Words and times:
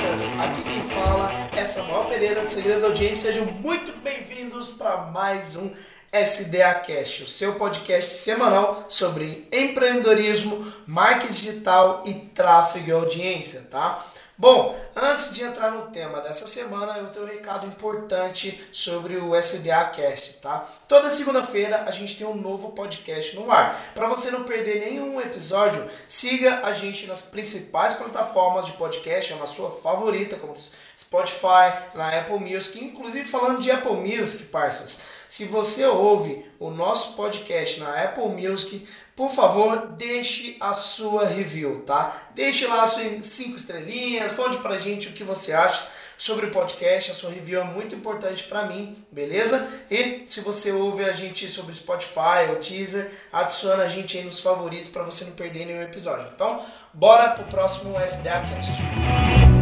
parças! 0.00 0.32
Aqui 0.38 0.62
quem 0.62 0.80
fala 0.80 1.30
é 1.56 1.62
Samuel 1.62 2.04
Pereira 2.04 2.44
de 2.44 2.52
Segredos 2.52 2.80
da 2.80 2.88
Audiência. 2.88 3.32
Sejam 3.32 3.46
muito 3.46 3.92
bem-vindos 3.98 4.70
para 4.70 4.96
mais 4.96 5.56
um 5.56 5.70
SDA 6.12 6.74
Cash, 6.74 7.20
o 7.20 7.26
seu 7.26 7.54
podcast 7.54 8.10
semanal 8.14 8.86
sobre 8.88 9.46
empreendedorismo, 9.52 10.64
marketing 10.86 11.32
digital 11.32 12.02
e 12.06 12.14
tráfego 12.14 12.88
e 12.88 12.92
audiência, 12.92 13.66
tá? 13.70 14.04
Bom, 14.40 14.74
antes 14.96 15.34
de 15.34 15.44
entrar 15.44 15.70
no 15.70 15.90
tema 15.90 16.18
dessa 16.22 16.46
semana, 16.46 16.96
eu 16.96 17.08
tenho 17.08 17.26
um 17.26 17.28
recado 17.28 17.66
importante 17.66 18.58
sobre 18.72 19.18
o 19.18 19.36
SDA 19.38 19.84
Cast, 19.90 20.38
tá? 20.40 20.66
Toda 20.88 21.10
segunda-feira 21.10 21.84
a 21.86 21.90
gente 21.90 22.16
tem 22.16 22.26
um 22.26 22.34
novo 22.34 22.70
podcast 22.70 23.36
no 23.36 23.52
ar. 23.52 23.78
Para 23.92 24.08
você 24.08 24.30
não 24.30 24.44
perder 24.44 24.76
nenhum 24.76 25.20
episódio, 25.20 25.86
siga 26.08 26.60
a 26.64 26.72
gente 26.72 27.06
nas 27.06 27.20
principais 27.20 27.92
plataformas 27.92 28.64
de 28.64 28.72
podcast, 28.72 29.34
na 29.34 29.44
sua 29.44 29.70
favorita, 29.70 30.36
como 30.36 30.56
Spotify, 30.96 31.74
na 31.94 32.08
Apple 32.18 32.38
Music, 32.38 32.82
inclusive 32.82 33.26
falando 33.26 33.60
de 33.60 33.70
Apple 33.70 33.92
Music, 33.92 34.44
parças. 34.44 35.00
Se 35.28 35.44
você 35.44 35.84
ouve 35.84 36.46
o 36.58 36.70
nosso 36.70 37.12
podcast 37.14 37.78
na 37.78 38.04
Apple 38.04 38.28
Music, 38.28 38.88
por 39.20 39.28
favor, 39.28 39.88
deixe 39.98 40.56
a 40.58 40.72
sua 40.72 41.26
review, 41.26 41.82
tá? 41.82 42.30
Deixe 42.34 42.66
lá 42.66 42.84
as 42.84 42.92
suas 42.92 43.26
cinco 43.26 43.54
estrelinhas, 43.54 44.32
conte 44.32 44.56
pra 44.56 44.78
gente 44.78 45.08
o 45.08 45.12
que 45.12 45.22
você 45.22 45.52
acha 45.52 45.86
sobre 46.16 46.46
o 46.46 46.50
podcast. 46.50 47.10
A 47.10 47.14
sua 47.14 47.28
review 47.28 47.60
é 47.60 47.64
muito 47.64 47.94
importante 47.94 48.44
para 48.44 48.64
mim, 48.64 48.96
beleza? 49.12 49.68
E 49.90 50.22
se 50.24 50.40
você 50.40 50.72
ouve 50.72 51.04
a 51.04 51.12
gente 51.12 51.50
sobre 51.50 51.74
Spotify 51.74 52.48
ou 52.48 52.56
teaser, 52.56 53.12
adiciona 53.30 53.82
a 53.82 53.88
gente 53.88 54.16
aí 54.16 54.24
nos 54.24 54.40
favoritos 54.40 54.88
para 54.88 55.02
você 55.02 55.26
não 55.26 55.32
perder 55.32 55.66
nenhum 55.66 55.82
episódio. 55.82 56.26
Então, 56.34 56.64
bora 56.94 57.28
pro 57.28 57.44
próximo 57.44 58.00
SDA 58.00 58.40
Cast. 58.40 59.59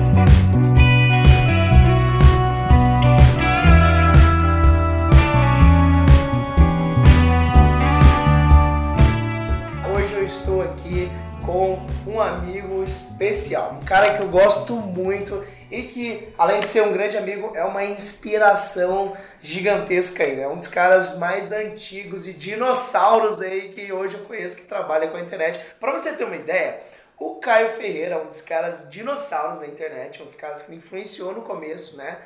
Com 11.48 11.78
um 12.06 12.20
amigo 12.20 12.84
especial, 12.84 13.72
um 13.72 13.82
cara 13.82 14.14
que 14.14 14.22
eu 14.22 14.28
gosto 14.28 14.76
muito 14.76 15.42
e 15.70 15.84
que, 15.84 16.28
além 16.36 16.60
de 16.60 16.68
ser 16.68 16.82
um 16.82 16.92
grande 16.92 17.16
amigo, 17.16 17.52
é 17.56 17.64
uma 17.64 17.82
inspiração 17.82 19.16
gigantesca 19.40 20.24
aí, 20.24 20.36
né? 20.36 20.46
Um 20.46 20.58
dos 20.58 20.68
caras 20.68 21.16
mais 21.16 21.50
antigos 21.50 22.28
e 22.28 22.34
dinossauros 22.34 23.40
aí 23.40 23.70
que 23.70 23.90
hoje 23.90 24.18
eu 24.18 24.26
conheço 24.26 24.58
que 24.58 24.64
trabalha 24.64 25.08
com 25.08 25.16
a 25.16 25.22
internet. 25.22 25.58
Para 25.80 25.92
você 25.92 26.12
ter 26.12 26.24
uma 26.24 26.36
ideia, 26.36 26.80
o 27.18 27.36
Caio 27.36 27.70
Ferreira 27.70 28.16
é 28.16 28.18
um 28.18 28.26
dos 28.26 28.42
caras 28.42 28.86
dinossauros 28.90 29.60
da 29.60 29.66
internet, 29.66 30.20
um 30.20 30.26
dos 30.26 30.34
caras 30.34 30.60
que 30.60 30.70
me 30.70 30.76
influenciou 30.76 31.32
no 31.32 31.40
começo, 31.40 31.96
né? 31.96 32.18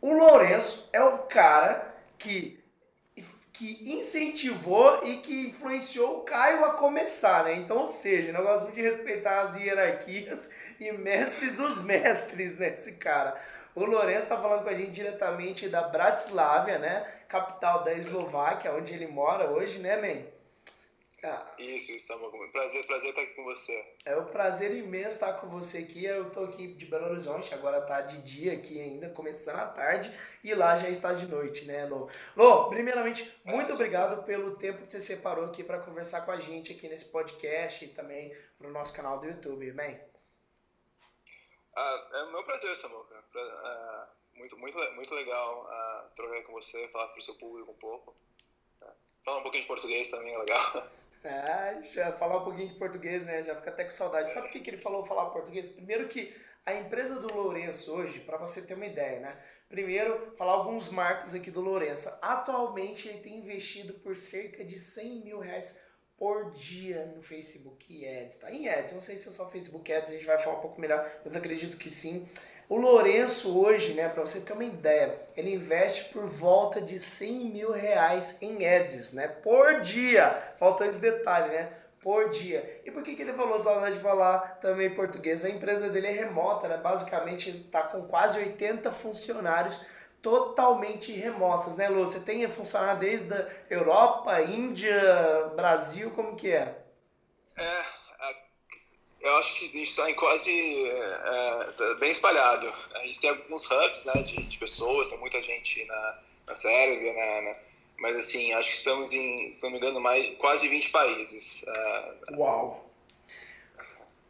O 0.00 0.12
Lourenço 0.12 0.88
é 0.92 1.00
o 1.04 1.18
cara 1.18 1.86
que 2.18 2.58
que 3.56 3.80
incentivou 3.90 5.00
e 5.02 5.16
que 5.16 5.46
influenciou 5.46 6.18
o 6.18 6.20
Caio 6.20 6.62
a 6.66 6.74
começar, 6.74 7.44
né? 7.44 7.54
Então, 7.54 7.78
ou 7.78 7.86
seja, 7.86 8.30
eu 8.30 8.42
gosto 8.42 8.64
muito 8.64 8.74
de 8.74 8.82
respeitar 8.82 9.40
as 9.40 9.56
hierarquias 9.56 10.50
e 10.78 10.92
mestres 10.92 11.54
dos 11.54 11.82
mestres, 11.82 12.58
né? 12.58 12.68
Esse 12.68 12.92
cara. 12.92 13.34
O 13.74 13.84
Lourenço 13.84 14.24
está 14.24 14.38
falando 14.38 14.62
com 14.62 14.68
a 14.68 14.74
gente 14.74 14.90
diretamente 14.90 15.68
da 15.68 15.82
Bratislava, 15.82 16.78
né? 16.78 17.06
Capital 17.28 17.82
da 17.82 17.94
Eslováquia, 17.94 18.72
onde 18.72 18.92
ele 18.92 19.06
mora 19.06 19.50
hoje, 19.50 19.78
né, 19.78 19.96
man? 19.96 20.35
Ah, 21.28 21.44
isso, 21.58 21.90
isso, 21.90 22.12
amor. 22.12 22.30
Prazer, 22.52 22.86
prazer 22.86 23.10
estar 23.10 23.22
aqui 23.22 23.34
com 23.34 23.42
você. 23.42 23.96
É 24.04 24.16
um 24.16 24.26
prazer 24.26 24.70
imenso 24.70 25.08
estar 25.08 25.32
com 25.32 25.48
você 25.48 25.78
aqui. 25.78 26.04
Eu 26.04 26.28
estou 26.28 26.44
aqui 26.44 26.68
de 26.68 26.86
Belo 26.86 27.06
Horizonte, 27.06 27.52
agora 27.52 27.78
está 27.78 28.00
de 28.00 28.22
dia 28.22 28.52
aqui 28.52 28.80
ainda, 28.80 29.10
começando 29.10 29.56
à 29.56 29.66
tarde, 29.66 30.16
e 30.44 30.54
lá 30.54 30.76
já 30.76 30.88
está 30.88 31.12
de 31.12 31.26
noite, 31.26 31.64
né, 31.64 31.84
Lô? 31.86 32.08
Lô, 32.36 32.68
primeiramente, 32.68 33.36
muito 33.44 33.72
é, 33.72 33.74
obrigado 33.74 34.22
pelo 34.22 34.56
tempo 34.56 34.84
que 34.84 34.88
você 34.88 35.00
separou 35.00 35.46
aqui 35.46 35.64
para 35.64 35.80
conversar 35.80 36.20
com 36.20 36.30
a 36.30 36.38
gente 36.38 36.72
aqui 36.72 36.88
nesse 36.88 37.06
podcast 37.06 37.84
e 37.84 37.88
também 37.88 38.32
no 38.60 38.70
nosso 38.70 38.92
canal 38.92 39.18
do 39.18 39.26
YouTube, 39.26 39.72
man. 39.72 39.98
Ah, 41.74 42.08
é 42.12 42.30
meu 42.30 42.44
prazer, 42.44 42.76
Samuca. 42.76 43.24
Ah, 43.34 44.08
muito, 44.32 44.56
muito, 44.58 44.78
muito 44.94 45.12
legal 45.12 45.66
ah, 45.68 46.08
trocar 46.14 46.44
com 46.44 46.52
você, 46.52 46.86
falar 46.86 47.08
para 47.08 47.18
o 47.18 47.22
seu 47.22 47.34
público 47.34 47.72
um 47.72 47.78
pouco. 47.78 48.14
Falar 49.24 49.38
um 49.38 49.42
pouquinho 49.42 49.64
de 49.64 49.68
português 49.68 50.08
também 50.08 50.32
é 50.32 50.38
legal. 50.38 50.86
É, 51.24 51.82
já 51.82 52.12
falar 52.12 52.38
um 52.38 52.44
pouquinho 52.44 52.68
de 52.68 52.74
português, 52.74 53.24
né? 53.24 53.42
Já 53.42 53.54
fica 53.56 53.70
até 53.70 53.84
com 53.84 53.90
saudade. 53.90 54.30
Sabe 54.30 54.46
por 54.46 54.52
que, 54.52 54.60
que 54.60 54.70
ele 54.70 54.76
falou 54.76 55.04
falar 55.04 55.30
português? 55.30 55.68
Primeiro 55.68 56.08
que 56.08 56.34
a 56.64 56.74
empresa 56.74 57.20
do 57.20 57.32
Lourenço 57.32 57.92
hoje, 57.92 58.20
para 58.20 58.36
você 58.38 58.62
ter 58.62 58.74
uma 58.74 58.86
ideia, 58.86 59.20
né? 59.20 59.36
Primeiro, 59.68 60.32
falar 60.36 60.52
alguns 60.52 60.88
marcos 60.88 61.34
aqui 61.34 61.50
do 61.50 61.60
Lourenço. 61.60 62.08
Atualmente 62.22 63.08
ele 63.08 63.18
tem 63.18 63.36
investido 63.36 63.94
por 63.94 64.14
cerca 64.14 64.64
de 64.64 64.78
100 64.78 65.24
mil 65.24 65.38
reais 65.40 65.78
por 66.16 66.50
dia 66.52 67.06
no 67.06 67.22
Facebook 67.22 68.06
Ads, 68.06 68.36
tá? 68.36 68.50
Em 68.50 68.68
Ads, 68.68 68.92
não 68.92 69.02
sei 69.02 69.18
se 69.18 69.28
é 69.28 69.32
só 69.32 69.46
Facebook 69.48 69.92
Ads, 69.92 70.10
a 70.10 70.14
gente 70.14 70.24
vai 70.24 70.38
falar 70.38 70.58
um 70.58 70.60
pouco 70.60 70.80
melhor, 70.80 71.08
mas 71.24 71.36
acredito 71.36 71.76
que 71.76 71.90
sim. 71.90 72.26
O 72.68 72.76
Lourenço 72.76 73.56
hoje, 73.56 73.94
né, 73.94 74.08
para 74.08 74.22
você 74.22 74.40
ter 74.40 74.52
uma 74.52 74.64
ideia, 74.64 75.20
ele 75.36 75.54
investe 75.54 76.06
por 76.06 76.26
volta 76.26 76.80
de 76.80 76.98
100 76.98 77.44
mil 77.50 77.70
reais 77.70 78.38
em 78.42 78.66
ads, 78.66 79.12
né, 79.12 79.28
por 79.28 79.80
dia. 79.80 80.52
Faltou 80.56 80.84
esse 80.84 80.98
detalhe, 80.98 81.48
né? 81.48 81.68
Por 82.00 82.28
dia. 82.30 82.80
E 82.84 82.90
por 82.90 83.02
que, 83.02 83.14
que 83.14 83.22
ele 83.22 83.32
falou 83.32 83.58
saudade 83.58 83.96
de 83.96 84.00
falar 84.00 84.58
também 84.60 84.94
português? 84.94 85.44
A 85.44 85.48
empresa 85.48 85.88
dele 85.88 86.08
é 86.08 86.12
remota, 86.12 86.68
né? 86.68 86.76
Basicamente 86.76 87.50
está 87.50 87.82
com 87.82 88.02
quase 88.02 88.38
80 88.38 88.90
funcionários 88.92 89.80
totalmente 90.22 91.12
remotos, 91.12 91.76
né, 91.76 91.88
Lu? 91.88 92.06
Você 92.06 92.20
tem 92.20 92.48
funcionário 92.48 92.98
desde 92.98 93.32
a 93.32 93.46
Europa, 93.70 94.40
Índia, 94.42 95.52
Brasil, 95.54 96.10
como 96.10 96.34
que 96.34 96.50
é? 96.50 96.76
É, 97.56 97.82
eu 99.26 99.36
acho 99.38 99.58
que 99.58 99.66
a 99.66 99.78
gente 99.78 99.88
está 99.88 100.10
em 100.10 100.14
quase 100.14 100.50
é, 100.88 101.72
tá 101.76 101.94
bem 101.94 102.10
espalhado. 102.10 102.72
A 102.94 102.98
gente 103.00 103.20
tem 103.20 103.30
alguns 103.30 103.70
hubs 103.70 104.04
né, 104.04 104.22
de, 104.22 104.42
de 104.44 104.58
pessoas, 104.58 105.08
tem 105.08 105.18
muita 105.18 105.40
gente 105.42 105.84
na, 105.84 106.18
na 106.46 106.54
Sérvia, 106.54 107.12
na, 107.12 107.42
na, 107.42 107.56
mas 107.98 108.16
assim, 108.16 108.52
acho 108.52 108.70
que 108.70 108.76
estamos 108.76 109.12
em, 109.12 109.52
se 109.52 109.62
não 109.62 109.70
me 109.70 109.78
engano, 109.78 110.00
mais, 110.00 110.36
quase 110.38 110.68
20 110.68 110.90
países. 110.90 111.64
Uh, 111.64 112.40
Uau! 112.40 112.86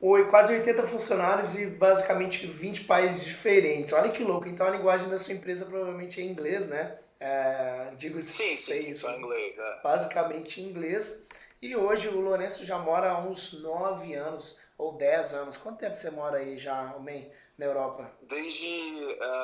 Oi, 0.00 0.28
quase 0.28 0.52
80 0.52 0.86
funcionários 0.86 1.54
e 1.58 1.66
basicamente 1.66 2.46
20 2.46 2.84
países 2.84 3.24
diferentes. 3.24 3.92
Olha 3.92 4.10
que 4.10 4.22
louco. 4.22 4.46
Então 4.46 4.66
a 4.66 4.70
linguagem 4.70 5.08
da 5.08 5.18
sua 5.18 5.34
empresa 5.34 5.64
provavelmente 5.64 6.20
é 6.20 6.24
inglês, 6.24 6.68
né? 6.68 6.98
É, 7.18 7.92
digo 7.96 8.18
isso. 8.18 8.32
Sim, 8.32 8.56
sim, 8.56 8.80
sim, 8.80 8.94
só 8.94 9.10
inglês. 9.16 9.58
É. 9.58 9.80
Basicamente 9.82 10.60
inglês. 10.60 11.26
E 11.62 11.74
hoje 11.74 12.08
o 12.08 12.20
Lourenço 12.20 12.64
já 12.66 12.78
mora 12.78 13.10
há 13.10 13.18
uns 13.18 13.54
9 13.54 14.14
anos 14.14 14.58
ou 14.78 14.92
10 14.96 15.34
anos. 15.34 15.56
Quanto 15.56 15.78
tempo 15.78 15.96
você 15.96 16.10
mora 16.10 16.38
aí 16.38 16.58
já, 16.58 16.94
homem, 16.94 17.30
na 17.58 17.66
Europa? 17.66 18.10
Desde 18.22 18.92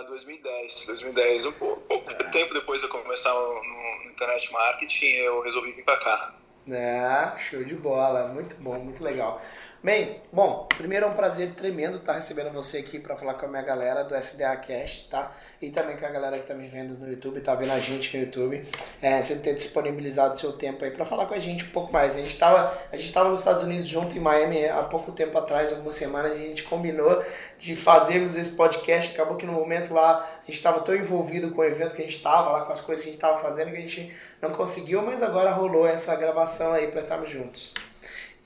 uh, 0.02 0.06
2010. 0.06 0.86
2010, 0.86 1.46
um 1.46 1.52
pouco, 1.52 1.80
pouco 1.82 2.10
é. 2.12 2.30
tempo 2.30 2.54
depois 2.54 2.80
de 2.80 2.86
eu 2.86 2.90
começar 2.90 3.32
no, 3.32 4.10
internet 4.10 4.52
marketing, 4.52 5.06
eu 5.06 5.40
resolvi 5.40 5.72
vir 5.72 5.84
para 5.84 5.98
cá. 5.98 6.34
É, 6.68 7.36
show 7.38 7.64
de 7.64 7.74
bola, 7.74 8.28
muito 8.28 8.54
bom, 8.56 8.78
muito 8.78 9.02
legal. 9.02 9.42
Bem, 9.84 10.20
bom, 10.32 10.68
primeiro 10.76 11.06
é 11.06 11.08
um 11.08 11.12
prazer 11.12 11.54
tremendo 11.54 11.96
estar 11.96 12.12
recebendo 12.12 12.52
você 12.52 12.78
aqui 12.78 13.00
para 13.00 13.16
falar 13.16 13.34
com 13.34 13.46
a 13.46 13.48
minha 13.48 13.62
galera 13.62 14.04
do 14.04 14.14
SDA 14.14 14.56
Cast, 14.58 15.08
tá? 15.08 15.32
E 15.60 15.70
também 15.70 15.96
com 15.96 16.06
a 16.06 16.08
galera 16.08 16.38
que 16.38 16.46
tá 16.46 16.54
me 16.54 16.66
vendo 16.66 16.96
no 16.96 17.10
YouTube, 17.10 17.40
tá 17.40 17.52
vendo 17.56 17.72
a 17.72 17.80
gente 17.80 18.16
no 18.16 18.22
YouTube. 18.22 18.64
É, 19.02 19.20
você 19.20 19.34
ter 19.34 19.54
disponibilizado 19.54 20.38
seu 20.38 20.52
tempo 20.52 20.84
aí 20.84 20.92
para 20.92 21.04
falar 21.04 21.26
com 21.26 21.34
a 21.34 21.38
gente 21.40 21.64
um 21.64 21.70
pouco 21.70 21.92
mais. 21.92 22.14
A 22.14 22.20
gente 22.20 22.38
tava, 22.38 22.78
a 22.92 22.96
gente 22.96 23.12
tava 23.12 23.28
nos 23.28 23.40
Estados 23.40 23.64
Unidos 23.64 23.88
junto 23.88 24.16
em 24.16 24.20
Miami 24.20 24.66
há 24.66 24.84
pouco 24.84 25.10
tempo 25.10 25.36
atrás, 25.36 25.72
algumas 25.72 25.96
semanas, 25.96 26.38
e 26.38 26.42
a 26.42 26.46
gente 26.46 26.62
combinou 26.62 27.20
de 27.58 27.74
fazermos 27.74 28.36
esse 28.36 28.52
podcast. 28.52 29.12
Acabou 29.12 29.36
que 29.36 29.46
no 29.46 29.52
momento 29.52 29.92
lá 29.92 30.18
a 30.20 30.46
gente 30.46 30.54
estava 30.54 30.80
tão 30.82 30.94
envolvido 30.94 31.50
com 31.50 31.60
o 31.60 31.64
evento 31.64 31.96
que 31.96 32.02
a 32.02 32.04
gente 32.04 32.18
estava 32.18 32.52
lá, 32.52 32.64
com 32.64 32.72
as 32.72 32.80
coisas 32.80 33.02
que 33.02 33.10
a 33.10 33.12
gente 33.12 33.20
estava 33.20 33.36
fazendo, 33.38 33.72
que 33.72 33.78
a 33.78 33.80
gente 33.80 34.16
não 34.40 34.52
conseguiu, 34.52 35.02
mas 35.02 35.24
agora 35.24 35.50
rolou 35.50 35.84
essa 35.84 36.14
gravação 36.14 36.72
aí 36.72 36.86
para 36.86 37.00
estarmos 37.00 37.28
juntos. 37.28 37.74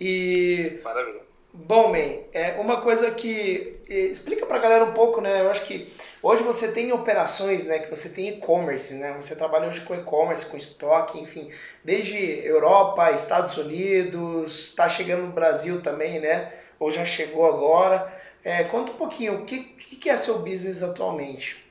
E. 0.01 0.81
Maravilha. 0.83 1.26
Bom, 1.59 1.91
man, 1.91 2.23
é 2.35 2.61
uma 2.61 2.83
coisa 2.83 3.11
que 3.11 3.81
explica 3.89 4.45
pra 4.45 4.59
galera 4.59 4.85
um 4.85 4.93
pouco, 4.93 5.23
né? 5.23 5.41
Eu 5.41 5.51
acho 5.51 5.65
que 5.65 5.91
hoje 6.23 6.43
você 6.43 6.71
tem 6.71 6.93
operações, 6.93 7.65
né? 7.65 7.79
Que 7.79 7.89
você 7.89 8.11
tem 8.11 8.29
e-commerce, 8.29 8.93
né? 8.93 9.17
Você 9.19 9.35
trabalha 9.35 9.67
hoje 9.67 9.81
com 9.81 9.95
e-commerce, 9.95 10.45
com 10.45 10.57
estoque, 10.59 11.19
enfim, 11.19 11.51
desde 11.83 12.47
Europa, 12.47 13.11
Estados 13.11 13.57
Unidos, 13.57 14.75
tá 14.77 14.87
chegando 14.87 15.23
no 15.23 15.33
Brasil 15.33 15.81
também, 15.81 16.21
né? 16.21 16.53
Ou 16.79 16.91
já 16.91 17.07
chegou 17.07 17.47
agora. 17.47 18.15
É, 18.45 18.63
conta 18.65 18.93
um 18.93 18.97
pouquinho, 18.97 19.41
o 19.41 19.45
que, 19.47 19.61
que 19.61 20.11
é 20.11 20.17
seu 20.19 20.41
business 20.41 20.83
atualmente? 20.83 21.65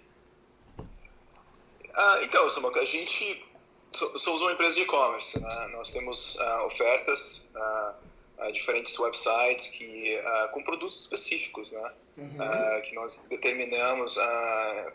Ah, 1.94 2.20
então, 2.24 2.50
Samuca, 2.50 2.80
a 2.80 2.86
gente 2.86 3.46
somos 3.92 4.42
uma 4.42 4.52
empresa 4.52 4.74
de 4.74 4.82
e-commerce, 4.82 5.40
né? 5.40 5.70
Nós 5.74 5.94
temos 5.94 6.38
uh, 6.38 6.66
ofertas 6.66 7.48
uh, 7.56 8.05
uh, 8.40 8.52
diferentes 8.52 8.98
websites 9.00 9.70
que, 9.70 10.18
uh, 10.18 10.52
com 10.52 10.64
produtos 10.64 11.02
específicos, 11.02 11.72
né? 11.72 11.92
Uhum. 12.18 12.28
Uh, 12.28 12.82
que 12.84 12.96
nós 12.96 13.26
determinamos, 13.30 14.18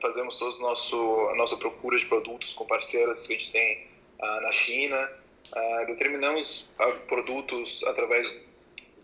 fazemos 0.00 0.38
todos 0.38 0.58
nosso 0.58 1.28
a 1.30 1.34
nossa 1.34 1.56
procura 1.58 1.98
de 1.98 2.06
produtos 2.06 2.54
com 2.54 2.64
parceiros 2.66 3.26
que 3.26 3.34
a 3.34 3.36
gente 3.36 3.52
tem 3.52 3.86
na 4.18 4.52
China, 4.52 5.10
determinamos 5.86 6.68
produtos 7.06 7.84
através 7.84 8.42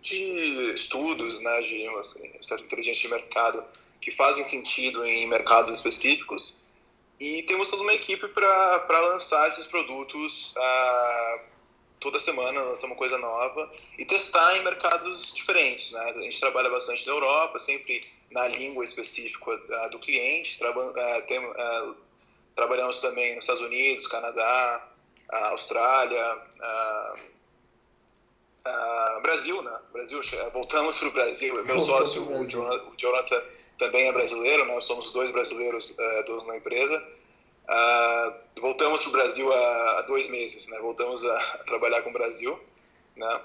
de 0.00 0.72
estudos, 0.74 1.40
né, 1.40 1.60
de 1.62 1.86
assim, 1.98 2.32
certa 2.42 2.64
inteligência 2.64 3.08
de 3.08 3.14
mercado 3.14 3.64
que 4.00 4.10
fazem 4.10 4.44
sentido 4.44 5.04
em 5.04 5.26
mercados 5.26 5.72
específicos 5.72 6.64
e 7.18 7.42
temos 7.42 7.70
toda 7.70 7.82
uma 7.82 7.94
equipe 7.94 8.28
para 8.28 9.00
lançar 9.00 9.48
esses 9.48 9.66
produtos 9.66 10.54
toda 12.00 12.19
semana 12.19 12.62
lançar 12.62 12.87
uma 12.87 12.96
coisa 12.96 13.19
nova 13.19 13.70
e 13.98 14.04
testar 14.04 14.56
em 14.56 14.64
mercados 14.64 15.34
diferentes. 15.34 15.93
Né? 15.93 16.14
A 16.16 16.20
gente 16.22 16.40
trabalha 16.40 16.70
bastante 16.70 17.06
na 17.06 17.12
Europa, 17.12 17.58
sempre 17.58 18.00
na 18.31 18.48
língua 18.48 18.84
específica 18.84 19.50
uh, 19.50 19.90
do 19.90 19.98
cliente. 19.98 20.58
Tem, 21.26 21.38
uh, 21.38 21.96
trabalhamos 22.54 23.00
também 23.00 23.34
nos 23.34 23.44
Estados 23.44 23.62
Unidos, 23.62 24.06
Canadá, 24.06 24.88
Austrália, 25.28 26.38
Brasil, 29.22 29.60
né? 29.62 29.78
Brasil, 29.93 30.20
voltamos 30.52 30.98
para 30.98 31.08
o 31.08 31.12
Brasil. 31.12 31.64
Meu 31.64 31.78
sócio, 31.78 32.22
o 32.31 32.46
Jonathan, 32.96 33.43
também 33.78 34.08
é 34.08 34.12
brasileiro, 34.12 34.64
né? 34.64 34.75
Nós 34.75 34.84
somos 34.84 35.10
dois 35.12 35.31
brasileiros 35.31 35.90
uh, 35.90 36.46
na 36.46 36.56
empresa. 36.56 37.02
Uh, 37.68 38.60
voltamos 38.60 39.02
para 39.02 39.08
o 39.08 39.12
Brasil 39.12 39.52
há, 39.52 39.98
há, 39.98 40.02
dois 40.02 40.28
meses, 40.28 40.68
né? 40.68 40.78
Voltamos 40.78 41.24
a, 41.24 41.36
a, 41.36 41.58
trabalhar 41.66 42.00
com 42.02 42.10
o 42.10 42.12
Brasil, 42.12 42.58
né? 43.16 43.40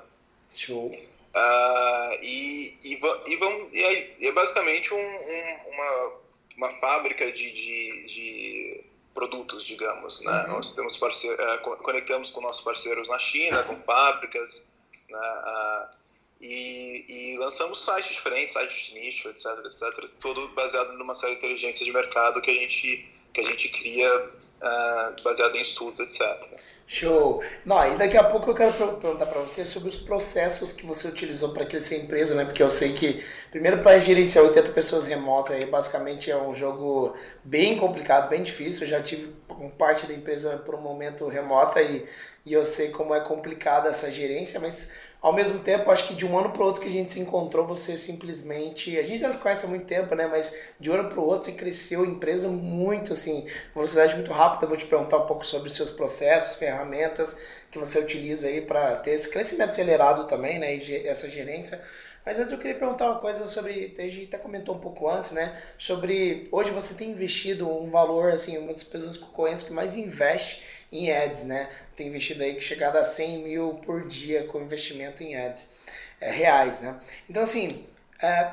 Show. 0.53 0.87
Uh, 0.87 2.13
e, 2.21 2.77
e, 2.83 2.93
e, 2.93 3.35
vão, 3.37 3.69
e 3.71 3.83
é, 3.83 4.27
é 4.27 4.31
basicamente 4.31 4.93
um, 4.93 4.97
um, 4.97 5.73
uma, 5.73 6.11
uma 6.57 6.69
fábrica 6.79 7.31
de, 7.31 7.51
de, 7.51 8.05
de 8.05 8.83
produtos, 9.13 9.65
digamos, 9.65 10.23
né? 10.23 10.43
Uhum. 10.43 10.53
Nós 10.53 10.73
temos 10.73 10.97
parceiro, 10.97 11.41
uh, 11.41 11.77
conectamos 11.77 12.31
com 12.31 12.41
nossos 12.41 12.63
parceiros 12.63 13.09
na 13.09 13.17
China, 13.17 13.63
com 13.63 13.77
fábricas, 13.83 14.71
né? 15.09 15.19
Uh, 15.19 16.01
e, 16.41 17.05
e, 17.07 17.37
lançamos 17.37 17.83
sites 17.85 18.15
diferentes, 18.15 18.53
sites 18.53 18.87
de 18.87 18.99
nicho, 18.99 19.29
etc, 19.29 19.45
etc, 19.63 20.09
todo 20.19 20.47
baseado 20.49 20.91
numa 20.93 21.13
série 21.13 21.33
de 21.33 21.37
inteligência 21.39 21.85
de 21.85 21.91
mercado 21.91 22.41
que 22.41 22.49
a 22.49 22.53
gente 22.53 23.07
que 23.33 23.41
a 23.41 23.43
gente 23.43 23.69
cria 23.69 24.17
uh, 24.17 25.23
baseado 25.23 25.55
em 25.55 25.61
estudos, 25.61 25.99
etc. 25.99 26.61
Show! 26.93 27.41
Não, 27.65 27.87
e 27.87 27.95
daqui 27.95 28.17
a 28.17 28.23
pouco 28.25 28.49
eu 28.49 28.53
quero 28.53 28.73
perguntar 28.73 29.25
para 29.25 29.39
você 29.39 29.65
sobre 29.65 29.87
os 29.87 29.97
processos 29.97 30.73
que 30.73 30.85
você 30.85 31.07
utilizou 31.07 31.53
para 31.53 31.65
crescer 31.65 31.95
a 31.95 31.97
empresa, 31.99 32.35
né? 32.35 32.43
Porque 32.43 32.61
eu 32.61 32.69
sei 32.69 32.91
que, 32.91 33.23
primeiro, 33.49 33.81
para 33.81 33.97
gerenciar 33.97 34.43
80 34.43 34.71
pessoas 34.71 35.07
remotas, 35.07 35.55
aí, 35.55 35.65
basicamente 35.65 36.29
é 36.29 36.35
um 36.35 36.53
jogo 36.53 37.15
bem 37.45 37.77
complicado, 37.77 38.27
bem 38.27 38.43
difícil. 38.43 38.83
Eu 38.83 38.89
já 38.89 39.01
tive 39.01 39.33
parte 39.77 40.05
da 40.05 40.13
empresa 40.13 40.57
por 40.65 40.75
um 40.75 40.81
momento 40.81 41.29
remota 41.29 41.81
e, 41.81 42.05
e 42.45 42.51
eu 42.51 42.65
sei 42.65 42.89
como 42.89 43.15
é 43.15 43.21
complicada 43.21 43.87
essa 43.87 44.11
gerência, 44.11 44.59
mas 44.59 44.93
ao 45.21 45.31
mesmo 45.31 45.59
tempo, 45.59 45.91
acho 45.91 46.07
que 46.07 46.15
de 46.15 46.25
um 46.25 46.37
ano 46.37 46.49
para 46.49 46.63
o 46.63 46.65
outro 46.65 46.81
que 46.81 46.87
a 46.87 46.91
gente 46.91 47.11
se 47.11 47.19
encontrou, 47.19 47.65
você 47.65 47.95
simplesmente. 47.95 48.97
A 48.97 49.03
gente 49.03 49.19
já 49.19 49.31
se 49.31 49.37
conhece 49.37 49.65
há 49.65 49.69
muito 49.69 49.85
tempo, 49.85 50.15
né? 50.15 50.25
Mas 50.25 50.51
de 50.79 50.89
um 50.89 50.95
ano 50.95 51.09
para 51.09 51.19
o 51.19 51.23
outro 51.23 51.45
você 51.45 51.51
cresceu 51.51 52.03
a 52.03 52.07
empresa 52.07 52.47
muito, 52.47 53.13
assim, 53.13 53.45
velocidade 53.75 54.15
muito 54.15 54.31
rápida. 54.31 54.65
Eu 54.65 54.69
vou 54.69 54.77
te 54.77 54.85
perguntar 54.85 55.19
um 55.19 55.27
pouco 55.27 55.45
sobre 55.45 55.67
os 55.69 55.75
seus 55.75 55.91
processos, 55.91 56.57
ferramentas 56.57 57.37
que 57.69 57.77
você 57.77 57.99
utiliza 57.99 58.47
aí 58.47 58.61
para 58.61 58.95
ter 58.97 59.11
esse 59.11 59.29
crescimento 59.29 59.69
acelerado 59.69 60.25
também, 60.25 60.57
né? 60.57 60.75
E 60.75 61.07
essa 61.07 61.29
gerência. 61.29 61.79
Mas 62.25 62.37
antes 62.37 62.51
eu 62.51 62.57
queria 62.57 62.75
perguntar 62.75 63.09
uma 63.09 63.19
coisa 63.19 63.47
sobre, 63.47 63.93
a 63.97 64.01
gente 64.01 64.25
até 64.25 64.37
comentou 64.37 64.75
um 64.75 64.79
pouco 64.79 65.07
antes, 65.09 65.31
né? 65.31 65.55
Sobre, 65.77 66.47
hoje 66.51 66.69
você 66.71 66.93
tem 66.93 67.11
investido 67.11 67.67
um 67.67 67.89
valor, 67.89 68.31
assim, 68.31 68.57
uma 68.57 68.73
das 68.73 68.83
pessoas 68.83 69.17
que 69.17 69.23
eu 69.23 69.29
conheço 69.29 69.65
que 69.65 69.73
mais 69.73 69.95
investe 69.95 70.63
em 70.91 71.11
ads, 71.11 71.43
né? 71.43 71.69
Tem 71.95 72.07
investido 72.07 72.43
aí 72.43 72.55
que 72.55 72.61
chegado 72.61 72.97
a 72.97 73.03
100 73.03 73.43
mil 73.43 73.73
por 73.85 74.07
dia 74.07 74.45
com 74.47 74.61
investimento 74.61 75.23
em 75.23 75.35
ads 75.35 75.71
é, 76.19 76.29
reais, 76.29 76.81
né? 76.81 76.99
Então, 77.29 77.43
assim, 77.43 77.87
é, 78.21 78.51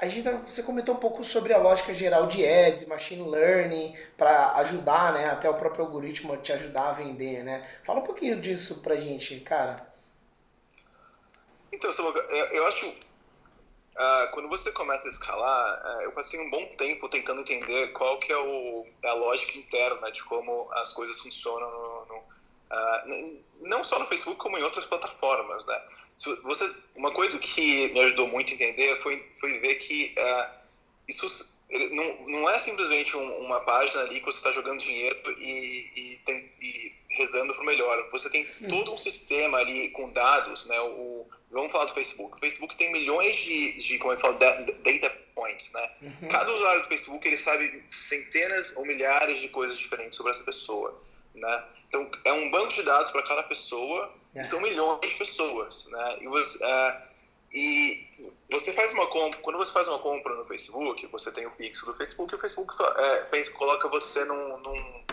a 0.00 0.06
gente, 0.06 0.22
tá, 0.22 0.32
você 0.32 0.62
comentou 0.62 0.94
um 0.94 0.98
pouco 0.98 1.24
sobre 1.24 1.52
a 1.52 1.58
lógica 1.58 1.94
geral 1.94 2.26
de 2.26 2.46
ads, 2.46 2.86
machine 2.86 3.28
learning, 3.28 3.96
para 4.16 4.52
ajudar, 4.56 5.12
né? 5.12 5.26
Até 5.26 5.48
o 5.48 5.54
próprio 5.54 5.84
algoritmo 5.84 6.36
te 6.36 6.52
ajudar 6.52 6.90
a 6.90 6.92
vender, 6.92 7.42
né? 7.42 7.62
Fala 7.82 8.00
um 8.00 8.04
pouquinho 8.04 8.40
disso 8.40 8.80
pra 8.80 8.96
gente, 8.96 9.40
cara. 9.40 9.76
Então, 11.72 11.90
eu 12.52 12.66
acho 12.66 12.94
Uh, 13.98 14.30
quando 14.30 14.48
você 14.48 14.70
começa 14.70 15.08
a 15.08 15.10
escalar, 15.10 15.82
uh, 15.84 16.02
eu 16.02 16.12
passei 16.12 16.38
um 16.38 16.48
bom 16.50 16.64
tempo 16.76 17.08
tentando 17.08 17.40
entender 17.40 17.88
qual 17.88 18.16
que 18.20 18.30
é 18.30 18.38
o, 18.38 18.86
a 19.04 19.12
lógica 19.14 19.58
interna 19.58 20.12
de 20.12 20.22
como 20.22 20.72
as 20.74 20.92
coisas 20.92 21.18
funcionam, 21.18 21.68
no, 21.68 22.06
no, 22.06 22.16
uh, 22.16 23.42
não 23.60 23.82
só 23.82 23.98
no 23.98 24.06
Facebook, 24.06 24.38
como 24.38 24.56
em 24.56 24.62
outras 24.62 24.86
plataformas, 24.86 25.66
né? 25.66 25.82
Você, 26.44 26.72
uma 26.94 27.10
coisa 27.10 27.40
que 27.40 27.92
me 27.92 27.98
ajudou 28.00 28.28
muito 28.28 28.52
a 28.52 28.54
entender 28.54 29.02
foi, 29.02 29.20
foi 29.40 29.58
ver 29.58 29.76
que 29.76 30.14
isso 31.08 31.58
não, 31.92 32.26
não 32.26 32.50
é 32.50 32.58
simplesmente 32.58 33.16
um, 33.16 33.44
uma 33.44 33.60
página 33.60 34.02
ali 34.02 34.20
que 34.20 34.26
você 34.26 34.38
está 34.38 34.50
jogando 34.50 34.80
dinheiro 34.80 35.16
e, 35.38 35.90
e, 35.94 36.18
tem, 36.24 36.52
e 36.60 36.92
rezando 37.18 37.52
para 37.52 37.62
o 37.62 37.66
melhor. 37.66 38.08
Você 38.10 38.30
tem 38.30 38.44
todo 38.68 38.92
um 38.92 38.98
sistema 38.98 39.58
ali 39.58 39.90
com 39.90 40.12
dados, 40.12 40.66
né? 40.66 40.80
O, 40.80 41.26
vamos 41.50 41.72
falar 41.72 41.84
do 41.86 41.94
Facebook. 41.94 42.36
O 42.36 42.40
Facebook 42.40 42.76
tem 42.76 42.92
milhões 42.92 43.36
de, 43.36 43.82
de 43.82 43.98
como 43.98 44.12
eu 44.12 44.20
falo, 44.20 44.38
data 44.38 45.10
points, 45.34 45.70
né? 45.72 45.90
Uhum. 46.02 46.28
Cada 46.28 46.52
usuário 46.52 46.82
do 46.82 46.88
Facebook 46.88 47.26
ele 47.26 47.36
sabe 47.36 47.84
centenas 47.88 48.74
ou 48.76 48.86
milhares 48.86 49.40
de 49.40 49.48
coisas 49.48 49.76
diferentes 49.76 50.16
sobre 50.16 50.32
essa 50.32 50.42
pessoa, 50.42 51.00
né? 51.34 51.64
Então 51.88 52.10
é 52.24 52.32
um 52.32 52.50
banco 52.50 52.72
de 52.72 52.82
dados 52.82 53.10
para 53.10 53.22
cada 53.22 53.42
pessoa. 53.42 54.14
E 54.34 54.44
são 54.44 54.60
milhões 54.60 55.00
de 55.00 55.14
pessoas, 55.16 55.86
né? 55.86 56.18
E 56.20 56.28
você, 56.28 56.64
uh, 56.64 57.08
e 57.52 58.06
você 58.50 58.72
faz 58.72 58.92
uma 58.92 59.06
compra, 59.06 59.40
quando 59.40 59.56
você 59.56 59.72
faz 59.72 59.88
uma 59.88 59.98
compra 59.98 60.34
no 60.34 60.44
Facebook, 60.44 61.06
você 61.06 61.32
tem 61.32 61.46
o 61.46 61.50
pixel 61.52 61.86
do 61.86 61.94
Facebook, 61.94 62.32
e 62.32 62.36
o 62.36 62.38
Facebook 62.38 62.74
é, 63.32 63.44
coloca 63.50 63.88
você 63.88 64.24
num, 64.24 64.58
num, 64.58 65.04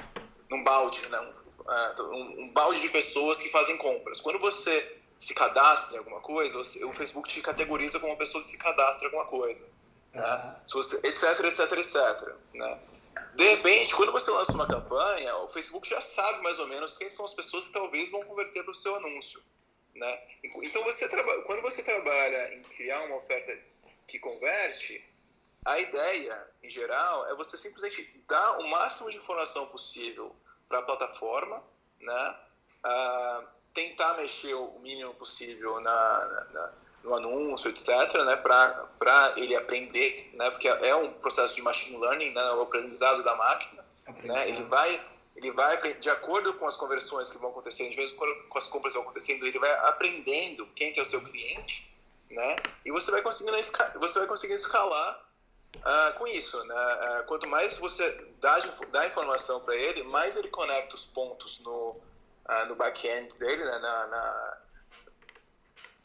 num 0.51 0.63
balde, 0.63 1.08
né? 1.08 1.34
É, 1.68 2.02
um, 2.02 2.44
um, 2.44 2.54
balde 2.54 2.80
de 2.80 2.89
pessoas 2.89 3.39
que 3.39 3.50
fazem 3.50 3.78
compras. 3.78 4.22
Quando 4.22 4.39
você 4.39 5.00
se 5.20 5.34
cadastra 5.34 5.96
em 5.96 6.00
alguma 6.00 6.22
coisa, 6.22 6.60
o 6.60 6.94
Facebook 6.94 7.28
te 7.28 7.42
categoriza 7.42 8.00
como 8.00 8.12
uma 8.12 8.18
pessoa 8.18 8.44
que 8.44 8.50
se 8.50 8.58
cadastra 8.58 9.08
em 9.08 9.12
alguma 9.12 9.25
coisa. 9.25 9.66
Né? 10.13 10.56
Você, 10.72 10.96
etc, 11.08 11.39
etc, 11.46 11.72
etc. 11.72 12.36
Né? 12.54 12.80
De 13.34 13.44
repente, 13.44 13.96
quando 13.96 14.12
você 14.12 14.30
lança 14.30 14.54
uma 14.54 14.68
campanha, 14.68 15.36
o 15.38 15.50
Facebook 15.50 15.89
já 15.89 16.01
sabe 16.01 16.44
mais 16.44 16.60
ou 16.60 16.68
menos 16.68 16.98
quem 16.98 17.10
são 17.10 17.25
as 17.25 17.34
pessoas 17.34 17.68
que 17.68 17.74
talvez 17.74 18.12
vão 18.12 18.22
converter 18.24 18.63
para 18.63 18.72
o 18.72 18.75
seu 18.75 18.96
anúncio. 18.96 19.42
Né? 19.96 20.20
Então, 20.44 20.84
você 20.84 21.08
quando 21.46 21.62
você 21.62 21.82
trabalha 21.84 22.54
em 22.54 22.63
criar 22.63 23.01
uma 23.04 23.16
oferta 23.16 23.58
que 24.08 24.20
converte, 24.20 25.04
a 25.66 25.80
ideia, 25.80 26.48
em 26.62 26.70
geral, 26.70 27.25
é 27.28 27.36
você 27.36 27.58
simplesmente 27.58 28.24
dar 28.28 28.60
o 28.60 28.68
máximo 28.68 29.10
de 29.10 29.18
informação 29.18 29.68
possível 29.68 30.36
para 30.67 30.79
a 30.79 30.81
plataforma, 30.81 31.62
né? 32.00 32.36
Uh, 32.86 33.48
tentar 33.74 34.15
mexer 34.15 34.53
o 34.53 34.79
mínimo 34.79 35.13
possível 35.15 35.79
na, 35.81 36.45
na, 36.51 36.74
no 37.03 37.15
anúncio, 37.15 37.69
etc., 37.69 37.89
né? 38.25 38.36
para 38.38 39.34
ele 39.36 39.55
aprender, 39.55 40.31
né? 40.34 40.50
porque 40.50 40.67
é 40.67 40.95
um 40.95 41.13
processo 41.13 41.55
de 41.55 41.62
machine 41.62 41.98
learning, 41.98 42.31
né? 42.31 42.51
o 42.51 42.62
aprendizado 42.62 43.24
da 43.24 43.36
máquina. 43.36 43.86
Né? 44.24 44.50
Ele 44.50 44.63
vai 44.63 45.01
ele 45.36 45.51
vai, 45.51 45.77
de 45.95 46.10
acordo 46.10 46.53
com 46.53 46.65
as 46.65 46.77
conversões 46.77 47.29
que 47.29 47.38
vão 47.38 47.50
acontecendo, 47.50 47.89
de 47.89 47.98
vez 47.98 48.13
com 48.13 48.57
as 48.57 48.67
compras 48.67 48.93
que 48.93 49.00
vão 49.00 49.10
acontecendo, 49.10 49.45
ele 49.45 49.60
vai 49.60 49.69
aprendendo 49.89 50.65
quem 50.67 50.93
que 50.93 51.00
é 51.00 51.03
o 51.03 51.05
seu 51.05 51.22
cliente, 51.22 51.86
né? 52.31 52.55
E 52.86 52.91
você 52.91 53.12
vai 53.12 53.22
conseguindo, 53.22 53.57
você 54.00 54.19
vai 54.19 54.27
conseguindo 54.29 54.55
escalar 54.55 55.25
uh, 55.77 56.17
com 56.17 56.27
isso, 56.27 56.63
né? 56.65 56.75
Uh, 56.75 57.24
quanto 57.25 57.48
mais 57.48 57.77
você 57.77 58.10
dá, 58.39 58.60
dá 58.91 59.08
informação 59.08 59.60
para 59.62 59.75
ele, 59.75 60.03
mais 60.03 60.36
ele 60.36 60.48
conecta 60.50 60.96
os 60.96 61.05
pontos 61.05 61.60
no, 61.60 61.91
uh, 61.91 62.65
no 62.67 62.75
back-end 62.75 63.38
dele, 63.38 63.63
né? 63.63 63.79
na, 63.79 64.08
na 64.08 64.58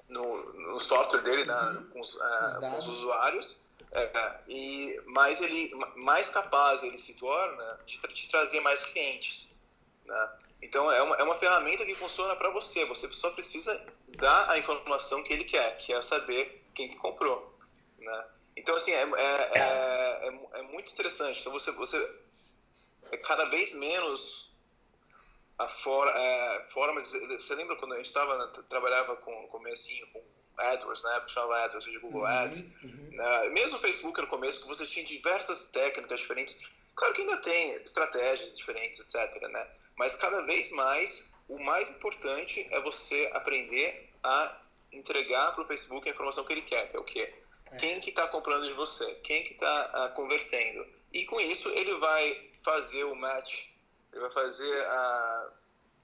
no, 0.09 0.53
no, 0.55 0.81
software 0.81 1.23
dele, 1.23 1.45
na, 1.45 1.71
uhum. 1.71 1.91
com, 1.91 2.01
os, 2.01 2.19
com 2.59 2.77
os 2.77 2.89
usuários, 2.89 3.61
é, 3.93 4.41
e 4.49 5.01
mais 5.07 5.41
ele 5.41 5.73
mais 5.97 6.31
capaz 6.31 6.85
ele 6.85 6.97
se 6.97 7.15
torna 7.15 7.79
de, 7.85 7.99
de 7.99 8.29
trazer 8.29 8.61
mais 8.61 8.85
clientes 8.85 9.53
né? 10.05 10.31
então 10.63 10.93
é 10.93 11.03
uma, 11.03 11.17
é 11.17 11.23
uma 11.25 11.37
ferramenta 11.37 11.85
que 11.85 11.97
funciona 11.97 12.37
para 12.37 12.51
você 12.51 12.85
você 12.85 13.13
só 13.13 13.31
precisa 13.31 13.85
dar 14.17 14.49
a 14.49 14.57
informação 14.59 15.25
que 15.25 15.33
ele 15.33 15.45
quer 15.45 15.77
que 15.79 15.93
é 15.93 16.01
saber 16.03 16.65
quem 16.73 16.89
que 16.89 16.95
comprou 16.97 17.53
né? 17.99 18.25
Então 18.61 18.77
assim 18.77 18.93
é, 18.93 19.03
é, 19.03 19.51
é, 19.55 20.29
é, 20.29 20.61
é 20.61 20.63
muito 20.63 20.93
interessante 20.93 21.41
então 21.41 21.53
você 21.53 21.73
você 21.73 21.97
é 23.11 23.17
cada 23.17 23.47
vez 23.47 23.75
menos 23.75 24.51
a 25.59 25.69
for, 25.69 26.09
é, 26.09 26.67
formas 26.71 27.13
você 27.13 27.55
lembra 27.55 27.77
quando 27.77 27.93
a 27.93 27.97
gente 27.97 28.07
estava 28.07 28.47
trabalhava 28.69 29.17
com 29.17 29.49
comecinho 29.49 30.07
com 30.09 30.23
AdWords, 30.61 31.03
né? 31.03 31.23
Chamava 31.27 31.65
AdWords 31.65 31.91
de 31.91 31.99
Google 31.99 32.23
uhum, 32.23 32.27
Ads. 32.27 32.61
Uhum. 32.83 33.09
Né? 33.13 33.49
Mesmo 33.51 33.79
o 33.79 33.81
Facebook 33.81 34.21
no 34.21 34.27
começo, 34.27 34.63
que 34.63 34.69
você 34.69 34.87
tinha 34.87 35.05
diversas 35.05 35.69
técnicas 35.69 36.21
diferentes. 36.21 36.61
Claro 36.95 37.15
que 37.15 37.23
ainda 37.23 37.37
tem 37.39 37.73
estratégias 37.77 38.57
diferentes, 38.57 39.01
etc. 39.01 39.41
Né? 39.49 39.67
Mas 39.97 40.17
cada 40.17 40.43
vez 40.43 40.71
mais, 40.73 41.33
o 41.49 41.59
mais 41.63 41.91
importante 41.91 42.67
é 42.71 42.81
você 42.81 43.31
aprender 43.33 44.11
a 44.23 44.61
entregar 44.93 45.55
para 45.55 45.63
o 45.63 45.67
Facebook 45.67 46.09
a 46.09 46.13
informação 46.13 46.45
que 46.45 46.53
ele 46.53 46.63
quer, 46.63 46.89
que 46.89 46.97
é 46.97 47.01
o 47.01 47.05
quê? 47.05 47.33
É. 47.73 47.77
Quem 47.77 48.01
que 48.01 48.11
está 48.11 48.27
comprando 48.29 48.67
de 48.67 48.75
você? 48.75 49.07
Quem 49.23 49.45
que 49.45 49.53
está 49.55 49.91
uh, 49.93 49.97
ah, 49.97 50.09
convertendo? 50.11 50.87
E 51.13 51.25
com 51.25 51.41
isso 51.41 51.69
ele 51.71 51.95
vai 51.99 52.51
fazer 52.63 53.05
o 53.05 53.15
match, 53.15 53.67
ele 54.13 54.21
vai 54.21 54.31
fazer 54.31 54.81
a... 54.87 55.49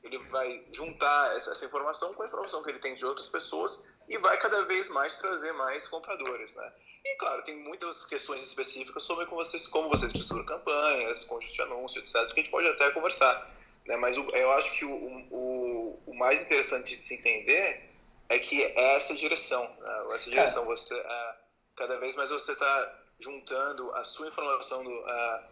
ele 0.03 0.19
vai 0.19 0.65
juntar 0.73 1.37
essa, 1.37 1.53
essa 1.53 1.65
informação 1.65 2.15
com 2.15 2.23
a 2.23 2.27
informação 2.27 2.63
que 2.63 2.71
ele 2.71 2.79
tem 2.79 2.95
de 2.95 3.05
outras 3.05 3.29
pessoas 3.29 3.85
e 4.09 4.19
vai 4.19 4.37
cada 4.39 4.65
vez 4.65 4.89
mais 4.91 5.19
trazer 5.19 5.53
mais 5.53 5.87
compradores, 5.89 6.55
né? 6.55 6.73
E 7.05 7.17
claro, 7.17 7.43
tem 7.43 7.57
muitas 7.57 8.05
questões 8.05 8.43
específicas 8.43 9.03
sobre 9.05 9.27
como 9.27 9.43
você, 9.43 9.59
como 9.69 9.89
você 9.89 10.07
estrutura 10.07 10.45
campanhas, 10.45 11.23
conjunto 11.25 11.53
de 11.53 11.63
anúncio, 11.63 12.01
etc., 12.01 12.13
que 12.13 12.41
a 12.41 12.43
gente 12.43 12.51
pode 12.51 12.67
até 12.67 12.91
conversar. 12.91 13.49
Né? 13.87 13.97
Mas 13.97 14.17
eu 14.17 14.53
acho 14.53 14.75
que 14.77 14.85
o, 14.85 14.91
o, 15.31 16.03
o 16.07 16.15
mais 16.15 16.43
interessante 16.43 16.95
de 16.95 16.99
se 17.01 17.15
entender 17.15 17.89
é 18.29 18.39
que 18.39 18.63
é 18.63 18.97
essa 18.97 19.15
direção. 19.15 19.63
Né? 19.79 20.15
Essa 20.15 20.31
direção, 20.31 20.65
é. 20.65 20.67
você, 20.67 20.95
é, 20.95 21.26
cada 21.77 21.99
vez 21.99 22.17
mais 22.17 22.31
você 22.31 22.53
está 22.53 23.01
juntando 23.19 23.91
a 23.93 24.05
sua 24.05 24.29
informação, 24.29 24.83
do, 24.83 24.91
a, 24.91 25.45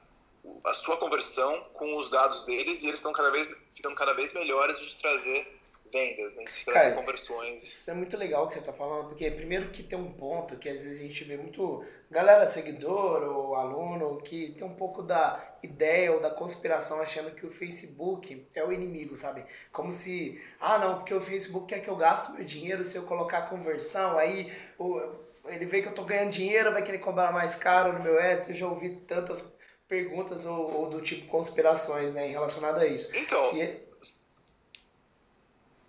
a 0.66 0.74
sua 0.74 0.96
conversão 0.96 1.64
com 1.72 1.96
os 1.96 2.10
dados 2.10 2.44
deles 2.44 2.82
e 2.82 2.88
eles 2.88 3.00
estão 3.00 3.12
cada 3.12 3.30
vez 3.30 3.48
ficando 3.72 3.94
cada 3.94 4.12
vez 4.12 4.32
melhores 4.32 4.78
de 4.78 4.96
trazer 4.96 5.60
vendas, 5.92 6.34
né? 6.34 6.44
De 6.44 6.64
trazer 6.64 6.94
conversões. 6.94 7.62
Isso 7.62 7.90
é 7.90 7.94
muito 7.94 8.16
legal 8.16 8.48
que 8.48 8.54
você 8.54 8.58
está 8.58 8.72
falando, 8.72 9.08
porque 9.08 9.30
primeiro 9.30 9.70
que 9.70 9.82
tem 9.82 9.98
um 9.98 10.12
ponto 10.12 10.56
que 10.56 10.68
às 10.68 10.82
vezes 10.82 10.98
a 10.98 11.02
gente 11.02 11.24
vê 11.24 11.36
muito 11.36 11.84
galera 12.10 12.46
seguidor 12.46 13.22
ou 13.22 13.54
aluno 13.54 14.20
que 14.22 14.52
tem 14.52 14.66
um 14.66 14.74
pouco 14.74 15.02
da 15.02 15.56
ideia 15.62 16.12
ou 16.12 16.20
da 16.20 16.30
conspiração 16.30 17.00
achando 17.00 17.34
que 17.34 17.46
o 17.46 17.50
Facebook 17.50 18.46
é 18.54 18.64
o 18.64 18.72
inimigo, 18.72 19.16
sabe? 19.16 19.44
Como 19.72 19.92
se, 19.92 20.40
ah 20.60 20.78
não, 20.78 20.96
porque 20.96 21.14
o 21.14 21.20
Facebook 21.20 21.66
quer 21.66 21.80
que 21.80 21.88
eu 21.88 21.96
gaste 21.96 22.32
meu 22.32 22.44
dinheiro 22.44 22.84
se 22.84 22.96
eu 22.96 23.04
colocar 23.04 23.42
conversão, 23.42 24.18
aí 24.18 24.52
o, 24.78 25.00
ele 25.46 25.66
vê 25.66 25.80
que 25.80 25.88
eu 25.88 25.90
estou 25.90 26.04
ganhando 26.04 26.30
dinheiro, 26.30 26.72
vai 26.72 26.82
querer 26.82 26.98
cobrar 26.98 27.32
mais 27.32 27.56
caro 27.56 27.92
no 27.92 28.02
meu 28.02 28.18
ads, 28.18 28.48
eu 28.48 28.54
já 28.54 28.66
ouvi 28.66 28.90
tantas 28.90 29.56
perguntas 29.88 30.44
ou, 30.44 30.72
ou 30.72 30.90
do 30.90 31.00
tipo 31.00 31.26
conspirações, 31.26 32.12
né, 32.12 32.26
relacionado 32.26 32.78
a 32.78 32.86
isso. 32.86 33.10
Então, 33.16 33.44
e, 33.54 33.80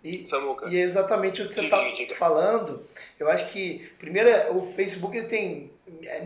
e, 0.04 0.24
e 0.68 0.76
é 0.76 0.80
exatamente 0.80 1.42
o 1.42 1.48
que 1.48 1.54
você 1.54 1.64
está 1.64 1.80
falando. 2.14 2.86
Eu 3.18 3.28
acho 3.28 3.50
que, 3.50 3.90
primeiro, 3.98 4.56
o 4.56 4.64
Facebook 4.64 5.16
ele 5.16 5.26
tem 5.26 5.70
é, 5.70 5.75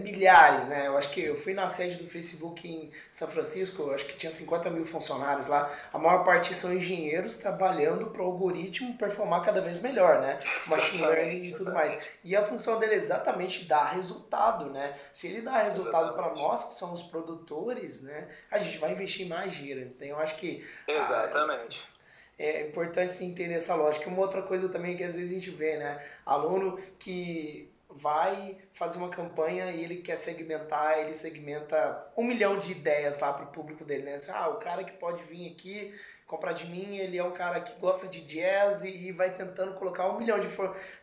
milhares, 0.02 0.67
né? 0.69 0.87
Eu 0.87 0.97
acho 0.97 1.11
que 1.11 1.21
eu 1.21 1.37
fui 1.37 1.52
na 1.52 1.69
sede 1.69 1.97
do 1.97 2.07
Facebook 2.07 2.67
em 2.67 2.90
São 3.12 3.29
Francisco, 3.29 3.90
acho 3.90 4.07
que 4.07 4.17
tinha 4.17 4.33
50 4.33 4.71
mil 4.71 4.87
funcionários 4.87 5.49
lá. 5.49 5.71
A 5.93 5.99
maior 5.99 6.25
parte 6.25 6.55
são 6.55 6.73
engenheiros 6.73 7.37
trabalhando 7.37 8.07
para 8.07 8.23
o 8.23 8.25
algoritmo 8.25 8.97
performar 8.97 9.43
cada 9.43 9.61
vez 9.61 9.79
melhor, 9.81 10.21
né? 10.21 10.38
Machine 10.67 11.07
learning 11.07 11.43
e 11.43 11.52
tudo 11.52 11.73
mais. 11.73 12.09
E 12.25 12.35
a 12.35 12.43
função 12.43 12.79
dele 12.79 12.95
é 12.95 12.97
exatamente 12.97 13.67
dar 13.67 13.93
resultado, 13.93 14.71
né? 14.71 14.95
Se 15.12 15.26
ele 15.26 15.43
dá 15.43 15.59
resultado 15.59 16.14
para 16.14 16.35
nós, 16.35 16.64
que 16.64 16.75
somos 16.75 17.02
produtores, 17.02 18.00
né? 18.00 18.29
A 18.50 18.59
gente 18.59 18.79
vai 18.79 18.93
investir 18.93 19.29
mais 19.29 19.52
dinheiro. 19.52 19.83
Então, 19.83 20.09
eu 20.09 20.19
acho 20.19 20.37
que. 20.37 20.67
Exatamente. 20.88 21.87
A, 21.97 22.00
é 22.43 22.67
importante 22.67 23.12
se 23.12 23.23
entender 23.23 23.55
essa 23.55 23.75
lógica. 23.75 24.09
Uma 24.09 24.23
outra 24.23 24.40
coisa 24.40 24.71
também 24.71 24.97
que 24.97 25.05
às 25.05 25.14
vezes 25.14 25.31
a 25.31 25.35
gente 25.35 25.50
vê, 25.50 25.76
né? 25.76 26.02
Aluno 26.25 26.81
que 26.99 27.70
vai 27.92 28.59
fazer 28.70 28.99
uma 28.99 29.09
campanha 29.09 29.70
e 29.73 29.82
ele 29.82 29.97
quer 29.97 30.16
segmentar, 30.16 30.99
ele 30.99 31.12
segmenta 31.12 32.06
um 32.16 32.25
milhão 32.25 32.59
de 32.59 32.73
ideias 32.73 33.18
lá 33.18 33.32
para 33.32 33.44
o 33.44 33.52
público 33.52 33.85
dele, 33.85 34.04
né? 34.04 34.14
Assim, 34.14 34.32
ah, 34.32 34.49
o 34.49 34.56
cara 34.56 34.85
que 34.85 34.92
pode 34.92 35.23
vir 35.25 35.52
aqui 35.52 35.94
comprar 36.30 36.52
de 36.52 36.64
mim, 36.66 36.97
ele 36.97 37.18
é 37.18 37.25
um 37.25 37.32
cara 37.32 37.61
que 37.61 37.78
gosta 37.80 38.06
de 38.06 38.20
jazz 38.20 38.85
e, 38.85 39.11
vai 39.11 39.35
tentando 39.35 39.75
colocar 39.75 40.09
um 40.09 40.18
milhão 40.18 40.38
de, 40.38 40.49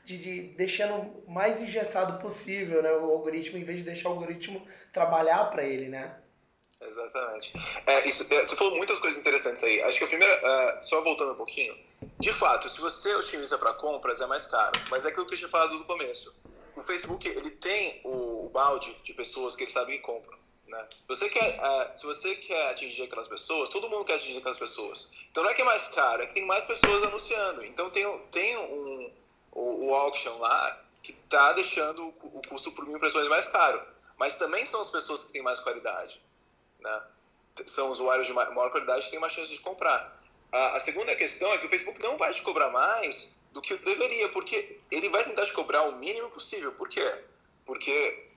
de, 0.06 0.18
de 0.18 0.42
deixando 0.56 1.22
mais 1.28 1.60
engessado 1.60 2.18
possível, 2.22 2.82
né? 2.82 2.94
O 2.94 3.12
algoritmo, 3.12 3.58
em 3.58 3.64
vez 3.66 3.80
de 3.80 3.84
deixar 3.84 4.08
o 4.08 4.14
algoritmo 4.14 4.66
trabalhar 4.94 5.44
para 5.46 5.64
ele, 5.64 5.90
né? 5.90 6.16
Exatamente. 6.82 7.52
É, 7.86 8.08
isso, 8.08 8.34
é, 8.34 8.48
você 8.48 8.56
falou 8.56 8.78
muitas 8.78 9.00
coisas 9.00 9.20
interessantes 9.20 9.62
aí. 9.64 9.82
Acho 9.82 9.98
que 9.98 10.06
a 10.06 10.08
primeira, 10.08 10.78
uh, 10.78 10.82
só 10.82 11.02
voltando 11.02 11.34
um 11.34 11.38
pouquinho, 11.38 11.76
de 12.20 12.32
fato, 12.32 12.70
se 12.70 12.80
você 12.80 13.14
otimiza 13.16 13.58
para 13.58 13.74
compras 13.74 14.22
é 14.22 14.28
mais 14.28 14.46
caro, 14.46 14.80
mas 14.90 15.06
é 15.06 15.10
aquilo 15.10 15.26
que 15.26 15.34
eu 15.34 15.38
tinha 15.38 15.50
falado 15.50 15.74
no 15.74 15.86
começo. 15.86 16.34
O 16.78 16.84
Facebook 16.84 17.28
ele 17.28 17.52
tem 17.52 18.02
o, 18.04 18.50
balde 18.50 18.96
de 19.04 19.14
pessoas 19.14 19.56
que 19.56 19.64
ele 19.64 19.72
sabe 19.72 19.94
que 19.94 20.00
compram. 20.00 20.38
Né? 20.68 20.88
Você 21.08 21.30
quer, 21.30 21.60
uh, 21.60 21.98
se 21.98 22.06
você 22.06 22.36
quer 22.36 22.72
atingir 22.72 23.04
aquelas 23.04 23.28
pessoas, 23.28 23.70
todo 23.70 23.90
mundo 23.90 24.06
quer 24.06 24.16
atingir 24.16 24.38
aquelas 24.38 24.58
pessoas. 24.58 25.12
Então 25.32 25.44
não 25.44 25.50
é 25.50 25.54
que 25.54 25.62
é 25.62 25.66
mais 25.66 25.90
caro, 25.90 26.24
é 26.24 26.28
que 26.28 26.34
tem 26.34 26.46
mais 26.46 26.66
pessoas 26.66 27.04
anunciando. 27.04 27.66
Então 27.66 27.90
tem, 27.90 28.20
tem 28.32 28.58
um, 28.58 29.12
o, 29.52 29.88
o 29.88 29.96
auction 29.96 30.38
lá 30.38 30.84
que 31.04 31.12
está 31.12 31.54
deixando 31.54 32.04
o, 32.06 32.38
o 32.38 32.42
custo 32.48 32.72
por 32.72 32.86
mil 32.86 32.98
impressões 32.98 33.28
mais 33.28 33.48
caro. 33.50 33.82
Mas 34.18 34.36
também 34.36 34.66
são 34.66 34.82
as 34.82 34.90
pessoas 34.90 35.26
que 35.26 35.34
têm 35.34 35.42
mais 35.42 35.60
qualidade 35.60 36.20
né? 36.80 37.02
são 37.66 37.90
usuários 37.90 38.28
de 38.28 38.34
maior 38.34 38.70
qualidade 38.70 39.06
que 39.06 39.12
têm 39.12 39.20
mais 39.20 39.34
chance 39.34 39.52
de 39.52 39.60
comprar. 39.60 40.16
A, 40.52 40.78
a, 40.78 40.80
segunda 40.80 41.16
questão 41.16 41.52
é 41.52 41.58
que 41.58 41.66
o 41.66 41.70
Facebook 41.70 42.02
não 42.02 42.18
vai 42.18 42.34
te 42.34 42.42
cobrar 42.42 42.70
mais 42.70 43.36
do 43.58 43.62
que 43.62 43.76
deveria, 43.78 44.30
porque 44.30 44.80
ele 44.92 45.10
vai 45.10 45.24
tentar 45.24 45.44
te 45.44 45.52
cobrar 45.52 45.82
o 45.88 45.98
mínimo 45.98 46.30
possível. 46.30 46.72
Por 46.74 46.88
quê? 46.88 47.24
Porque 47.66 48.28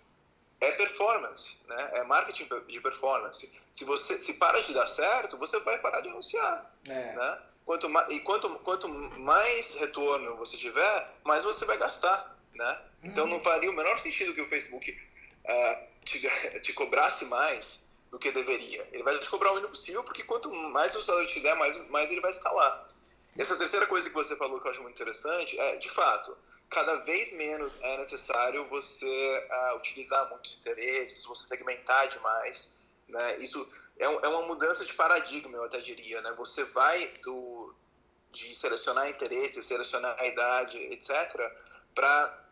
é 0.58 0.72
performance, 0.72 1.58
né? 1.68 1.90
É 1.92 2.04
marketing 2.04 2.48
de 2.66 2.80
performance. 2.80 3.52
Se 3.70 3.84
você 3.84 4.18
se 4.18 4.34
para 4.34 4.62
de 4.62 4.72
dar 4.72 4.86
certo, 4.86 5.36
você 5.36 5.60
vai 5.60 5.78
parar 5.78 6.00
de 6.00 6.08
anunciar, 6.08 6.74
é. 6.88 7.12
né? 7.12 7.38
Quanto 7.66 7.86
mais, 7.90 8.10
e 8.10 8.20
quanto, 8.20 8.48
quanto 8.60 8.88
mais 9.18 9.74
retorno 9.74 10.38
você 10.38 10.56
tiver, 10.56 11.14
mais 11.22 11.44
você 11.44 11.66
vai 11.66 11.76
gastar, 11.76 12.34
né? 12.54 12.80
Então 13.04 13.24
uhum. 13.24 13.32
não 13.32 13.42
faria 13.42 13.70
o 13.70 13.74
menor 13.74 13.98
sentido 13.98 14.34
que 14.34 14.40
o 14.40 14.48
Facebook 14.48 14.90
uh, 14.90 15.86
te, 16.02 16.18
te 16.64 16.72
cobrasse 16.72 17.26
mais 17.26 17.82
do 18.10 18.18
que 18.18 18.32
deveria. 18.32 18.88
Ele 18.90 19.02
vai 19.02 19.18
te 19.18 19.28
cobrar 19.28 19.50
o 19.50 19.54
mínimo 19.56 19.70
possível, 19.72 20.02
porque 20.02 20.24
quanto 20.24 20.50
mais 20.50 20.94
o 20.94 21.02
salário 21.02 21.28
te 21.28 21.40
der, 21.40 21.54
mais, 21.56 21.76
mais 21.90 22.10
ele 22.10 22.22
vai 22.22 22.30
escalar. 22.30 22.88
Essa 23.36 23.56
terceira 23.56 23.86
coisa 23.86 24.08
que 24.08 24.14
você 24.14 24.36
falou 24.36 24.60
que 24.60 24.66
eu 24.66 24.70
acho 24.70 24.82
muito 24.82 24.94
interessante 24.94 25.58
é, 25.58 25.76
de 25.76 25.88
fato, 25.90 26.36
cada 26.68 26.96
vez 26.96 27.32
menos 27.32 27.80
é 27.82 27.96
necessário 27.98 28.68
você 28.68 29.48
uh, 29.50 29.76
utilizar 29.76 30.28
muitos 30.30 30.58
interesses, 30.58 31.24
você 31.24 31.46
segmentar 31.46 32.08
demais. 32.08 32.74
Né? 33.08 33.38
Isso 33.38 33.70
é, 33.98 34.04
é 34.04 34.28
uma 34.28 34.42
mudança 34.42 34.84
de 34.84 34.92
paradigma, 34.94 35.56
eu 35.56 35.64
até 35.64 35.80
diria. 35.80 36.20
Né? 36.22 36.32
Você 36.32 36.64
vai 36.64 37.12
do, 37.22 37.74
de 38.30 38.54
selecionar 38.54 39.08
interesses, 39.08 39.64
selecionar 39.64 40.16
a 40.18 40.26
idade, 40.26 40.78
etc., 40.78 41.40
para 41.94 42.44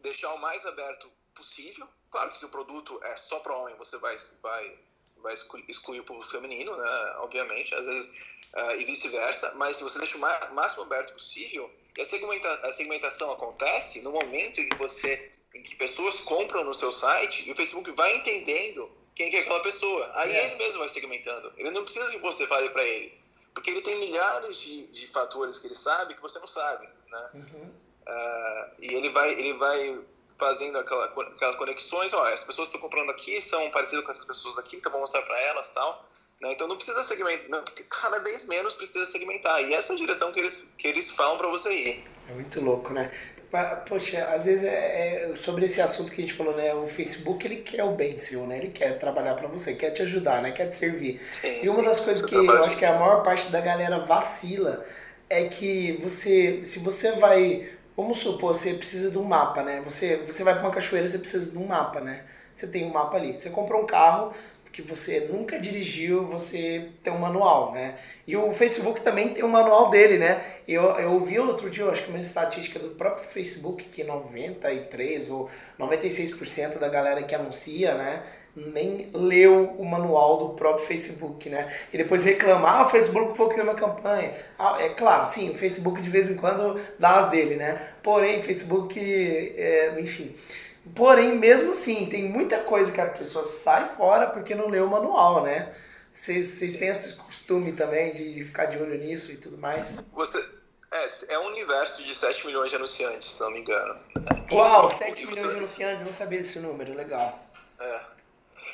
deixar 0.00 0.32
o 0.34 0.38
mais 0.38 0.64
aberto 0.64 1.10
possível 1.34 1.88
Claro 2.10 2.30
que 2.30 2.38
se 2.38 2.44
o 2.46 2.50
produto 2.50 2.98
é 3.04 3.16
só 3.16 3.40
para 3.40 3.54
homem, 3.54 3.74
você 3.76 3.98
vai, 3.98 4.16
vai, 4.42 4.78
vai 5.22 5.34
excluir 5.34 6.00
o 6.00 6.04
público 6.04 6.30
feminino, 6.30 6.76
né? 6.76 7.14
obviamente, 7.18 7.74
às 7.74 7.86
vezes, 7.86 8.08
uh, 8.54 8.80
e 8.80 8.84
vice-versa, 8.84 9.52
mas 9.56 9.76
se 9.76 9.82
você 9.82 9.98
deixa 9.98 10.16
o 10.16 10.54
máximo 10.54 10.84
aberto 10.84 11.12
possível, 11.12 11.70
e 11.96 12.00
a, 12.00 12.04
segmenta 12.04 12.48
a 12.66 12.72
segmentação 12.72 13.32
acontece 13.32 14.02
no 14.02 14.12
momento 14.12 14.60
em 14.60 14.68
que 14.68 14.76
você 14.76 15.32
em 15.54 15.62
que 15.62 15.74
pessoas 15.76 16.20
compram 16.20 16.62
no 16.62 16.74
seu 16.74 16.92
site 16.92 17.48
e 17.48 17.52
o 17.52 17.56
Facebook 17.56 17.90
vai 17.92 18.16
entendendo 18.16 18.90
quem 19.14 19.34
é 19.34 19.40
aquela 19.40 19.60
pessoa. 19.60 20.08
Aí 20.14 20.30
é. 20.30 20.46
ele 20.46 20.56
mesmo 20.56 20.78
vai 20.78 20.88
segmentando. 20.88 21.52
Ele 21.56 21.70
não 21.70 21.82
precisa 21.82 22.08
que 22.10 22.18
você 22.18 22.46
fale 22.46 22.68
para 22.70 22.84
ele. 22.84 23.18
Porque 23.52 23.70
ele 23.70 23.82
tem 23.82 23.98
milhares 23.98 24.56
de, 24.58 24.92
de 24.92 25.06
fatores 25.08 25.58
que 25.58 25.66
ele 25.66 25.74
sabe 25.74 26.14
que 26.14 26.22
você 26.22 26.38
não 26.38 26.46
sabe. 26.46 26.88
Né? 27.08 27.26
Uhum. 27.34 27.74
Uh, 28.06 28.70
e 28.78 28.94
ele 28.94 29.10
vai, 29.10 29.32
ele 29.32 29.54
vai 29.54 29.98
fazendo 30.38 30.78
aquela, 30.78 31.04
aquelas 31.06 31.56
conexões, 31.56 32.12
ó, 32.12 32.24
as 32.26 32.44
pessoas 32.44 32.70
que 32.70 32.76
estão 32.76 32.88
comprando 32.88 33.10
aqui 33.10 33.40
são 33.40 33.70
parecidas 33.70 34.04
com 34.04 34.10
essas 34.10 34.24
pessoas 34.24 34.56
aqui, 34.58 34.76
então 34.76 34.90
vou 34.92 35.00
mostrar 35.00 35.22
para 35.22 35.38
elas 35.40 35.68
tal. 35.70 36.08
Né? 36.40 36.52
Então 36.52 36.68
não 36.68 36.76
precisa 36.76 37.02
segmentar, 37.02 37.48
não, 37.48 37.64
cada 37.90 38.20
vez 38.20 38.46
menos 38.46 38.74
precisa 38.74 39.04
segmentar. 39.04 39.60
E 39.62 39.74
essa 39.74 39.92
é 39.92 39.96
a 39.96 39.98
direção 39.98 40.32
que 40.32 40.38
eles, 40.38 40.72
que 40.78 40.86
eles 40.86 41.10
falam 41.10 41.36
para 41.36 41.48
você 41.48 41.72
ir. 41.72 42.04
É 42.30 42.32
muito 42.32 42.60
louco, 42.60 42.92
né? 42.92 43.10
Poxa, 43.88 44.24
às 44.26 44.44
vezes 44.44 44.62
é, 44.62 45.30
é, 45.32 45.36
sobre 45.36 45.64
esse 45.64 45.80
assunto 45.80 46.12
que 46.12 46.20
a 46.20 46.24
gente 46.24 46.34
falou, 46.34 46.54
né? 46.54 46.74
O 46.74 46.86
Facebook 46.86 47.46
ele 47.46 47.56
quer 47.56 47.82
o 47.82 47.92
bem 47.92 48.18
seu, 48.18 48.46
né? 48.46 48.58
Ele 48.58 48.68
quer 48.68 48.98
trabalhar 48.98 49.34
para 49.34 49.48
você, 49.48 49.74
quer 49.74 49.90
te 49.90 50.02
ajudar, 50.02 50.42
né? 50.42 50.52
Quer 50.52 50.66
te 50.66 50.76
servir. 50.76 51.18
Sim, 51.26 51.60
e 51.62 51.68
uma 51.68 51.78
sim, 51.78 51.84
das 51.84 51.98
coisas 51.98 52.24
que 52.24 52.34
eu 52.34 52.64
acho 52.64 52.76
que 52.76 52.84
a 52.84 52.92
maior 52.92 53.22
parte 53.22 53.48
da 53.48 53.60
galera 53.60 54.00
vacila 54.00 54.84
é 55.30 55.44
que 55.44 55.92
você, 55.92 56.62
se 56.62 56.78
você 56.78 57.12
vai 57.12 57.70
Vamos 57.98 58.18
supor, 58.18 58.54
você 58.54 58.74
precisa 58.74 59.10
de 59.10 59.18
um 59.18 59.24
mapa, 59.24 59.60
né? 59.64 59.80
Você, 59.80 60.18
você 60.18 60.44
vai 60.44 60.54
para 60.54 60.62
uma 60.62 60.70
cachoeira, 60.70 61.08
você 61.08 61.18
precisa 61.18 61.50
de 61.50 61.58
um 61.58 61.66
mapa, 61.66 62.00
né? 62.00 62.22
Você 62.54 62.64
tem 62.68 62.86
um 62.86 62.92
mapa 62.92 63.16
ali. 63.16 63.36
Você 63.36 63.50
comprou 63.50 63.82
um 63.82 63.86
carro, 63.86 64.32
que 64.70 64.80
você 64.82 65.26
nunca 65.28 65.58
dirigiu, 65.58 66.24
você 66.24 66.90
tem 67.02 67.12
um 67.12 67.18
manual, 67.18 67.72
né? 67.72 67.98
E 68.24 68.36
o 68.36 68.52
Facebook 68.52 69.00
também 69.00 69.30
tem 69.30 69.42
um 69.42 69.48
manual 69.48 69.90
dele, 69.90 70.16
né? 70.16 70.40
Eu, 70.68 70.84
eu 71.00 71.14
ouvi 71.14 71.40
outro 71.40 71.68
dia, 71.68 71.86
acho 71.86 72.04
que 72.04 72.10
uma 72.10 72.20
estatística 72.20 72.78
do 72.78 72.90
próprio 72.90 73.24
Facebook, 73.24 73.82
que 73.82 74.04
93 74.04 75.28
ou 75.28 75.50
96% 75.76 76.78
da 76.78 76.88
galera 76.88 77.24
que 77.24 77.34
anuncia, 77.34 77.96
né? 77.96 78.22
Nem 78.72 79.10
leu 79.14 79.74
o 79.78 79.84
manual 79.84 80.38
do 80.38 80.48
próprio 80.54 80.86
Facebook, 80.86 81.48
né? 81.48 81.72
E 81.92 81.98
depois 81.98 82.24
reclamar, 82.24 82.80
ah, 82.80 82.86
o 82.86 82.88
Facebook 82.88 83.36
bloqueou 83.36 83.64
minha 83.64 83.74
campanha. 83.74 84.34
Ah, 84.58 84.76
é 84.80 84.90
claro, 84.90 85.26
sim, 85.26 85.50
o 85.50 85.54
Facebook 85.54 86.00
de 86.02 86.10
vez 86.10 86.28
em 86.28 86.36
quando 86.36 86.80
dá 86.98 87.18
as 87.18 87.30
dele, 87.30 87.56
né? 87.56 87.92
Porém, 88.02 88.38
o 88.38 88.42
Facebook, 88.42 88.98
é, 88.98 90.00
enfim, 90.00 90.34
Porém, 90.94 91.36
mesmo 91.36 91.72
assim, 91.72 92.06
tem 92.06 92.24
muita 92.24 92.58
coisa 92.58 92.90
que 92.90 93.00
a 93.00 93.06
pessoa 93.06 93.44
sai 93.44 93.86
fora 93.88 94.28
porque 94.28 94.54
não 94.54 94.68
leu 94.68 94.86
o 94.86 94.90
manual, 94.90 95.42
né? 95.42 95.72
Vocês 96.12 96.76
têm 96.76 96.88
esse 96.88 97.14
costume 97.14 97.72
também 97.72 98.12
de, 98.12 98.42
ficar 98.44 98.66
de 98.66 98.76
olho 98.78 98.98
nisso 98.98 99.30
e 99.30 99.36
tudo 99.36 99.56
mais? 99.56 99.96
Você, 100.12 100.44
é, 100.90 101.34
é 101.34 101.38
um 101.38 101.46
universo 101.46 102.02
de 102.02 102.14
7 102.14 102.46
milhões 102.46 102.70
de 102.70 102.76
anunciantes, 102.76 103.28
se 103.28 103.40
não 103.40 103.50
me 103.50 103.60
engano. 103.60 104.00
Uau, 104.50 104.90
7 104.90 105.26
milhões 105.26 105.48
de 105.48 105.56
anunciantes, 105.56 106.00
eu 106.00 106.06
não 106.06 106.12
sabia 106.12 106.38
desse 106.38 106.58
número, 106.58 106.94
legal. 106.94 107.38
É. 107.78 108.00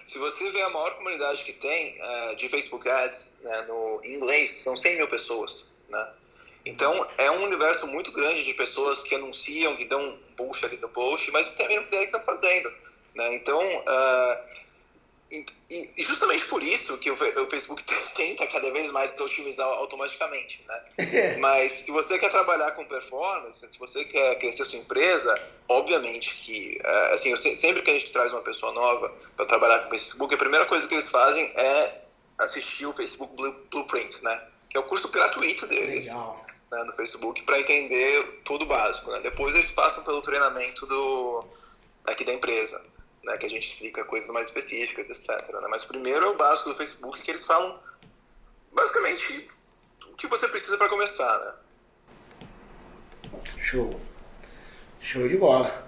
Se 0.07 0.19
você 0.19 0.51
vê 0.51 0.63
a 0.63 0.71
maior 0.71 0.95
comunidade 0.97 1.43
que 1.45 1.53
tem 1.53 1.99
uh, 2.01 2.37
de 2.37 2.49
Facebook 2.49 2.89
Ads 2.89 3.33
né, 3.43 3.63
no 3.63 4.01
inglês, 4.05 4.51
são 4.51 4.77
100 4.77 4.97
mil 4.97 5.09
pessoas, 5.09 5.75
né? 5.89 6.09
Então, 6.67 7.07
é 7.19 7.31
um 7.31 7.45
universo 7.45 7.87
muito 7.87 8.11
grande 8.11 8.43
de 8.43 8.55
pessoas 8.55 9.03
que 9.03 9.15
anunciam, 9.15 9.77
que 9.77 9.85
dão 9.85 10.01
um 10.01 10.19
push 10.35 10.65
ali 10.65 10.79
no 10.79 10.89
post, 10.89 11.31
mas 11.31 11.47
não 11.47 11.55
tem 11.55 11.67
ideia 11.67 12.07
que 12.07 12.17
estão 12.17 12.23
fazendo. 12.23 12.73
Né? 13.15 13.35
Então, 13.35 13.63
uh, 13.63 14.39
e, 15.31 15.47
e, 15.71 16.03
justamente 16.03 16.45
por 16.47 16.63
isso 16.63 16.97
que 16.99 17.11
o, 17.11 17.15
o, 17.15 17.51
Facebook 17.51 17.83
tenta 18.15 18.47
cada 18.47 18.73
vez 18.73 18.93
mais 18.93 19.19
otimizar 19.21 19.67
automaticamente. 19.67 20.65
Né? 20.69 21.37
mas 21.41 21.73
se 21.73 21.91
você 21.91 22.19
quer 22.19 22.31
trabalhar 22.31 22.73
com 22.73 22.85
performance, 22.87 23.67
se 23.67 23.79
você 23.79 24.05
quer 24.05 24.37
crescer 24.39 24.65
sua 24.65 24.79
empresa, 24.79 25.41
obviamente 25.69 26.35
que, 26.37 26.81
uh, 26.85 27.15
assim, 27.15 27.35
sempre 27.37 27.83
que 27.83 27.91
a 27.91 27.95
gente 27.95 28.13
traz 28.13 28.33
uma 28.33 28.43
pessoa 28.43 28.73
nova 28.73 29.13
para 29.37 29.47
trabalhar 29.47 29.81
com 29.81 29.87
o 29.89 29.91
Facebook, 29.91 30.35
a 30.35 30.39
primeira 30.39 30.67
coisa 30.67 30.87
que 30.87 30.95
eles 30.95 31.09
fazem 31.09 31.45
é 31.57 32.03
assistir 32.39 32.87
o 32.87 32.93
Facebook 32.93 33.35
Blueprint, 33.71 34.23
né? 34.23 34.43
que 34.69 34.77
é 34.77 34.81
o 34.81 34.85
curso 34.85 35.09
gratuito 35.09 35.67
deles. 35.67 36.07
Legal 36.07 36.45
né, 36.75 36.85
no 36.85 36.93
Facebook 36.93 37.43
para 37.43 37.61
entender 37.61 38.23
tudo 38.45 38.67
básico. 38.67 39.11
Né? 39.11 39.21
Depois 39.21 39.55
eles 39.55 39.73
passam 39.73 40.03
pelo 40.05 40.21
treinamento 40.21 40.87
do 40.87 41.45
aqui 42.07 42.25
da 42.25 42.35
empresa, 42.35 42.85
né, 43.25 43.37
que 43.37 43.47
a 43.47 43.49
gente 43.49 43.67
explica 43.67 44.05
coisas 44.05 44.31
mais 44.31 44.49
específicas, 44.49 45.09
etc. 45.09 45.53
Né? 45.53 45.69
Mas 45.69 45.85
primeiro 45.85 46.25
é 46.25 46.29
o 46.29 46.37
básico 46.37 46.71
do 46.71 46.77
Facebook 46.77 47.21
que 47.23 47.31
eles 47.31 47.45
falam 47.45 47.79
basicamente 48.73 49.49
o 50.13 50.17
que 50.17 50.27
você 50.27 50.49
precisa 50.49 50.77
para 50.77 50.89
começar, 50.89 51.39
né? 51.39 51.55
Show, 53.57 54.01
show 55.01 55.27
de 55.27 55.37
bola. 55.37 55.85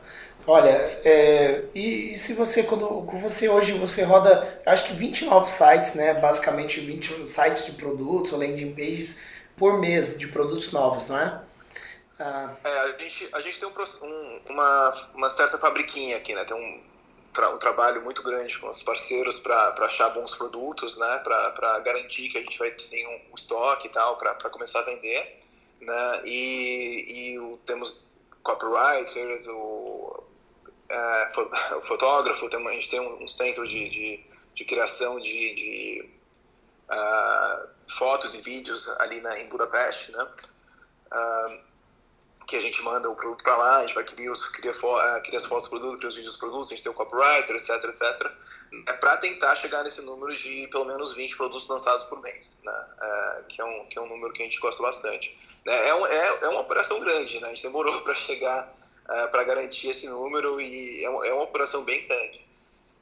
Olha, 0.47 0.71
é, 0.71 1.65
e, 1.75 2.15
e, 2.15 2.19
se 2.19 2.33
você, 2.33 2.63
quando 2.63 3.03
você 3.19 3.49
hoje 3.49 3.73
você 3.73 4.05
roda, 4.05 4.63
acho 4.65 4.85
que 4.85 4.93
29 4.93 5.51
sites, 5.51 5.95
né? 5.95 6.15
Basicamente 6.15 6.79
20 6.81 7.27
sites 7.27 7.67
de 7.67 7.73
produtos, 7.73 8.31
landing 8.31 8.73
pages, 8.73 9.21
por 9.57 9.81
mês 9.81 10.17
de 10.17 10.29
produtos 10.29 10.71
novos, 10.71 11.09
não 11.09 11.19
é? 11.19 11.43
Ah. 12.19 12.55
É, 12.65 12.79
a 12.79 12.99
gente, 12.99 13.29
a 13.33 13.41
gente 13.41 13.61
tem 13.61 13.69
um, 13.69 14.07
um, 14.07 14.41
uma, 14.51 15.09
uma 15.15 15.31
certa 15.31 15.59
fabriquinha 15.59 16.17
aqui, 16.17 16.35
né? 16.35 16.45
Tem 16.45 16.57
um, 16.57 16.81
tra 17.37 17.51
um 17.51 17.59
trabalho 17.59 18.03
muito 18.03 18.23
grande 18.23 18.59
com 18.59 18.71
os 18.71 18.83
parceiros 18.83 19.39
para 19.39 19.69
achar 19.81 20.09
bons 20.09 20.35
produtos, 20.35 20.97
né? 20.97 21.19
Para 21.19 21.79
garantir 21.81 22.31
que 22.31 22.39
a 22.39 22.41
gente 22.41 22.59
vai 22.59 22.71
ter 22.71 23.07
um, 23.07 23.33
um 23.33 23.35
estoque 23.35 23.89
e 23.89 23.91
tal 23.91 24.17
para 24.17 24.49
começar 24.49 24.81
a 24.81 24.85
vender, 24.85 25.39
né? 25.79 26.23
E, 26.25 27.35
e 27.35 27.39
o, 27.39 27.59
temos 27.67 28.03
copywriters, 28.43 29.47
o, 29.49 30.25
é, 30.89 31.33
o 31.77 31.83
fotógrafo, 31.83 32.49
tem, 32.49 32.67
a 32.67 32.73
gente 32.73 32.89
tem 32.89 33.01
um, 33.01 33.29
centro 33.29 33.69
de, 33.69 33.87
de, 33.91 34.25
de 34.55 34.65
criação 34.65 35.21
de, 35.21 35.55
de 35.55 36.11
uh, 36.89 37.69
fotos 37.99 38.35
e 38.35 38.41
vídeos 38.41 38.89
ali 38.99 39.21
na, 39.21 39.39
em 39.39 39.47
Budapeste, 39.51 40.11
né? 40.11 40.27
Uh, 41.13 41.66
que 42.47 42.57
a 42.57 42.61
gente 42.61 42.81
manda 42.83 43.11
o 43.11 43.17
produto 43.17 43.43
para 43.43 43.57
lá, 43.57 43.77
a 43.79 43.81
gente 43.81 43.95
vai 43.95 44.05
criar, 44.05 44.31
os, 44.31 44.45
uh, 44.45 44.53
criar 44.53 45.37
as 45.37 45.45
fotos 45.45 45.69
do 45.69 45.71
produto, 45.71 45.99
criar 45.99 46.09
os 46.09 46.15
vídeos 46.15 46.35
do 46.35 46.39
produto, 46.39 46.67
a 46.67 46.69
gente 46.71 46.83
tem 46.83 46.93
o 46.93 46.95
copywriter, 46.95 47.57
etc, 47.57 47.71
etc. 47.85 48.33
É 48.87 48.93
para 48.93 49.17
tentar 49.17 49.57
chegar 49.57 49.83
nesse 49.83 50.01
número 50.03 50.33
de 50.33 50.69
pelo 50.69 50.85
menos 50.85 51.13
20 51.13 51.37
produtos 51.37 51.69
lançados 51.69 52.05
por 52.05 52.23
mês, 52.23 52.61
né? 52.63 52.87
Uh, 52.99 53.45
que, 53.45 53.61
é 53.61 53.65
um, 53.65 53.87
que 53.87 53.99
é 53.99 54.01
um 54.01 54.09
número 54.09 54.33
que 54.33 54.43
a 54.43 54.45
gente 54.45 54.61
gosta 54.61 54.83
bastante. 54.83 55.37
É, 55.67 55.89
é, 55.89 55.95
um, 55.95 56.07
é, 56.07 56.39
é 56.43 56.49
uma 56.49 56.61
operação 56.61 57.01
grande, 57.01 57.41
né? 57.41 57.49
A 57.49 57.51
gente 57.51 57.65
demorou 57.65 58.01
para 58.03 58.15
chegar, 58.15 58.73
uh, 59.05 59.29
para 59.31 59.43
garantir 59.43 59.89
esse 59.89 60.09
número 60.09 60.61
e 60.61 61.05
é, 61.05 61.29
é 61.29 61.35
uma 61.35 61.43
operação 61.43 61.83
bem 61.85 62.07
grande 62.07 62.47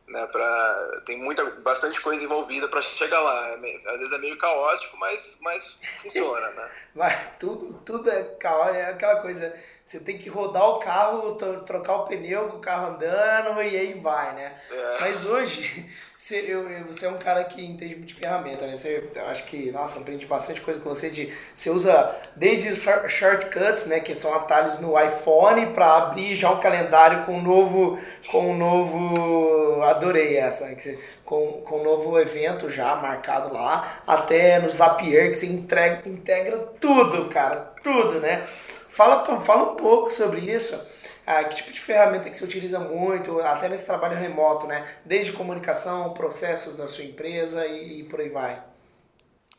né, 0.07 0.27
pra, 0.27 1.03
tem 1.07 1.17
muita, 1.19 1.45
bastante 1.63 2.01
coisa 2.01 2.23
envolvida 2.23 2.69
para 2.69 2.83
chegar 2.83 3.21
lá. 3.21 3.49
É 3.49 3.55
às 3.55 4.01
vezes 4.01 4.13
é 4.13 4.19
meio 4.19 4.37
caótico, 4.37 4.97
mas, 4.97 5.39
mas 5.41 5.79
funciona, 6.03 6.49
né? 6.51 6.71
Vai, 6.95 7.33
tudo, 7.41 7.75
tudo 7.85 8.09
é 8.09 8.23
caótico, 8.23 8.77
é 8.77 8.91
aquela 8.91 9.17
coisa, 9.17 9.53
você 9.85 9.99
tem 9.99 10.17
que 10.17 10.29
rodar 10.29 10.63
o 10.63 10.79
carro, 10.79 11.33
trocar 11.67 11.97
o 11.97 12.05
pneu 12.05 12.49
com 12.49 12.59
o 12.59 12.61
carro 12.61 12.95
andando 12.95 13.61
e 13.65 13.77
aí 13.77 13.95
vai, 13.95 14.33
né? 14.33 14.53
É. 14.71 15.01
Mas 15.01 15.25
hoje, 15.25 15.91
você, 16.17 16.45
eu, 16.47 16.87
você 16.87 17.07
é 17.07 17.09
um 17.09 17.19
cara 17.19 17.43
que 17.43 17.65
entende 17.65 17.97
muito 17.97 18.09
de 18.11 18.15
ferramenta, 18.15 18.65
né? 18.65 18.77
Você, 18.77 19.11
eu 19.13 19.27
acho 19.27 19.45
que, 19.47 19.73
nossa, 19.73 19.99
aprendi 19.99 20.25
bastante 20.25 20.61
coisa 20.61 20.79
com 20.79 20.89
você 20.89 21.11
de, 21.11 21.35
você 21.53 21.69
usa 21.69 22.17
desde 22.37 22.73
shortcuts, 23.09 23.87
né, 23.87 23.99
que 23.99 24.15
são 24.15 24.33
atalhos 24.33 24.79
no 24.79 24.97
iPhone 24.97 25.67
para 25.75 25.97
abrir 25.97 26.37
já 26.37 26.49
um 26.53 26.61
calendário 26.61 27.27
com 27.27 27.39
um 27.39 27.43
novo, 27.43 27.99
com 28.31 28.53
um 28.53 28.57
novo, 28.57 29.83
adorei 29.83 30.37
essa, 30.37 30.67
né, 30.67 30.77
que 30.77 30.83
você, 30.85 30.99
com, 31.25 31.63
com 31.63 31.81
um 31.81 31.85
novo 31.85 32.19
evento 32.19 32.71
já 32.71 32.95
marcado 32.97 33.53
lá, 33.53 34.03
até 34.07 34.59
no 34.59 34.71
Zapier 34.71 35.31
que 35.31 35.37
você 35.37 35.47
entrega, 35.47 36.09
integra 36.09 36.59
tudo, 36.81 37.29
cara, 37.29 37.73
tudo, 37.83 38.21
né? 38.21 38.47
Fala, 38.89 39.41
fala 39.41 39.73
um 39.73 39.77
pouco 39.77 40.11
sobre 40.11 40.41
isso. 40.41 40.81
Ah, 41.27 41.43
que 41.43 41.57
tipo 41.57 41.73
de 41.73 41.81
ferramenta 41.81 42.29
que 42.29 42.37
você 42.37 42.45
utiliza 42.45 42.79
muito, 42.79 43.41
até 43.41 43.69
nesse 43.69 43.87
trabalho 43.87 44.17
remoto, 44.17 44.67
né? 44.67 44.87
Desde 45.05 45.33
comunicação, 45.33 46.13
processos 46.13 46.77
da 46.77 46.87
sua 46.87 47.05
empresa 47.05 47.67
e, 47.67 48.01
e 48.01 48.05
por 48.05 48.21
aí 48.21 48.29
vai. 48.29 48.63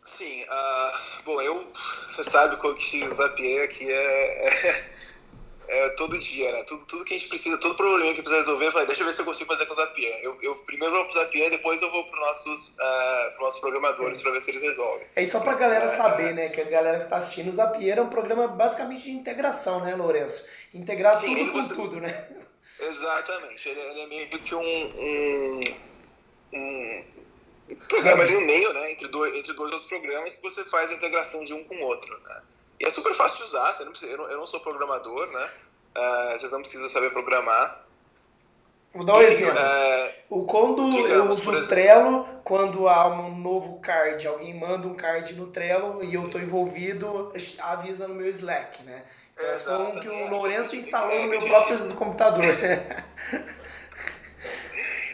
Sim, 0.04 0.44
uh, 0.44 1.24
bom, 1.26 1.42
eu, 1.42 1.68
você 2.12 2.24
sabe 2.24 2.58
que 2.58 3.04
o 3.08 3.16
Zapier 3.16 3.66
aqui 3.66 3.92
é, 3.92 4.68
é 4.70 4.84
é, 5.68 5.90
todo 5.90 6.20
dia, 6.20 6.52
né? 6.52 6.64
Tudo, 6.64 6.86
tudo 6.86 7.06
que 7.06 7.14
a 7.14 7.18
gente 7.18 7.30
precisa, 7.30 7.58
todo 7.58 7.76
problema 7.76 8.14
que 8.14 8.22
precisa 8.22 8.38
resolver, 8.38 8.68
eu 8.68 8.72
falei, 8.72 8.88
deixa 8.88 9.02
eu 9.02 9.08
ver 9.08 9.14
se 9.14 9.22
eu 9.22 9.26
consigo 9.26 9.52
fazer 9.52 9.66
com 9.66 9.74
o 9.74 9.76
Zapier. 9.76 10.20
Eu, 10.24 10.38
eu 10.42 10.56
primeiro 10.58 10.94
vou 10.94 11.06
pro 11.06 11.14
Zapier, 11.14 11.50
depois 11.50 11.82
eu 11.82 11.92
vou 11.92 12.04
para 12.06 12.20
nossos, 12.20 12.70
uh, 12.70 13.32
pros 13.32 13.42
nossos 13.42 13.60
programadores 13.60 14.20
é. 14.20 14.24
para 14.24 14.32
ver 14.32 14.42
se 14.42 14.52
eles 14.52 14.62
resolvem. 14.62 15.08
É 15.16 15.26
só 15.26 15.40
pra 15.40 15.56
galera 15.56 15.86
é, 15.86 15.88
saber, 15.88 16.34
né? 16.34 16.50
Que 16.50 16.62
a 16.62 16.66
galera 16.66 17.00
que 17.02 17.10
tá 17.10 17.18
assistindo, 17.18 17.50
o 17.50 17.54
Zapier 17.54 17.98
é 17.98 18.02
um 18.02 18.10
programa 18.10 18.48
basicamente 18.48 19.04
de 19.04 19.12
integração, 19.12 19.82
né, 19.82 19.96
Lourenço? 19.96 20.46
Integrar 20.74 21.16
Sim, 21.16 21.36
tudo 21.36 21.52
com 21.52 21.62
você... 21.62 21.76
tudo, 21.76 22.00
né? 22.00 22.28
Exatamente. 22.80 23.70
Ele, 23.70 23.80
ele, 23.80 24.02
é 24.02 24.08
meio 24.08 24.30
que 24.30 24.56
um, 24.56 24.60
um, 24.62 25.76
um 26.54 27.76
programa 27.88 28.24
ali 28.24 28.34
no 28.34 28.42
meio, 28.42 28.74
né? 28.74 28.92
Entre 28.92 29.08
dois, 29.08 29.34
entre 29.36 29.54
dois 29.54 29.72
outros 29.72 29.90
programas 29.90 30.36
que 30.36 30.42
você 30.42 30.64
faz 30.66 30.92
a 30.92 30.96
integração 30.96 31.44
de 31.44 31.54
um 31.54 31.64
com 31.64 31.76
o 31.76 31.82
outro, 31.82 32.20
né? 32.22 32.42
E 32.80 32.88
é 32.88 32.90
super 32.90 33.14
fácil 33.16 33.40
de 33.40 33.44
usar, 33.46 33.74
você 33.74 33.84
não 33.84 33.92
precisa, 33.92 34.12
eu, 34.12 34.18
não, 34.18 34.30
eu 34.30 34.38
não 34.38 34.48
sou 34.48 34.60
programador, 34.60 35.28
né? 35.32 35.50
Uh, 35.96 36.40
vocês 36.40 36.52
não 36.52 36.60
precisam 36.60 36.90
saber 36.90 37.12
programar. 37.12 37.86
Vou 38.94 39.06
dar 39.06 39.16
um 39.16 39.22
exemplo. 39.22 39.60
É, 39.60 40.16
o 40.30 40.46
quando 40.46 40.90
digamos, 40.90 41.12
eu 41.12 41.52
uso 41.52 41.52
o 41.52 41.68
Trello, 41.68 42.28
quando 42.44 42.88
há 42.88 43.08
um 43.08 43.38
novo 43.38 43.80
card, 43.80 44.26
alguém 44.26 44.54
manda 44.58 44.88
um 44.88 44.96
card 44.96 45.34
no 45.34 45.48
Trello 45.48 46.04
e 46.04 46.14
eu 46.14 46.26
estou 46.26 46.40
envolvido, 46.40 47.34
avisa 47.60 48.08
no 48.08 48.16
meu 48.16 48.30
Slack, 48.30 48.84
né? 48.84 49.04
Então, 49.34 49.52
é 49.52 49.88
como 49.88 50.00
que 50.00 50.08
o 50.08 50.30
Lourenço 50.30 50.78
instalou 50.78 51.20
no 51.20 51.28
meu 51.28 51.40
próprio 51.40 51.94
computador. 51.96 52.44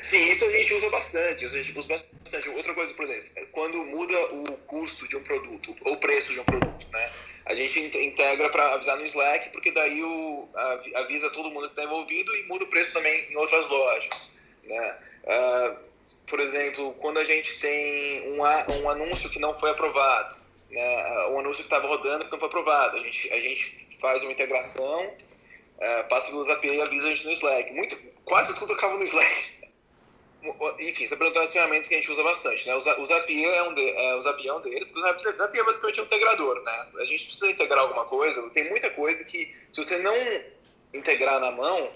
Sim, 0.04 0.24
isso 0.24 0.46
a 0.46 0.50
gente 0.50 0.74
usa 0.74 0.90
bastante. 0.90 1.46
Isso 1.46 1.56
a 1.56 1.64
gente 1.64 1.80
usa 1.80 1.88
bastante. 1.88 2.50
Outra 2.50 2.74
coisa, 2.74 2.94
por 2.94 3.10
exemplo, 3.10 3.48
quando 3.52 3.78
muda 3.86 4.14
o 4.34 4.58
custo 4.68 5.08
de 5.08 5.16
um 5.16 5.24
produto, 5.24 5.76
ou 5.86 5.94
o 5.94 5.98
preço 5.98 6.34
de 6.34 6.40
um 6.40 6.44
produto, 6.44 6.86
né? 6.92 7.10
A 7.52 7.56
gente 7.56 7.80
integra 7.80 8.50
para 8.50 8.74
avisar 8.74 8.98
no 8.98 9.06
Slack, 9.06 9.50
porque 9.50 9.72
daí 9.72 10.02
o, 10.02 10.48
avisa 10.96 11.30
todo 11.32 11.52
mundo 11.52 11.68
que 11.68 11.74
está 11.74 11.84
envolvido 11.84 12.36
e 12.36 12.48
muda 12.48 12.64
o 12.64 12.68
preço 12.68 12.94
também 12.94 13.32
em 13.32 13.36
outras 13.36 13.68
lojas. 13.68 14.32
Né? 14.64 14.98
Uh, 15.24 15.78
por 16.26 16.40
exemplo, 16.40 16.94
quando 16.94 17.20
a 17.20 17.24
gente 17.24 17.60
tem 17.60 18.34
um, 18.34 18.42
um 18.84 18.90
anúncio 18.90 19.30
que 19.30 19.40
não 19.40 19.54
foi 19.60 19.70
aprovado, 19.72 20.36
né? 20.70 21.28
um 21.28 21.40
anúncio 21.40 21.64
que 21.64 21.74
estava 21.74 21.88
rodando 21.88 22.26
que 22.26 22.32
não 22.32 22.40
foi 22.40 22.48
aprovado, 22.48 22.98
a 22.98 23.00
gente, 23.02 23.34
a 23.34 23.40
gente 23.40 23.98
faz 24.00 24.24
uma 24.24 24.32
integração, 24.32 25.06
uh, 25.08 26.08
passa 26.08 26.32
pelos 26.32 26.50
API 26.50 26.76
e 26.76 26.82
avisa 26.82 27.08
a 27.08 27.12
gente 27.12 27.26
no 27.26 27.34
Slack. 27.34 27.74
Muito, 27.74 27.98
quase 28.24 28.58
tudo 28.58 28.74
acaba 28.74 28.98
no 28.98 29.04
Slack. 29.04 29.61
Enfim, 30.80 31.08
você 31.08 31.16
perguntou 31.16 31.42
as 31.42 31.54
ferramentas 31.54 31.88
que 31.88 31.94
a 31.94 31.98
gente 31.98 32.12
usa 32.12 32.24
bastante, 32.24 32.68
né? 32.68 32.76
O 32.76 33.06
Zapier 33.06 33.54
é 33.54 33.64
um, 33.64 33.74
de, 33.74 33.90
é, 33.90 34.16
o 34.16 34.22
Zapier 34.22 34.54
é 34.54 34.58
um 34.58 34.62
deles. 34.62 34.94
O 34.96 35.00
Zapier 35.00 35.62
é 35.62 35.64
basicamente 35.64 36.02
um 36.02 36.04
integrador, 36.06 36.62
né? 36.64 36.92
A 37.00 37.06
gente 37.06 37.26
precisa 37.26 37.52
integrar 37.52 37.80
alguma 37.82 38.06
coisa. 38.06 38.42
Tem 38.50 38.70
muita 38.70 38.90
coisa 38.90 39.24
que, 39.24 39.56
se 39.72 39.84
você 39.84 40.00
não 40.00 40.16
integrar 40.94 41.40
na 41.40 41.52
mão, 41.52 41.94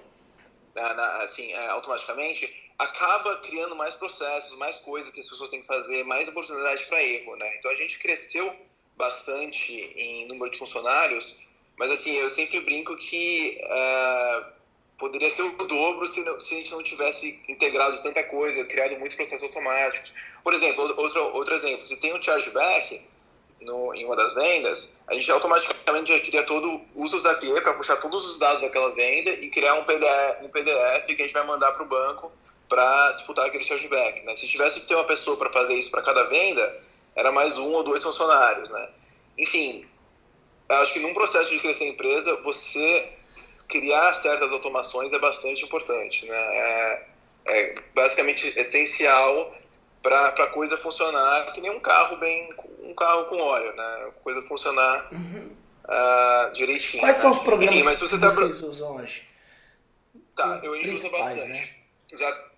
na, 0.75 0.93
na, 0.93 1.23
assim, 1.23 1.51
é, 1.51 1.67
automaticamente, 1.69 2.71
acaba 2.77 3.38
criando 3.38 3.75
mais 3.75 3.95
processos, 3.95 4.58
mais 4.58 4.79
coisas 4.79 5.10
que 5.10 5.19
as 5.19 5.29
pessoas 5.29 5.49
têm 5.49 5.62
que 5.62 5.67
fazer, 5.67 6.03
mais 6.03 6.27
oportunidade 6.29 6.86
para 6.86 7.01
erro, 7.03 7.36
né? 7.38 7.55
Então 7.58 7.71
a 7.71 7.75
gente 7.75 7.97
cresceu 7.99 8.53
bastante 8.95 9.73
em 9.73 10.27
número 10.27 10.51
de 10.51 10.58
funcionários, 10.58 11.38
mas 11.77 11.91
assim, 11.91 12.13
eu 12.13 12.29
sempre 12.29 12.60
brinco 12.62 12.95
que 12.95 13.60
uh, 13.63 14.45
poderia 14.97 15.29
ser 15.29 15.43
o 15.43 15.51
dobro 15.51 16.08
se, 16.08 16.23
não, 16.23 16.39
se 16.39 16.53
a 16.53 16.58
gente 16.58 16.71
não 16.71 16.84
tivesse 16.84 17.39
integrado 17.49 18.01
tanta 18.01 18.23
coisa, 18.23 18.63
criado 18.65 18.97
muitos 18.97 19.15
processos 19.15 19.43
automáticos. 19.43 20.13
Por 20.43 20.53
exemplo, 20.53 20.84
outro, 20.97 21.36
outro 21.36 21.53
exemplo, 21.53 21.84
se 21.84 21.97
tem 21.97 22.13
um 22.13 22.21
chargeback 22.21 23.01
no, 23.62 23.93
em 23.93 24.05
uma 24.05 24.15
das 24.15 24.34
vendas, 24.34 24.95
a 25.08 25.13
gente 25.13 25.29
automaticamente 25.31 26.13
já 26.13 26.19
cria 26.19 26.43
todo, 26.43 26.81
usa 26.95 27.17
o 27.17 27.19
Zapier 27.19 27.62
para 27.62 27.73
puxar 27.73 27.97
todos 27.97 28.25
os 28.25 28.39
dados 28.39 28.62
daquela 28.62 28.91
venda 28.91 29.31
e 29.31 29.49
criar 29.49 29.75
um 29.75 29.84
PDF, 29.84 30.43
um 30.43 30.49
PDF 30.49 31.05
que 31.08 31.21
a 31.21 31.25
gente 31.25 31.34
vai 31.34 31.45
mandar 31.45 31.71
para 31.73 31.84
o 31.84 31.88
banco 31.88 32.31
para 32.69 33.12
disputar 33.13 33.45
aquele 33.45 33.63
chargeback. 33.63 34.21
Né? 34.23 34.36
Se 34.36 34.47
tivesse 34.47 34.81
que 34.81 34.88
ter 34.88 34.95
uma 34.95 35.03
pessoa 35.03 35.38
para 35.38 35.51
fazer 35.51 35.75
isso 35.75 35.91
para 35.91 36.01
cada 36.01 36.23
venda, 36.23 36.81
era 37.15 37.31
mais 37.31 37.58
um 37.58 37.71
ou 37.73 37.84
dois 37.84 38.03
funcionários. 38.03 38.69
Né? 38.69 38.89
Enfim, 39.38 39.86
acho 40.69 40.93
que 40.93 40.99
num 40.99 41.13
processo 41.13 41.49
de 41.49 41.60
crescer 41.60 41.86
a 41.86 41.89
empresa, 41.89 42.36
você 42.38 43.14
criar 43.67 44.13
certas 44.13 44.51
automações 44.51 45.13
é 45.13 45.19
bastante 45.19 45.63
importante, 45.65 46.25
né? 46.25 46.36
É, 46.36 47.06
é 47.47 47.75
basicamente 47.93 48.58
essencial 48.60 49.56
para 50.01 50.28
a 50.28 50.47
coisa 50.47 50.78
funcionar 50.78 51.51
que 51.51 51.62
nem 51.62 51.71
um 51.71 51.80
carro 51.80 52.17
bem 52.17 52.54
um 52.86 52.93
carro 52.93 53.25
com 53.25 53.38
óleo, 53.38 53.75
né? 53.75 54.12
Coisa 54.23 54.41
funcionar 54.43 55.10
uhum. 55.12 55.49
uh, 55.86 56.51
direitinho. 56.54 57.01
Quais 57.01 57.17
né? 57.17 57.21
são 57.21 57.32
os 57.32 57.39
programas 57.39 57.75
Enfim, 57.75 57.86
mas 57.86 57.99
você 57.99 58.15
que 58.15 58.21
tá... 58.21 58.30
vocês 58.30 58.62
usam 58.62 58.95
hoje? 58.95 59.28
Tá, 60.36 60.60
eu 60.63 60.73
uso 60.73 61.10
bastante. 61.10 61.47
Né? 61.47 61.69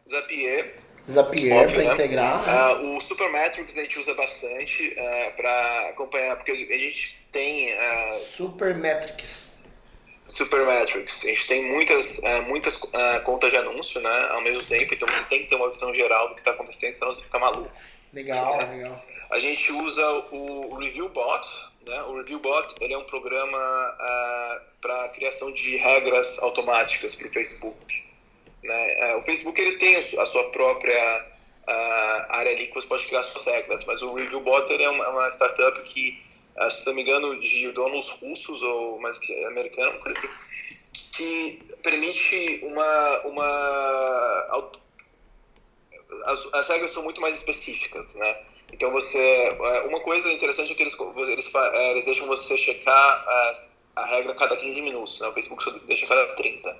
Zapier. 0.09 0.75
Zapier 1.09 1.71
para 1.71 1.83
né? 1.83 1.93
integrar. 1.93 2.79
Uh, 2.79 2.97
o 2.97 3.01
Supermetrics 3.01 3.77
a 3.77 3.81
gente 3.81 3.99
usa 3.99 4.13
bastante 4.13 4.89
uh, 4.89 4.99
ah, 4.99 5.31
para 5.35 5.89
acompanhar, 5.89 6.35
porque 6.35 6.51
a 6.51 6.55
gente 6.55 7.17
tem. 7.31 7.73
Uh, 7.73 8.19
Supermetrics. 8.19 9.46
Supermetrics. 10.27 11.23
A 11.23 11.27
gente 11.27 11.47
tem 11.47 11.71
muitas, 11.71 12.19
uh, 12.19 12.41
muitas 12.43 12.75
uh, 12.75 13.21
contas 13.23 13.49
de 13.49 13.57
anúncio 13.57 14.01
né, 14.01 14.27
ao 14.31 14.41
mesmo 14.41 14.65
tempo, 14.65 14.93
então 14.93 15.07
você 15.07 15.23
tem 15.25 15.43
que 15.43 15.49
ter 15.49 15.55
uma 15.55 15.69
visão 15.69 15.93
geral 15.93 16.29
do 16.29 16.35
que 16.35 16.41
está 16.41 16.51
acontecendo, 16.51 16.93
senão 16.93 17.13
você 17.13 17.23
fica 17.23 17.39
maluco. 17.39 17.71
Legal, 18.13 18.57
né? 18.57 18.65
legal. 18.65 19.01
A 19.31 19.39
gente 19.39 19.71
usa 19.71 20.09
o 20.31 20.75
ReviewBot. 20.75 21.47
Né? 21.85 22.01
O 22.03 22.17
ReviewBot 22.17 22.75
ele 22.81 22.93
é 22.93 22.97
um 22.97 23.03
programa 23.03 23.57
uh, 23.57 24.61
para 24.81 25.09
criação 25.09 25.51
de 25.51 25.77
regras 25.77 26.37
automáticas 26.39 27.15
para 27.15 27.27
o 27.27 27.31
Facebook. 27.31 28.07
Né? 28.63 29.15
o 29.15 29.21
Facebook 29.21 29.61
ele 29.61 29.77
tem 29.77 29.95
a 29.95 30.01
sua 30.01 30.49
própria 30.49 31.25
área 32.29 32.51
ali 32.51 32.67
que 32.67 32.73
você 32.73 32.87
pode 32.87 33.05
criar 33.05 33.23
suas 33.23 33.45
regras, 33.45 33.85
mas 33.85 34.01
o 34.01 34.13
ReviewBot 34.13 34.69
ele 34.73 34.83
é 34.83 34.89
uma, 34.89 35.07
uma 35.09 35.29
startup 35.29 35.81
que 35.83 36.19
se 36.69 36.85
não 36.87 36.93
me 36.93 37.01
engano, 37.01 37.39
de 37.39 37.71
donos 37.71 38.09
russos 38.09 38.61
ou 38.61 38.99
mais 38.99 39.19
que 39.19 39.45
americano, 39.45 39.99
assim, 40.05 40.29
que 41.13 41.61
permite 41.83 42.61
uma, 42.63 43.21
uma 43.25 44.77
as, 46.25 46.53
as 46.53 46.67
regras 46.69 46.91
são 46.91 47.03
muito 47.03 47.21
mais 47.21 47.37
específicas, 47.37 48.15
né? 48.15 48.37
Então 48.71 48.91
você, 48.91 49.19
é, 49.19 49.81
uma 49.87 49.99
coisa 50.01 50.31
interessante 50.31 50.71
é 50.71 50.75
que 50.75 50.83
eles 50.83 50.97
eles, 51.29 51.55
é, 51.55 51.91
eles 51.91 52.05
deixam 52.05 52.27
você 52.27 52.57
checar 52.57 52.93
a, 52.95 53.53
a 53.95 54.05
regra 54.05 54.33
a 54.33 54.35
cada 54.35 54.57
15 54.57 54.81
minutos, 54.81 55.19
né? 55.21 55.27
O 55.27 55.33
Facebook 55.33 55.63
só 55.63 55.71
deixa 55.71 56.05
a 56.05 56.09
cada 56.09 56.27
30, 56.35 56.77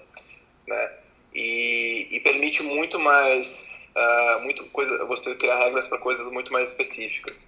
né? 0.68 0.94
E, 1.34 2.08
e 2.12 2.20
permite 2.20 2.64
muito 2.64 3.00
mais, 3.00 3.94
uh, 3.96 4.42
muito 4.42 4.70
coisa, 4.72 5.06
você 5.06 5.36
criar 5.36 5.58
regras 5.58 5.88
para 5.88 6.00
coisas 6.00 6.28
muito 6.32 6.52
mais 6.52 6.70
específicas. 6.70 7.48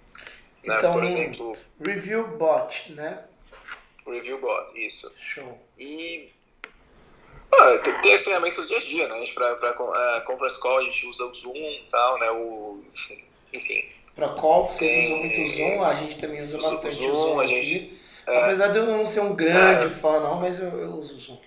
Né? 0.64 0.76
Então, 0.76 0.92
Por 0.92 1.04
exemplo, 1.04 1.52
Review 1.80 2.26
Bot, 2.36 2.92
né? 2.92 3.24
Review 4.06 4.38
Bot, 4.40 4.78
isso. 4.78 5.10
Show. 5.16 5.58
E 5.78 6.30
ah, 7.52 7.78
tem, 7.78 7.94
tem 8.00 8.18
ferramentas 8.18 8.64
do 8.64 8.68
dia 8.68 8.78
a 8.78 8.80
dia, 8.80 9.08
né? 9.08 9.26
Para 9.34 9.72
uh, 9.72 10.24
conference 10.24 10.60
call 10.60 10.78
a 10.78 10.82
gente 10.82 11.06
usa 11.06 11.24
o 11.24 11.34
Zoom 11.34 11.56
e 11.56 11.86
tal, 11.90 12.18
né? 12.18 12.30
O, 12.30 12.80
enfim. 13.52 13.84
Para 14.14 14.28
call, 14.30 14.70
vocês 14.70 14.90
tem, 14.90 15.06
usam 15.06 15.18
muito 15.18 15.40
o 15.40 15.48
Zoom, 15.48 15.84
a 15.84 15.94
gente 15.94 16.18
também 16.18 16.42
usa, 16.42 16.58
bastante 16.58 16.86
o 16.86 16.92
Zoom, 16.92 17.12
o 17.12 17.16
Zoom 17.16 17.40
aqui. 17.40 18.00
é, 18.26 18.42
Apesar 18.44 18.68
de 18.68 18.78
eu 18.78 18.86
não 18.86 19.06
ser 19.06 19.20
um 19.20 19.34
grande 19.34 19.86
é, 19.86 19.90
fã, 19.90 20.20
não, 20.20 20.40
mas 20.40 20.60
eu, 20.60 20.68
eu 20.68 20.90
uso 20.90 21.16
o 21.16 21.18
Zoom. 21.18 21.38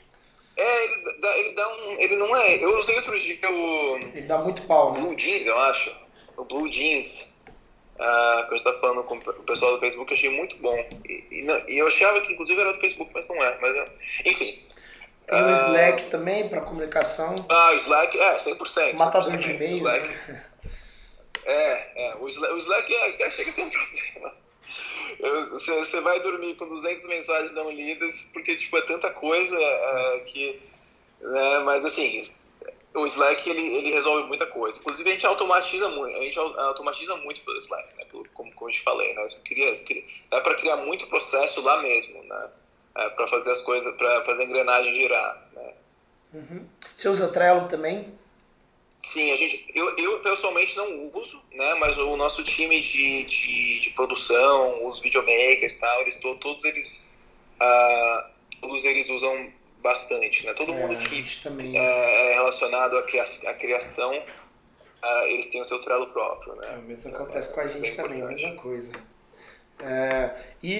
É, 0.57 0.85
ele 0.85 1.19
dá, 1.19 1.37
ele 1.37 1.51
dá 1.53 1.67
um. 1.67 1.91
Ele 1.99 2.15
não 2.15 2.35
é. 2.35 2.63
Eu 2.63 2.79
usei 2.79 2.95
outro 2.95 3.19
dia 3.19 3.39
o. 3.49 3.97
Ele 3.97 4.21
dá 4.21 4.37
muito 4.37 4.61
pau, 4.63 4.93
né? 4.93 5.01
Blue 5.01 5.15
Jeans, 5.15 5.47
eu 5.47 5.57
acho. 5.57 5.95
O 6.37 6.45
Blue 6.45 6.69
Jeans 6.69 7.32
que 7.97 8.53
eu 8.53 8.55
estava 8.55 8.79
falando 8.79 9.03
com 9.03 9.15
o 9.15 9.43
pessoal 9.43 9.73
do 9.73 9.79
Facebook, 9.79 10.11
eu 10.11 10.17
achei 10.17 10.29
muito 10.29 10.57
bom. 10.57 10.75
E, 11.07 11.25
e, 11.31 11.41
não, 11.43 11.57
e, 11.67 11.77
eu 11.77 11.87
achava 11.87 12.21
que 12.21 12.33
inclusive 12.33 12.59
era 12.59 12.73
do 12.73 12.79
Facebook, 12.79 13.11
mas 13.13 13.27
não 13.29 13.43
é. 13.43 13.57
Mas, 13.61 13.89
enfim. 14.25 14.59
Tem 15.27 15.41
o 15.41 15.47
uh, 15.47 15.53
Slack 15.53 16.03
também 16.09 16.49
para 16.49 16.61
comunicação. 16.61 17.35
Ah, 17.47 17.71
o 17.71 17.75
Slack, 17.75 18.19
é, 18.19 18.37
100%. 18.37 18.99
Matador 18.99 19.31
100%, 19.31 19.37
de 19.37 19.51
e-mail. 19.51 19.83
Né? 19.83 20.45
É, 21.45 22.07
é, 22.07 22.15
o 22.17 22.27
Slack, 22.27 22.53
o 22.53 22.57
Slack 22.57 22.95
é, 22.95 23.29
chega 23.29 23.49
a 23.49 23.53
ser 23.53 23.61
um 23.63 23.69
problema. 23.69 24.43
Você, 25.51 25.73
você 25.75 26.01
vai 26.01 26.19
dormir 26.21 26.55
com 26.55 26.67
200 26.67 27.07
mensagens 27.07 27.53
não 27.53 27.71
lidas, 27.71 28.29
porque 28.33 28.55
tipo, 28.55 28.77
é 28.77 28.81
tanta 28.81 29.09
coisa 29.11 29.55
uh, 29.55 30.23
que. 30.25 30.59
Né, 31.21 31.59
mas 31.59 31.85
assim, 31.85 32.21
o 32.95 33.05
Slack 33.05 33.49
ele, 33.49 33.65
ele 33.65 33.91
resolve 33.91 34.27
muita 34.27 34.45
coisa. 34.45 34.79
Inclusive 34.79 35.09
a 35.09 35.13
gente 35.13 35.25
automatiza 35.25 35.89
muito, 35.89 36.15
a 36.15 36.23
gente 36.23 36.39
automatiza 36.39 37.15
muito 37.17 37.41
pelo 37.41 37.59
Slack, 37.59 37.95
né? 37.97 38.05
Pelo, 38.05 38.27
como, 38.29 38.53
como 38.53 38.69
eu 38.69 38.73
te 38.73 38.81
falei, 38.81 39.13
né? 39.13 39.27
Queria, 39.43 39.77
queria, 39.79 40.03
dá 40.29 40.41
para 40.41 40.55
criar 40.55 40.77
muito 40.77 41.07
processo 41.07 41.61
lá 41.61 41.81
mesmo, 41.81 42.23
né? 42.23 42.49
É, 42.95 43.09
para 43.09 43.27
fazer 43.27 43.51
as 43.51 43.61
coisas, 43.61 43.95
para 43.95 44.23
fazer 44.23 44.43
a 44.43 44.45
engrenagem 44.45 44.93
girar, 44.93 45.49
né? 45.53 45.73
Uhum. 46.33 46.67
Você 46.95 47.09
usa 47.09 47.27
Trello 47.27 47.67
também? 47.67 48.05
Sim, 49.01 49.31
a 49.31 49.35
gente, 49.35 49.65
eu, 49.75 49.97
eu 49.97 50.19
pessoalmente 50.21 50.77
não 50.77 51.11
uso, 51.13 51.43
né? 51.51 51.75
Mas 51.75 51.97
o 51.97 52.15
nosso 52.15 52.43
time 52.43 52.79
de, 52.79 53.23
de, 53.23 53.79
de 53.81 53.89
produção, 53.91 54.87
os 54.87 54.99
videomakers, 54.99 55.77
tal, 55.79 56.01
eles 56.01 56.17
todos 56.19 56.63
eles, 56.63 57.05
uh, 57.59 58.29
todos 58.61 58.85
eles 58.85 59.09
usam 59.09 59.51
bastante, 59.83 60.45
né? 60.45 60.53
Todo 60.53 60.71
é, 60.71 60.75
mundo 60.75 60.97
que 60.97 61.77
é, 61.77 62.31
é, 62.31 62.33
relacionado 62.33 62.97
à 62.97 63.03
criação, 63.03 63.49
à 63.49 63.53
criação 63.53 64.17
uh, 64.17 65.25
eles 65.27 65.47
têm 65.47 65.61
o 65.61 65.65
seu 65.65 65.79
Trello 65.79 66.07
próprio, 66.07 66.55
né? 66.55 66.73
É, 66.73 66.77
o 66.77 66.81
mesmo 66.81 67.13
acontece 67.13 67.51
é, 67.51 67.53
com 67.53 67.61
a 67.61 67.67
gente 67.67 67.95
também, 67.95 68.19
importante. 68.19 68.43
a 68.43 68.47
mesma 68.47 68.61
coisa. 68.61 68.91
É, 69.79 70.35
e, 70.63 70.73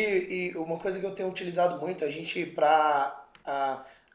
e, 0.54 0.58
uma 0.58 0.80
coisa 0.80 1.00
que 1.00 1.06
eu 1.06 1.12
tenho 1.12 1.28
utilizado 1.30 1.80
muito, 1.80 2.06
a 2.06 2.10
gente 2.10 2.46
para 2.46 3.20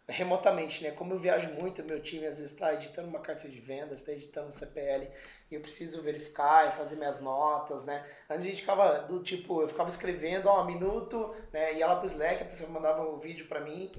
remotamente, 0.08 0.82
né? 0.82 0.90
Como 0.90 1.12
eu 1.12 1.18
viajo 1.18 1.50
muito, 1.50 1.84
meu 1.84 2.00
time 2.00 2.26
às 2.26 2.38
vezes 2.38 2.52
está 2.52 2.72
editando 2.72 3.08
uma 3.08 3.18
carta 3.18 3.46
de 3.46 3.60
vendas, 3.60 3.98
está 3.98 4.12
editando 4.12 4.48
um 4.48 4.52
CPL, 4.52 5.06
e 5.50 5.54
eu 5.54 5.60
preciso 5.60 6.00
verificar 6.00 6.68
e 6.68 6.72
fazer 6.72 6.96
minhas 6.96 7.20
notas, 7.20 7.84
né? 7.84 8.02
Antes 8.28 8.46
a 8.46 8.48
gente 8.48 8.62
ficava 8.62 9.00
do 9.00 9.22
tipo, 9.22 9.60
eu 9.60 9.68
ficava 9.68 9.88
escrevendo, 9.90 10.46
ó, 10.46 10.62
um 10.62 10.66
minuto, 10.66 11.34
né? 11.52 11.74
Ia 11.74 11.88
lá 11.88 11.96
pro 11.96 12.06
Slack, 12.06 12.42
a 12.42 12.46
pessoa 12.46 12.70
mandava 12.70 13.02
o 13.02 13.18
vídeo 13.18 13.46
para 13.46 13.60
mim, 13.60 13.92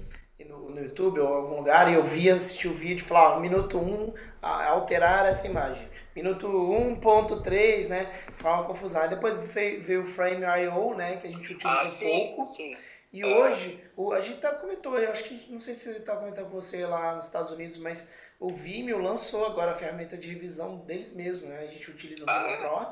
no, 0.44 0.70
no 0.70 0.80
YouTube 0.80 1.20
ou 1.20 1.28
algum 1.28 1.56
lugar 1.56 1.90
e 1.90 1.94
eu 1.94 2.02
via, 2.02 2.34
assistir 2.34 2.68
o 2.68 2.74
vídeo 2.74 3.02
e 3.02 3.06
falava, 3.06 3.36
ah, 3.36 3.40
minuto 3.40 3.78
1, 3.78 3.80
um, 3.82 4.14
alterar 4.42 5.26
essa 5.26 5.46
imagem. 5.46 5.88
Minuto 6.14 6.46
1.3, 6.46 7.88
né? 7.88 8.10
Ficava 8.36 8.56
uma 8.56 8.64
confusão. 8.64 9.02
Aí 9.02 9.08
depois 9.08 9.38
veio 9.38 10.02
o 10.02 10.04
Frame.io, 10.04 10.94
né? 10.94 11.16
Que 11.16 11.28
a 11.28 11.32
gente 11.32 11.52
utiliza 11.52 11.80
ah, 11.80 11.84
sim, 11.84 12.08
pouco. 12.08 12.46
Sim. 12.46 12.76
E 13.12 13.24
hoje, 13.24 13.82
o, 13.96 14.12
a 14.12 14.20
gente 14.20 14.38
tá 14.38 14.52
comentou, 14.52 14.96
eu 14.98 15.10
acho 15.10 15.24
que, 15.24 15.52
não 15.52 15.60
sei 15.60 15.74
se 15.74 15.88
ele 15.88 16.00
tá 16.00 16.16
comentando 16.16 16.46
com 16.46 16.60
você 16.60 16.86
lá 16.86 17.16
nos 17.16 17.26
Estados 17.26 17.50
Unidos, 17.50 17.76
mas 17.76 18.08
o 18.38 18.50
Vimeo 18.50 18.98
lançou 18.98 19.44
agora 19.44 19.72
a 19.72 19.74
ferramenta 19.74 20.16
de 20.16 20.28
revisão 20.28 20.78
deles 20.78 21.12
mesmo, 21.12 21.48
né? 21.48 21.60
A 21.60 21.66
gente 21.66 21.90
utiliza 21.90 22.22
o 22.22 22.26
Vimeo 22.26 22.46
ah, 22.46 22.50
é? 22.50 22.56
Pro. 22.56 22.86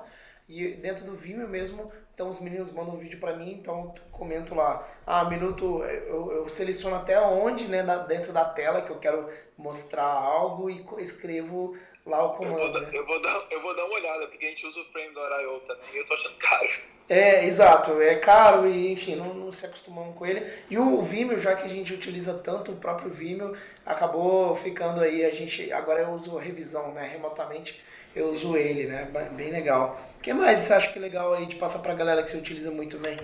E 0.48 0.76
dentro 0.76 1.04
do 1.04 1.14
Vimeo 1.14 1.48
mesmo, 1.48 1.92
então 2.18 2.28
os 2.28 2.40
meninos 2.40 2.72
mandam 2.72 2.94
um 2.94 2.98
vídeo 2.98 3.20
para 3.20 3.36
mim, 3.36 3.52
então 3.52 3.94
eu 3.96 4.02
comento 4.10 4.52
lá, 4.52 4.84
ah, 5.06 5.22
minuto, 5.26 5.84
eu, 5.84 6.32
eu 6.32 6.48
seleciono 6.48 6.96
até 6.96 7.20
onde, 7.20 7.68
né, 7.68 7.84
dentro 8.08 8.32
da 8.32 8.44
tela 8.44 8.82
que 8.82 8.90
eu 8.90 8.98
quero 8.98 9.30
mostrar 9.56 10.02
algo 10.02 10.68
e 10.68 10.84
escrevo 10.98 11.78
lá 12.04 12.24
o 12.24 12.34
comando. 12.34 12.58
Eu 12.58 12.72
vou, 12.72 12.80
né? 12.80 12.90
eu 12.92 13.06
vou, 13.06 13.22
dar, 13.22 13.46
eu 13.52 13.62
vou 13.62 13.76
dar 13.76 13.84
uma 13.84 13.94
olhada, 13.94 14.26
porque 14.26 14.46
a 14.46 14.50
gente 14.50 14.66
usa 14.66 14.80
o 14.80 14.84
frame 14.86 15.14
do 15.14 15.20
Araio 15.20 15.60
também 15.60 15.94
eu 15.94 16.04
tô 16.04 16.14
achando 16.14 16.34
caro. 16.42 16.68
É, 17.08 17.46
exato, 17.46 18.02
é 18.02 18.16
caro 18.16 18.66
e 18.66 18.90
enfim, 18.90 19.14
não, 19.14 19.32
não 19.32 19.52
se 19.52 19.64
acostumamos 19.64 20.16
com 20.16 20.26
ele. 20.26 20.44
E 20.68 20.76
o 20.76 21.00
Vimeo, 21.00 21.38
já 21.38 21.54
que 21.54 21.66
a 21.66 21.68
gente 21.68 21.94
utiliza 21.94 22.34
tanto 22.34 22.72
o 22.72 22.76
próprio 22.78 23.10
Vimeo, 23.10 23.56
acabou 23.86 24.56
ficando 24.56 25.00
aí, 25.02 25.24
a 25.24 25.30
gente, 25.30 25.72
agora 25.72 26.02
eu 26.02 26.10
uso 26.10 26.36
revisão, 26.36 26.92
né, 26.92 27.08
remotamente 27.12 27.80
eu 28.14 28.28
uso 28.28 28.56
ele, 28.56 28.86
né? 28.86 29.04
Bem 29.32 29.50
legal. 29.50 30.00
O 30.16 30.20
que 30.20 30.32
mais 30.32 30.60
você 30.60 30.74
acha 30.74 30.92
que 30.92 30.98
é 30.98 31.02
legal 31.02 31.34
aí 31.34 31.46
de 31.46 31.56
passar 31.56 31.80
pra 31.80 31.94
galera 31.94 32.22
que 32.22 32.30
você 32.30 32.36
utiliza 32.36 32.70
muito 32.70 32.98
bem? 32.98 33.18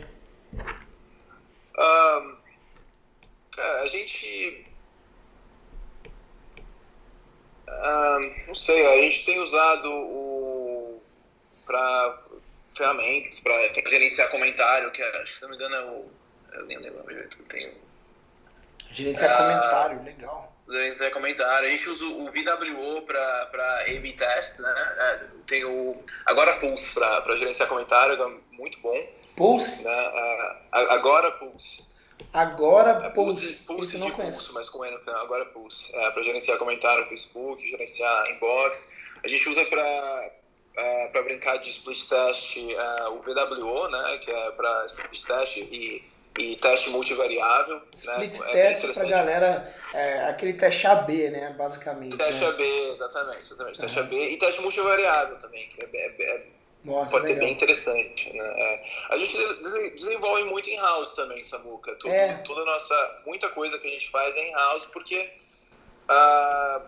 Um, 1.77 2.37
cara, 3.51 3.83
a 3.83 3.87
gente. 3.89 4.67
Um, 7.69 8.47
não 8.49 8.55
sei, 8.55 8.87
a 8.87 9.03
gente 9.03 9.25
tem 9.25 9.41
usado 9.41 9.91
o. 9.91 11.03
para 11.67 12.23
ferramentas, 12.77 13.41
para 13.41 13.73
gerenciar 13.89 14.31
comentário, 14.31 14.91
que 14.93 15.03
é, 15.03 15.23
acho 15.23 15.33
que 15.33 15.39
se 15.39 15.43
não 15.43 15.51
me 15.51 15.57
engano 15.57 15.75
é 15.75 15.83
o. 15.83 16.11
Eu 16.53 16.67
nem 16.67 16.79
lembro 16.79 17.05
o 17.05 17.13
jeito 17.13 17.37
que 17.39 17.45
tem. 17.45 17.75
Gerenciar 18.91 19.35
uh, 19.35 19.39
comentário, 19.39 20.05
legal 20.05 20.54
gerenciar 20.69 21.11
comentário. 21.11 21.69
A 21.69 21.71
gente 21.71 21.89
usa 21.89 22.05
o 22.07 22.25
VWO 22.27 23.03
para 23.03 23.85
A-B 23.89 24.13
test, 24.13 24.61
né? 24.61 24.97
É, 24.99 25.21
tem 25.47 25.65
o 25.65 26.03
agora 26.27 26.55
Pulse 26.55 26.95
para 26.95 27.37
gerenciar 27.37 27.69
comentário, 27.69 28.21
é 28.21 28.57
muito 28.57 28.81
bom. 28.81 28.97
Pulse? 29.37 29.83
Né? 29.83 29.91
É, 29.91 30.57
agora 30.73 31.31
Pulse. 31.33 31.85
Agora 32.33 33.11
Pulse. 33.11 33.41
Pulse, 33.41 33.97
Pulse 33.97 33.99
de 33.99 34.13
Pulse, 34.13 34.53
mas 34.55 34.69
com 34.69 34.85
E 34.85 34.91
no 34.91 34.99
final. 35.01 35.23
Agora 35.23 35.45
Pulse. 35.47 35.95
É, 35.95 36.11
para 36.11 36.23
gerenciar 36.23 36.59
comentário 36.59 37.03
no 37.03 37.09
Facebook, 37.09 37.67
gerenciar 37.67 38.31
inbox. 38.31 38.93
A 39.23 39.29
gente 39.29 39.49
usa 39.49 39.65
para 39.67 40.31
é, 40.77 41.09
para 41.09 41.23
brincar 41.23 41.57
de 41.59 41.71
split 41.71 42.09
test 42.09 42.57
é, 42.57 43.09
o 43.09 43.23
VWO, 43.23 43.89
né? 43.89 44.19
Que 44.19 44.31
é 44.31 44.51
para 44.53 44.87
split 44.87 45.25
test 45.25 45.57
e 45.59 46.14
e 46.39 46.57
teste 46.57 46.91
multivariável. 46.91 47.77
Né? 47.77 47.83
Split 47.95 48.41
né? 48.41 48.53
test 48.53 48.93
para 48.93 49.09
galera, 49.09 49.75
é, 49.93 50.29
aquele 50.29 50.55
teste 50.55 50.87
AB, 50.87 51.31
né, 51.31 51.55
basicamente. 51.57 52.17
Teste 52.17 52.43
né? 52.43 52.49
AB, 52.49 52.63
exatamente, 52.91 53.43
exatamente. 53.43 53.81
Teste 53.81 53.99
AB 54.01 54.17
e 54.17 54.37
teste 54.37 54.61
multivariável 54.61 55.39
também, 55.39 55.69
que 55.69 55.83
é, 55.83 55.89
é, 55.93 56.23
é 56.23 56.47
Nossa, 56.85 57.13
pode 57.13 57.27
legal. 57.27 57.41
ser 57.41 57.47
bem 57.47 57.53
interessante. 57.53 58.33
Né? 58.33 58.45
É. 58.45 58.85
A 59.11 59.19
gente 59.19 59.37
desenvolve 59.95 60.45
muito 60.45 60.69
em 60.69 60.77
house 60.77 61.15
também, 61.15 61.43
Samuca. 61.45 61.95
Tudo, 61.97 62.13
é. 62.13 62.35
Toda 62.39 62.63
a 62.63 62.65
nossa, 62.65 63.23
muita 63.27 63.49
coisa 63.51 63.79
que 63.79 63.87
a 63.87 63.91
gente 63.91 64.11
faz 64.11 64.37
é 64.37 64.49
em 64.49 64.53
house, 64.53 64.87
porque 64.87 65.33
uh, 66.11 66.83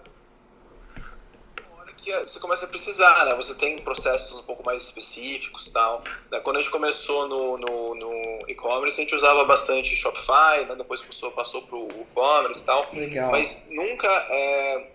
que 2.06 2.28
você 2.28 2.38
começa 2.38 2.66
a 2.66 2.68
precisar, 2.68 3.24
né? 3.24 3.34
Você 3.34 3.54
tem 3.54 3.78
processos 3.78 4.38
um 4.38 4.42
pouco 4.44 4.64
mais 4.64 4.84
específicos 4.84 5.70
tal. 5.70 6.04
Né? 6.30 6.38
Quando 6.40 6.56
a 6.56 6.60
gente 6.60 6.70
começou 6.70 7.26
no, 7.26 7.58
no, 7.58 7.94
no 7.94 8.48
e-commerce, 8.48 9.00
a 9.00 9.02
gente 9.02 9.14
usava 9.14 9.44
bastante 9.44 9.96
Shopify, 9.96 10.64
né? 10.68 10.74
depois 10.76 11.02
passou, 11.02 11.32
passou 11.32 11.62
para 11.62 11.76
o 11.76 11.88
e-commerce 12.02 12.62
e 12.62 12.66
tal. 12.66 12.88
Legal. 12.92 13.30
Mas 13.32 13.66
nunca 13.68 14.08
é, 14.08 14.90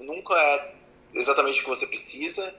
nunca 0.00 0.34
é 0.34 0.74
exatamente 1.14 1.60
o 1.60 1.64
que 1.64 1.68
você 1.68 1.86
precisa. 1.86 2.54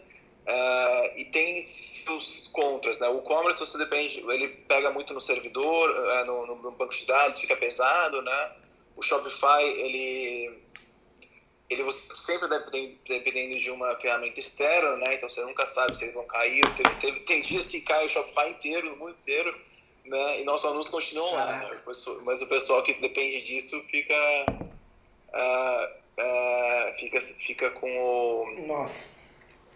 É, 0.48 1.22
e 1.22 1.26
tem 1.26 1.60
seus 1.62 2.50
contras, 2.50 3.00
né? 3.00 3.08
O 3.08 3.20
e-commerce 3.20 3.60
você 3.60 3.78
depende, 3.80 4.24
ele 4.30 4.48
pega 4.48 4.92
muito 4.92 5.12
no 5.12 5.20
servidor, 5.20 5.90
é, 6.12 6.24
no, 6.26 6.46
no 6.62 6.72
banco 6.72 6.94
de 6.94 7.06
dados, 7.08 7.40
fica 7.40 7.56
pesado, 7.56 8.22
né? 8.22 8.52
O 8.96 9.02
Shopify, 9.02 9.64
ele 9.64 10.66
ele 11.70 11.84
você 11.84 12.16
sempre 12.16 12.48
depende, 12.48 13.00
dependendo 13.08 13.58
de 13.58 13.72
uma 13.72 13.96
ferramenta 13.96 14.40
externa, 14.40 14.96
né? 14.98 15.16
Então 15.16 15.28
você 15.28 15.42
nunca 15.44 15.66
sabe 15.66 15.98
se 15.98 16.04
eles 16.04 16.16
vão 16.16 16.26
cair. 16.28 16.62
Teve, 16.76 16.96
teve, 16.96 17.20
tem 17.22 17.42
dias 17.42 17.68
que 17.68 17.82
cai 17.82 18.06
o 18.06 18.10
Shopify 18.10 18.50
inteiro, 18.50 18.92
no 18.92 18.98
mundo 18.98 19.12
inteiro, 19.12 19.56
né? 20.06 20.42
E 20.42 20.44
nossos 20.44 20.66
alunos 20.66 20.88
continuam 20.90 21.34
lá, 21.34 21.58
né? 21.58 21.82
Mas 22.24 22.42
o 22.42 22.48
pessoal 22.48 22.84
que 22.84 22.94
depende 22.96 23.42
disso 23.42 23.82
fica. 23.90 24.16
Uh, 25.34 26.22
uh, 26.22 26.96
fica, 27.00 27.20
fica 27.20 27.72
com 27.72 27.90
o. 27.90 28.68
Nossa. 28.68 29.10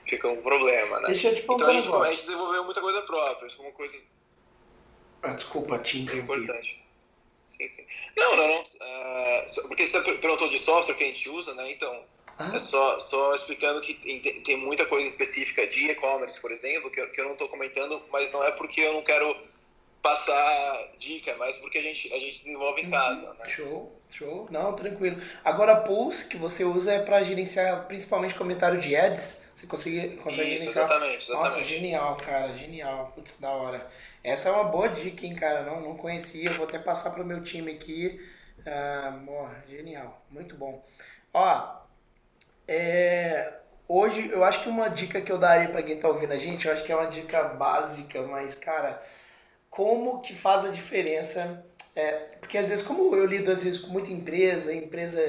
Fica 0.07 0.27
um 0.27 0.41
problema, 0.41 0.99
né? 1.01 1.07
Deixa 1.07 1.29
eu 1.29 1.35
te 1.35 1.43
então 1.43 1.67
a 1.67 1.73
gente, 1.73 1.93
a 1.93 2.03
gente 2.05 2.25
desenvolveu 2.25 2.63
muita 2.63 2.81
coisa 2.81 3.01
própria, 3.03 3.47
isso 3.47 3.61
é 3.61 3.65
uma 3.65 3.71
coisa. 3.71 3.99
Ah, 5.21 5.33
desculpa, 5.33 5.77
te 5.77 5.99
interrompi. 5.99 6.43
importante 6.43 6.88
sim, 7.49 7.67
sim. 7.67 7.85
Não, 8.17 8.35
não, 8.35 8.47
não. 8.47 8.61
Uh, 8.61 9.67
porque 9.67 9.85
você 9.85 10.01
perguntou 10.01 10.49
de 10.49 10.59
software 10.59 10.95
que 10.95 11.03
a 11.03 11.07
gente 11.07 11.29
usa, 11.29 11.53
né? 11.55 11.69
Então, 11.71 12.03
ah. 12.37 12.51
é 12.53 12.59
só, 12.59 12.97
só 12.99 13.33
explicando 13.33 13.81
que 13.81 13.93
tem, 14.43 14.57
muita 14.57 14.85
coisa 14.85 15.07
específica 15.07 15.67
de 15.67 15.91
e-commerce, 15.91 16.39
por 16.41 16.51
exemplo, 16.51 16.89
que, 16.89 17.05
que 17.07 17.19
eu 17.19 17.25
não 17.25 17.33
estou 17.33 17.49
comentando, 17.49 18.01
mas 18.11 18.31
não 18.31 18.43
é 18.43 18.51
porque 18.51 18.81
eu 18.81 18.93
não 18.93 19.03
quero 19.03 19.35
passar 20.01 20.91
dica, 20.97 21.35
mas 21.37 21.57
porque 21.57 21.77
a 21.77 21.81
gente, 21.81 22.11
a 22.13 22.19
gente 22.19 22.39
desenvolve 22.43 22.81
em 22.81 22.85
uhum. 22.85 22.91
casa. 22.91 23.33
Né? 23.33 23.45
Show, 23.47 24.01
show. 24.09 24.47
Não, 24.49 24.73
tranquilo. 24.73 25.21
Agora, 25.43 25.73
a 25.73 25.81
Pulse 25.81 26.25
que 26.25 26.37
você 26.37 26.63
usa 26.63 26.93
é 26.93 26.99
para 26.99 27.23
gerenciar 27.23 27.87
principalmente 27.87 28.35
comentário 28.35 28.79
de 28.79 28.95
ads. 28.95 29.48
Você 29.59 29.67
consegue, 29.67 30.15
consegue 30.15 30.55
Isso, 30.55 30.59
gerenciar? 30.59 30.85
Exatamente, 30.85 31.23
exatamente. 31.23 31.31
Nossa, 31.31 31.63
genial, 31.63 32.17
cara, 32.17 32.53
genial. 32.53 33.11
Putz, 33.13 33.37
da 33.37 33.49
hora. 33.49 33.91
Essa 34.23 34.47
é 34.47 34.51
uma 34.53 34.63
boa 34.63 34.87
dica, 34.87 35.25
hein, 35.25 35.35
cara. 35.35 35.63
Não, 35.63 35.81
não 35.81 35.97
conhecia. 35.97 36.53
Vou 36.53 36.65
até 36.65 36.79
passar 36.79 37.09
para 37.09 37.21
o 37.21 37.25
meu 37.25 37.43
time 37.43 37.73
aqui. 37.73 38.25
Ah, 38.65 39.19
genial. 39.67 40.25
Muito 40.29 40.55
bom. 40.55 40.81
Ó, 41.33 41.75
é, 42.65 43.53
hoje 43.85 44.29
eu 44.31 44.45
acho 44.45 44.63
que 44.63 44.69
uma 44.69 44.89
dica 44.89 45.19
que 45.19 45.31
eu 45.31 45.37
daria 45.37 45.67
para 45.67 45.83
quem 45.83 45.95
está 45.95 46.07
ouvindo 46.07 46.31
a 46.31 46.37
gente, 46.37 46.65
eu 46.65 46.71
acho 46.71 46.83
que 46.85 46.91
é 46.91 46.95
uma 46.95 47.09
dica 47.09 47.43
básica, 47.43 48.21
mas, 48.21 48.55
cara, 48.55 49.01
como 49.69 50.21
que 50.21 50.33
faz 50.33 50.63
a 50.63 50.69
diferença? 50.69 51.65
É, 51.93 52.11
porque 52.39 52.57
às 52.57 52.69
vezes, 52.69 52.85
como 52.85 53.13
eu 53.13 53.25
lido 53.25 53.51
às 53.51 53.61
vezes 53.61 53.79
com 53.79 53.91
muita 53.91 54.11
empresa, 54.11 54.73
empresa 54.73 55.19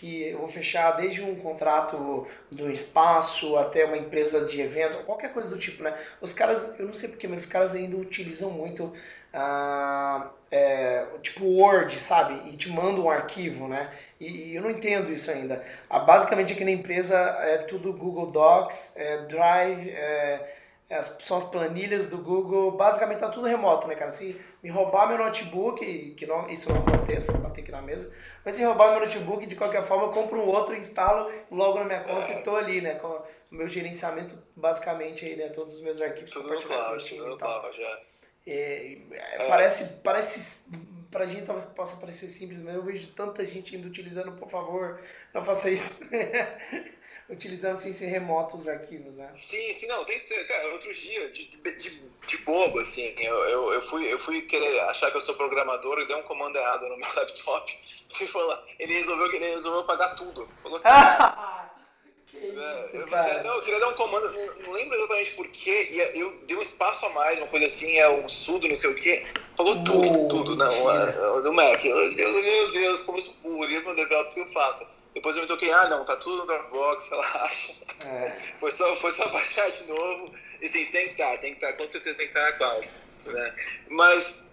que 0.00 0.28
eu 0.28 0.38
vou 0.38 0.48
fechar 0.48 0.92
desde 0.92 1.20
um 1.20 1.34
contrato 1.34 2.26
do 2.50 2.70
espaço 2.70 3.58
até 3.58 3.84
uma 3.84 3.98
empresa 3.98 4.46
de 4.46 4.58
eventos, 4.58 4.96
qualquer 5.02 5.30
coisa 5.30 5.50
do 5.50 5.58
tipo, 5.58 5.82
né? 5.82 5.94
Os 6.22 6.32
caras, 6.32 6.74
eu 6.78 6.86
não 6.86 6.94
sei 6.94 7.10
porquê, 7.10 7.28
mas 7.28 7.40
os 7.40 7.46
caras 7.46 7.74
ainda 7.74 7.98
utilizam 7.98 8.50
muito, 8.50 8.94
ah, 9.30 10.30
é, 10.50 11.04
tipo 11.20 11.44
Word, 11.44 12.00
sabe? 12.00 12.48
E 12.48 12.56
te 12.56 12.70
mandam 12.70 13.04
um 13.04 13.10
arquivo, 13.10 13.68
né? 13.68 13.92
E, 14.18 14.52
e, 14.52 14.56
eu 14.56 14.62
não 14.62 14.70
entendo 14.70 15.12
isso 15.12 15.30
ainda. 15.30 15.62
Ah, 15.88 15.98
basicamente 15.98 16.54
aqui 16.54 16.64
na 16.64 16.70
empresa 16.70 17.16
é 17.42 17.58
tudo 17.58 17.92
Google 17.92 18.30
Docs, 18.30 18.96
é 18.96 19.18
Drive, 19.26 19.90
é, 19.90 20.59
é, 20.90 21.00
são 21.02 21.38
as 21.38 21.44
planilhas 21.44 22.08
do 22.08 22.18
Google, 22.18 22.72
basicamente 22.72 23.20
tá 23.20 23.28
tudo 23.28 23.46
remoto, 23.46 23.86
né, 23.86 23.94
cara? 23.94 24.10
Se 24.10 24.38
me 24.60 24.68
roubar 24.68 25.06
meu 25.06 25.18
notebook, 25.18 26.14
que 26.16 26.26
não, 26.26 26.50
isso 26.50 26.68
não 26.72 26.80
acontece, 26.80 27.30
bater 27.38 27.60
aqui 27.60 27.70
na 27.70 27.80
mesa, 27.80 28.12
mas 28.44 28.56
se 28.56 28.64
roubar 28.64 28.90
meu 28.90 28.98
notebook, 28.98 29.46
de 29.46 29.54
qualquer 29.54 29.84
forma, 29.84 30.06
eu 30.06 30.10
compro 30.10 30.40
um 30.40 30.48
outro, 30.48 30.74
instalo 30.74 31.30
logo 31.48 31.78
na 31.78 31.84
minha 31.84 32.00
conta 32.00 32.32
e 32.32 32.42
tô 32.42 32.56
ali, 32.56 32.80
né? 32.80 32.96
Com 32.96 33.06
o 33.06 33.22
meu 33.52 33.68
gerenciamento, 33.68 34.36
basicamente, 34.56 35.24
aí, 35.24 35.36
né? 35.36 35.48
Todos 35.50 35.74
os 35.74 35.80
meus 35.80 36.00
arquivos 36.00 36.30
tudo 36.30 36.52
no 36.52 36.60
cloud, 36.60 37.08
tudo 37.08 37.36
cloud, 37.36 37.76
já. 37.76 38.00
É, 38.48 38.98
é, 39.12 39.48
parece, 39.48 40.00
parece, 40.02 40.64
pra 41.08 41.24
gente 41.24 41.44
talvez 41.44 41.66
possa 41.66 41.98
parecer 41.98 42.28
simples, 42.28 42.60
mas 42.62 42.74
eu 42.74 42.82
vejo 42.82 43.12
tanta 43.12 43.44
gente 43.44 43.76
indo 43.76 43.86
utilizando, 43.86 44.32
por 44.32 44.48
favor, 44.48 45.00
não 45.32 45.44
faça 45.44 45.70
isso. 45.70 46.00
utilizando 47.30 47.76
sem 47.76 47.92
ser 47.92 48.06
remoto 48.06 48.56
os 48.56 48.66
arquivos, 48.66 49.16
né? 49.16 49.30
Sim, 49.34 49.72
sim, 49.72 49.86
não, 49.86 50.04
tem 50.04 50.16
que 50.16 50.22
ser. 50.22 50.46
Cara, 50.46 50.72
outro 50.72 50.92
dia, 50.92 51.30
de, 51.30 51.44
de, 51.46 52.00
de 52.26 52.38
bobo, 52.38 52.80
assim, 52.80 53.14
eu, 53.18 53.34
eu, 53.44 53.72
eu, 53.72 53.82
fui, 53.82 54.12
eu 54.12 54.18
fui 54.18 54.42
querer 54.42 54.80
achar 54.80 55.10
que 55.10 55.16
eu 55.16 55.20
sou 55.20 55.34
programador 55.36 56.00
e 56.00 56.06
dei 56.06 56.16
um 56.16 56.22
comando 56.22 56.56
errado 56.56 56.88
no 56.88 56.96
meu 56.98 57.08
laptop. 57.14 57.78
Fui 58.14 58.26
falar, 58.26 58.62
ele 58.78 58.94
resolveu, 58.94 59.32
ele 59.32 59.50
resolveu 59.50 59.84
pagar 59.84 60.14
tudo. 60.16 60.48
Falou 60.62 60.78
tudo. 60.78 60.90
que 62.26 62.36
é, 62.36 62.84
isso, 62.84 62.96
eu, 62.96 63.06
cara. 63.06 63.42
Não, 63.42 63.54
eu 63.56 63.62
queria 63.62 63.80
dar 63.80 63.88
um 63.88 63.94
comando, 63.94 64.30
não, 64.32 64.58
não 64.62 64.72
lembro 64.72 64.96
exatamente 64.96 65.34
porquê, 65.34 65.88
e 65.90 66.20
eu 66.20 66.32
dei 66.46 66.56
um 66.56 66.62
espaço 66.62 67.06
a 67.06 67.10
mais, 67.10 67.38
uma 67.38 67.48
coisa 67.48 67.66
assim, 67.66 67.96
é 67.96 68.08
um 68.08 68.28
sudo, 68.28 68.68
não 68.68 68.76
sei 68.76 68.90
o 68.90 68.94
quê. 68.96 69.26
Falou 69.56 69.84
tudo, 69.84 70.28
tudo, 70.28 70.56
não, 70.56 71.42
do 71.42 71.52
Mac. 71.52 71.84
Eu, 71.84 71.96
meu 72.42 72.72
Deus, 72.72 73.02
como 73.02 73.18
isso 73.18 73.36
para 73.40 73.50
o 73.50 73.94
developer 73.94 74.34
que 74.34 74.40
eu 74.40 74.48
faço 74.48 74.99
depois 75.14 75.36
eu 75.36 75.42
me 75.42 75.48
toquei, 75.48 75.72
ah 75.72 75.88
não, 75.88 76.04
tá 76.04 76.16
tudo 76.16 76.38
no 76.38 76.46
Dropbox, 76.46 77.08
relaxa. 77.08 77.72
É. 78.06 78.30
Foi, 78.60 78.70
só, 78.70 78.96
foi 78.96 79.12
só 79.12 79.28
baixar 79.28 79.68
de 79.70 79.86
novo. 79.88 80.32
E 80.60 80.68
sim, 80.68 80.84
tem 80.86 81.06
que 81.06 81.12
estar, 81.12 81.38
tem 81.38 81.54
que 81.54 81.64
estar, 81.64 81.76
com 81.76 81.90
certeza 81.90 82.16
tem 82.16 82.28
que 82.28 82.38
estar 82.38 82.50
na 82.50 82.52
cloud. 82.52 82.90
Né? 83.26 83.54
Mas, 83.88 84.44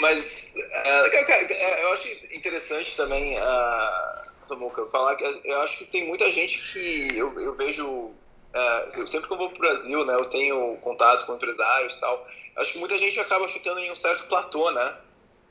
mas 0.00 0.54
uh, 0.56 1.80
eu 1.80 1.92
acho 1.92 2.08
interessante 2.34 2.96
também, 2.96 3.36
uh, 3.36 4.28
Samuca, 4.42 4.86
falar 4.86 5.16
que 5.16 5.24
eu 5.44 5.60
acho 5.60 5.78
que 5.78 5.86
tem 5.86 6.06
muita 6.06 6.30
gente 6.32 6.58
que 6.72 7.16
eu, 7.16 7.38
eu 7.38 7.54
vejo. 7.54 7.86
Uh, 7.86 8.96
eu 8.96 9.06
sempre 9.06 9.28
que 9.28 9.34
eu 9.34 9.38
vou 9.38 9.50
para 9.50 9.58
o 9.58 9.60
Brasil, 9.60 10.04
né, 10.06 10.14
eu 10.14 10.24
tenho 10.24 10.76
contato 10.78 11.26
com 11.26 11.34
empresários 11.34 11.96
e 11.96 12.00
tal. 12.00 12.26
Acho 12.56 12.72
que 12.72 12.78
muita 12.78 12.98
gente 12.98 13.20
acaba 13.20 13.46
ficando 13.48 13.78
em 13.78 13.92
um 13.92 13.94
certo 13.94 14.26
platô, 14.26 14.70
né? 14.72 14.96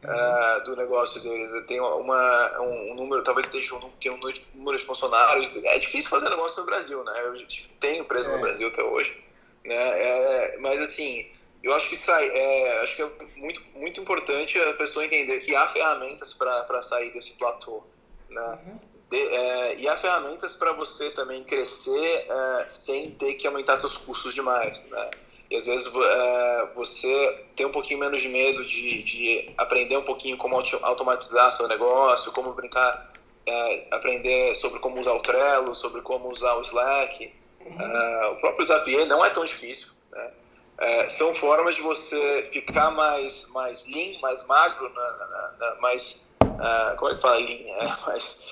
Uh, 0.03 0.63
do 0.65 0.75
negócio 0.75 1.21
dele. 1.21 1.61
Tem 1.63 1.79
uma, 1.79 2.61
um, 2.61 2.95
número, 2.95 3.23
talvez 3.23 3.47
esteja 3.47 3.75
um, 3.75 3.91
tem 3.91 4.11
um 4.11 4.19
número 4.53 4.77
de 4.77 4.85
funcionários. 4.85 5.51
É 5.63 5.79
difícil 5.79 6.09
fazer 6.09 6.29
negócio 6.29 6.59
no 6.61 6.65
Brasil, 6.65 7.03
né? 7.03 7.13
Eu 7.25 7.35
tenho 7.79 8.03
empresa 8.03 8.31
é. 8.31 8.35
no 8.35 8.41
Brasil 8.41 8.67
até 8.67 8.83
hoje. 8.83 9.23
Né? 9.65 9.75
É, 9.75 10.57
mas 10.59 10.79
assim, 10.81 11.29
eu 11.63 11.73
acho 11.73 11.89
que 11.89 11.97
sai, 11.97 12.27
é, 12.29 12.81
acho 12.81 12.95
que 12.95 13.01
é 13.01 13.11
muito, 13.35 13.63
muito 13.75 14.01
importante 14.01 14.59
a 14.59 14.73
pessoa 14.73 15.05
entender 15.05 15.39
que 15.39 15.55
há 15.55 15.67
ferramentas 15.67 16.33
para 16.33 16.81
sair 16.81 17.11
desse 17.11 17.33
platô. 17.33 17.83
Né? 18.29 18.59
Uhum. 18.65 18.79
de, 19.09 19.17
é, 19.17 19.75
e 19.77 19.87
há 19.87 19.97
ferramentas 19.97 20.55
para 20.55 20.73
você 20.73 21.09
também 21.11 21.43
crescer 21.43 22.27
é, 22.29 22.69
sem 22.69 23.11
ter 23.11 23.33
que 23.33 23.47
aumentar 23.47 23.77
seus 23.77 23.97
custos 23.97 24.33
demais, 24.33 24.85
né? 24.89 25.11
E 25.49 25.55
às 25.55 25.65
vezes 25.65 25.87
é, 25.87 26.67
você 26.75 27.45
tem 27.55 27.65
um 27.65 27.71
pouquinho 27.71 27.99
menos 27.99 28.21
de 28.21 28.27
medo 28.27 28.65
de, 28.65 29.03
de 29.03 29.53
aprender 29.57 29.97
um 29.97 30.03
pouquinho 30.03 30.37
como 30.37 30.61
automatizar 30.81 31.51
seu 31.51 31.67
negócio, 31.67 32.31
como 32.33 32.53
brincar, 32.53 33.13
é, 33.45 33.87
aprender 33.91 34.53
sobre 34.55 34.79
como 34.79 34.99
usar 34.99 35.13
o 35.13 35.21
Trello, 35.21 35.73
sobre 35.73 36.01
como 36.01 36.29
usar 36.29 36.55
o 36.55 36.61
Slack. 36.61 37.33
Uhum. 37.61 37.81
É, 37.81 38.27
o 38.27 38.35
próprio 38.35 38.65
Zapier 38.65 39.05
não 39.05 39.23
é 39.23 39.29
tão 39.29 39.45
difícil. 39.45 39.87
Né? 40.11 40.31
É, 40.79 41.09
são 41.09 41.33
formas 41.35 41.75
de 41.75 41.81
você 41.81 42.49
ficar 42.51 42.91
mais, 42.91 43.47
mais 43.49 43.87
lean, 43.87 44.19
mais 44.19 44.45
magro, 44.45 44.89
na, 44.93 45.11
na, 45.11 45.53
na, 45.59 45.75
mais. 45.81 46.27
Uh, 46.43 46.95
como 46.97 47.11
é 47.11 47.15
que 47.15 47.21
fala 47.21 47.37
lean? 47.37 47.67
É, 47.69 47.87
mais 48.05 48.43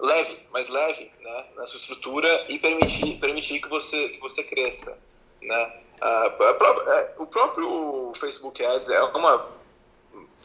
leve, 0.00 0.46
mais 0.52 0.68
leve 0.68 1.10
né, 1.20 1.44
na 1.56 1.64
sua 1.64 1.78
estrutura 1.78 2.46
e 2.48 2.58
permitir, 2.58 3.18
permitir 3.18 3.60
que, 3.60 3.68
você, 3.68 4.08
que 4.10 4.20
você 4.20 4.44
cresça. 4.44 5.00
Né? 5.42 5.72
Uh, 6.00 7.22
o 7.22 7.26
próprio 7.26 8.12
Facebook 8.20 8.64
Ads 8.64 8.88
é 8.88 9.02
uma 9.02 9.48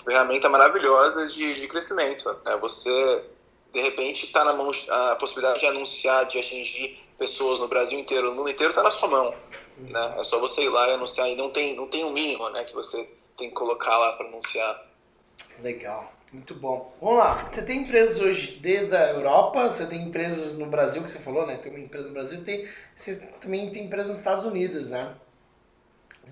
ferramenta 0.04 0.50
maravilhosa 0.50 1.28
de, 1.28 1.60
de 1.60 1.68
crescimento. 1.68 2.36
Né? 2.46 2.58
Você, 2.58 3.24
de 3.72 3.82
repente, 3.82 4.26
está 4.26 4.44
na 4.44 4.54
mão 4.54 4.72
a 4.90 5.16
possibilidade 5.16 5.60
de 5.60 5.68
anunciar, 5.68 6.26
de 6.26 6.40
atingir 6.40 7.00
pessoas 7.18 7.60
no 7.60 7.68
Brasil 7.68 8.00
inteiro, 8.00 8.30
no 8.30 8.36
mundo 8.36 8.50
inteiro, 8.50 8.72
está 8.72 8.84
na 8.84 8.92
sua 8.92 9.08
mão. 9.08 9.34
Né? 9.78 10.16
É 10.18 10.24
só 10.24 10.40
você 10.40 10.64
ir 10.64 10.70
lá 10.70 10.90
e 10.90 10.94
anunciar. 10.94 11.30
E 11.30 11.36
não 11.36 11.50
tem, 11.50 11.76
não 11.76 11.88
tem 11.88 12.04
um 12.04 12.12
mínimo 12.12 12.50
né, 12.50 12.64
que 12.64 12.74
você 12.74 13.08
tem 13.38 13.50
que 13.50 13.56
colocar 13.56 13.98
lá 13.98 14.14
para 14.14 14.28
anunciar. 14.28 14.86
Legal. 15.62 16.12
Muito 16.32 16.56
bom. 16.56 16.92
Vamos 17.00 17.20
lá. 17.20 17.48
Você 17.52 17.62
tem 17.62 17.82
empresas 17.82 18.20
hoje 18.20 18.58
desde 18.60 18.96
a 18.96 19.12
Europa, 19.12 19.70
você 19.70 19.86
tem 19.86 20.02
empresas 20.02 20.58
no 20.58 20.66
Brasil, 20.66 21.04
que 21.04 21.12
você 21.12 21.20
falou, 21.20 21.46
né? 21.46 21.56
Tem 21.58 21.72
uma 21.72 21.80
empresa 21.80 22.08
no 22.08 22.14
Brasil, 22.14 22.44
tem, 22.44 22.68
você 22.96 23.16
também 23.40 23.70
tem 23.70 23.86
empresas 23.86 24.10
nos 24.10 24.18
Estados 24.18 24.44
Unidos, 24.44 24.90
né? 24.90 25.14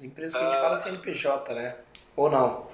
Empresa 0.02 0.38
que 0.38 0.44
a 0.44 0.50
gente 0.50 0.60
fala 0.60 0.76
CNPJ, 0.76 1.54
né? 1.54 1.76
Ou 2.16 2.30
não? 2.30 2.68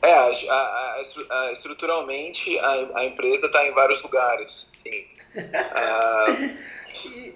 É, 0.00 0.12
a, 0.12 0.26
a, 0.26 1.02
a, 1.30 1.52
estruturalmente 1.52 2.58
a, 2.58 3.04
empresa 3.04 3.46
está 3.46 3.66
em 3.66 3.72
vários 3.72 4.02
lugares, 4.02 4.68
sim. 4.72 5.06
uh... 5.34 6.56
e, 7.06 7.34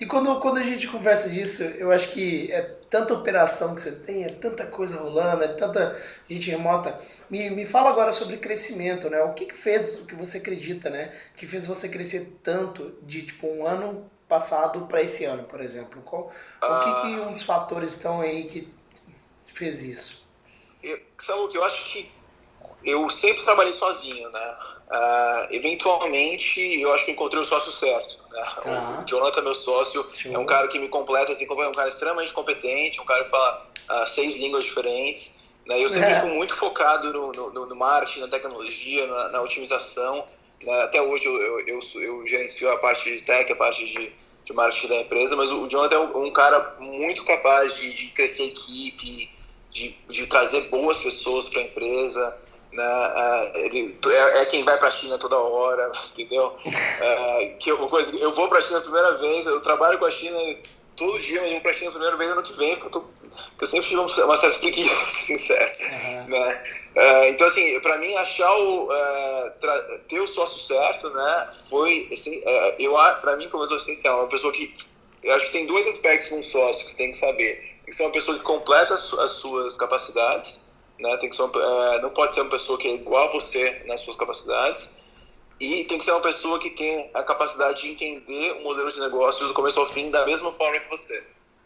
e 0.00 0.06
quando, 0.06 0.40
quando 0.40 0.58
a 0.58 0.62
gente 0.62 0.88
conversa 0.88 1.28
disso, 1.28 1.62
eu 1.62 1.92
acho 1.92 2.08
que 2.08 2.50
é 2.50 2.62
tanta 2.62 3.14
operação 3.14 3.74
que 3.74 3.82
você 3.82 3.92
tem, 3.92 4.24
é 4.24 4.28
tanta 4.28 4.66
coisa 4.66 4.96
rolando, 4.96 5.44
é 5.44 5.48
tanta 5.48 6.00
gente 6.28 6.50
remota. 6.50 6.98
Me, 7.28 7.50
me 7.50 7.66
fala 7.66 7.90
agora 7.90 8.12
sobre 8.12 8.38
crescimento, 8.38 9.08
né? 9.08 9.20
O 9.22 9.34
que, 9.34 9.46
que 9.46 9.54
fez, 9.54 10.00
o 10.00 10.06
que 10.06 10.14
você 10.14 10.38
acredita, 10.38 10.90
né? 10.90 11.12
Que 11.36 11.46
fez 11.46 11.66
você 11.66 11.88
crescer 11.88 12.38
tanto 12.42 12.98
de 13.02 13.22
tipo 13.22 13.46
um 13.46 13.66
ano 13.66 14.10
passado 14.30 14.86
para 14.86 15.02
esse 15.02 15.24
ano, 15.24 15.42
por 15.42 15.60
exemplo? 15.60 16.00
Qual, 16.02 16.30
o 16.62 16.78
que, 16.78 17.02
que 17.02 17.20
ah. 17.20 17.28
uns 17.28 17.42
fatores 17.42 17.90
estão 17.90 18.20
aí 18.20 18.44
que 18.44 18.72
fez 19.52 19.82
isso? 19.82 20.24
Eu, 20.82 20.98
eu 21.52 21.64
acho 21.64 21.84
que 21.90 22.10
eu 22.84 23.10
sempre 23.10 23.44
trabalhei 23.44 23.72
sozinho, 23.72 24.30
né? 24.30 24.56
Uh, 24.90 25.54
eventualmente, 25.54 26.60
eu 26.80 26.92
acho 26.92 27.04
que 27.04 27.12
encontrei 27.12 27.42
o 27.42 27.44
sócio 27.44 27.70
certo. 27.72 28.22
Né? 28.30 28.42
Tá. 28.62 29.00
O 29.00 29.04
Jonathan, 29.04 29.42
meu 29.42 29.54
sócio, 29.54 30.08
Show. 30.14 30.32
é 30.32 30.38
um 30.38 30.46
cara 30.46 30.66
que 30.68 30.78
me 30.78 30.88
completa, 30.88 31.32
assim, 31.32 31.46
é 31.46 31.68
um 31.68 31.72
cara 31.72 31.88
extremamente 31.88 32.32
competente, 32.32 33.00
um 33.00 33.04
cara 33.04 33.24
que 33.24 33.30
fala 33.30 33.66
uh, 33.90 34.06
seis 34.06 34.36
línguas 34.36 34.64
diferentes. 34.64 35.36
Né? 35.66 35.82
Eu 35.82 35.88
sempre 35.88 36.12
é. 36.12 36.20
fui 36.20 36.30
muito 36.30 36.56
focado 36.56 37.12
no, 37.12 37.30
no, 37.32 37.66
no 37.66 37.76
marketing, 37.76 38.20
na 38.20 38.28
tecnologia, 38.28 39.06
na, 39.06 39.28
na 39.28 39.42
otimização. 39.42 40.24
Né? 40.64 40.82
Até 40.82 41.00
hoje 41.00 41.26
eu, 41.26 41.40
eu, 41.40 41.60
eu, 41.66 41.80
eu, 42.02 42.26
gerencio 42.26 42.70
a 42.70 42.78
parte 42.78 43.10
de 43.10 43.22
tech, 43.22 43.50
a 43.50 43.56
parte 43.56 43.84
de, 43.84 44.12
de 44.44 44.52
marketing 44.52 44.88
da 44.88 44.96
empresa, 44.96 45.36
mas 45.36 45.50
o, 45.50 45.68
Jonathan 45.68 45.96
é 45.96 45.98
um, 45.98 46.24
um 46.26 46.30
cara 46.30 46.74
muito 46.78 47.24
capaz 47.24 47.74
de, 47.76 47.92
de 47.92 48.08
crescer 48.08 48.44
equipe, 48.44 49.30
de, 49.72 49.94
de 50.08 50.26
trazer 50.26 50.62
boas 50.68 51.02
pessoas 51.02 51.48
para 51.48 51.60
a 51.60 51.64
empresa. 51.64 52.36
Né? 52.72 52.84
Uh, 52.84 53.58
ele 53.58 53.98
é, 54.06 54.40
é, 54.40 54.46
quem 54.46 54.62
vai 54.62 54.78
para 54.78 54.88
a 54.88 54.92
China 54.92 55.18
toda 55.18 55.36
hora, 55.36 55.90
entendeu? 56.16 56.54
Uh, 56.66 57.58
que 57.58 57.70
eu, 57.70 57.78
coisa, 57.88 58.16
eu 58.16 58.32
vou 58.32 58.48
para 58.48 58.58
a 58.58 58.60
China 58.60 58.78
a 58.78 58.82
primeira 58.82 59.18
vez, 59.18 59.46
eu 59.46 59.60
trabalho 59.60 59.98
com 59.98 60.04
a 60.04 60.10
China 60.10 60.38
todo 61.00 61.18
dia, 61.18 61.40
mas 61.40 61.52
eu 61.52 61.60
para 61.62 61.70
a 61.70 61.90
primeira 61.90 62.16
vez 62.16 62.30
ano 62.30 62.42
que 62.42 62.52
vem, 62.58 62.76
porque 62.76 62.86
eu, 62.88 62.90
tô, 62.90 63.00
porque 63.00 63.62
eu 63.62 63.66
sempre 63.66 63.88
tive 63.88 64.00
uma 64.00 64.36
certa 64.36 64.58
preguiça, 64.58 65.10
sincero. 65.24 65.70
Uhum. 65.80 66.28
Né? 66.28 66.62
Uh, 66.94 67.24
então, 67.28 67.46
assim, 67.46 67.80
para 67.80 67.96
mim, 67.96 68.14
achar 68.16 68.54
o, 68.54 68.88
ter 70.08 70.20
o 70.20 70.26
sócio 70.26 70.58
certo, 70.58 71.08
né, 71.10 71.48
foi, 71.70 72.06
assim, 72.12 72.42
eu, 72.78 72.92
para 73.20 73.36
mim, 73.36 73.48
começou 73.48 73.78
essencial. 73.78 74.18
Uma 74.18 74.28
pessoa 74.28 74.52
que, 74.52 74.74
eu 75.22 75.32
acho 75.32 75.46
que 75.46 75.52
tem 75.52 75.66
dois 75.66 75.86
aspectos 75.86 76.28
com 76.28 76.42
sócio 76.42 76.84
que 76.84 76.90
você 76.90 76.96
tem 76.98 77.10
que 77.10 77.16
saber. 77.16 77.56
Tem 77.56 77.86
que 77.86 77.96
ser 77.96 78.02
uma 78.02 78.12
pessoa 78.12 78.36
que 78.36 78.44
completa 78.44 78.92
as, 78.92 79.12
as 79.14 79.30
suas 79.32 79.76
capacidades, 79.76 80.60
né? 80.98 81.16
Tem 81.16 81.30
que 81.30 81.36
ser 81.36 81.42
uma, 81.42 81.98
não 81.98 82.10
pode 82.10 82.34
ser 82.34 82.42
uma 82.42 82.50
pessoa 82.50 82.78
que 82.78 82.86
é 82.86 82.94
igual 82.94 83.28
a 83.28 83.32
você 83.32 83.82
nas 83.86 84.02
suas 84.02 84.16
capacidades 84.16 84.99
e 85.60 85.84
tem 85.84 85.98
que 85.98 86.04
ser 86.04 86.12
uma 86.12 86.22
pessoa 86.22 86.58
que 86.58 86.70
tem 86.70 87.10
a 87.12 87.22
capacidade 87.22 87.82
de 87.82 87.90
entender 87.90 88.52
o 88.52 88.62
modelo 88.62 88.90
de 88.90 88.98
negócios 88.98 89.46
do 89.46 89.54
começo 89.54 89.78
ao 89.78 89.90
fim 89.90 90.10
da 90.10 90.24
mesma 90.24 90.50
forma 90.52 90.80
que 90.80 90.88
você. 90.88 91.22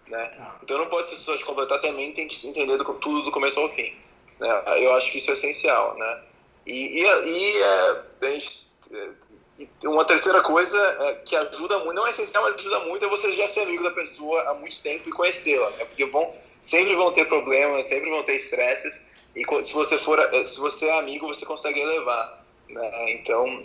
Né? 0.08 0.26
Tá. 0.26 0.58
Então 0.62 0.78
não 0.78 0.86
pode 0.86 1.08
ser 1.08 1.16
só 1.16 1.36
de 1.36 1.44
completar, 1.44 1.80
também 1.80 2.12
tem 2.12 2.26
que 2.26 2.46
entender 2.46 2.76
do, 2.76 2.84
tudo 2.94 3.22
do 3.22 3.30
começo 3.30 3.60
ao 3.60 3.68
fim. 3.70 3.94
Né? 4.40 4.62
Eu 4.84 4.92
acho 4.94 5.12
que 5.12 5.18
isso 5.18 5.30
é 5.30 5.34
essencial. 5.34 5.96
Né? 5.96 6.22
E, 6.66 6.72
e, 6.72 7.04
e 7.04 7.62
é, 7.62 8.02
a 8.22 8.30
gente, 8.30 8.66
é, 8.90 9.88
uma 9.88 10.04
terceira 10.04 10.42
coisa 10.42 10.76
é, 10.78 11.14
que 11.24 11.36
ajuda 11.36 11.78
muito, 11.78 11.94
não 11.94 12.06
é 12.06 12.10
essencial, 12.10 12.42
mas 12.42 12.54
ajuda 12.54 12.80
muito, 12.80 13.04
é 13.04 13.08
você 13.08 13.30
já 13.30 13.46
ser 13.46 13.60
amigo 13.60 13.84
da 13.84 13.92
pessoa 13.92 14.42
há 14.50 14.54
muito 14.54 14.82
tempo 14.82 15.08
e 15.08 15.12
conhecê-la. 15.12 15.70
Né? 15.70 15.84
Porque 15.84 16.04
vão, 16.06 16.34
sempre 16.60 16.96
vão 16.96 17.12
ter 17.12 17.28
problemas, 17.28 17.86
sempre 17.86 18.10
vão 18.10 18.24
ter 18.24 18.34
estresses, 18.34 19.14
e 19.36 19.44
se 19.64 19.72
você 19.72 19.98
for 19.98 20.18
eh, 20.18 20.46
se 20.46 20.60
você 20.60 20.86
é 20.86 20.98
amigo 20.98 21.26
você 21.26 21.44
consegue 21.44 21.80
elevar 21.80 22.44
né? 22.68 23.12
então, 23.12 23.64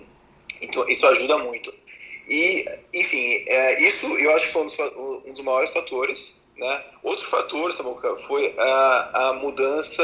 então 0.62 0.88
isso 0.88 1.06
ajuda 1.08 1.38
muito. 1.38 1.74
E 2.28 2.66
enfim 2.94 3.44
é, 3.48 3.82
isso 3.84 4.06
eu 4.18 4.32
acho 4.34 4.48
que 4.48 4.54
foi 4.54 4.62
um 4.64 4.66
dos, 4.66 4.78
um 5.26 5.32
dos 5.34 5.42
maiores 5.42 5.72
fatores 5.72 6.40
né? 6.58 6.84
Outro 7.02 7.26
fator 7.26 7.72
Samuca, 7.74 8.16
foi 8.18 8.54
a, 8.58 9.30
a 9.30 9.34
mudança 9.34 10.04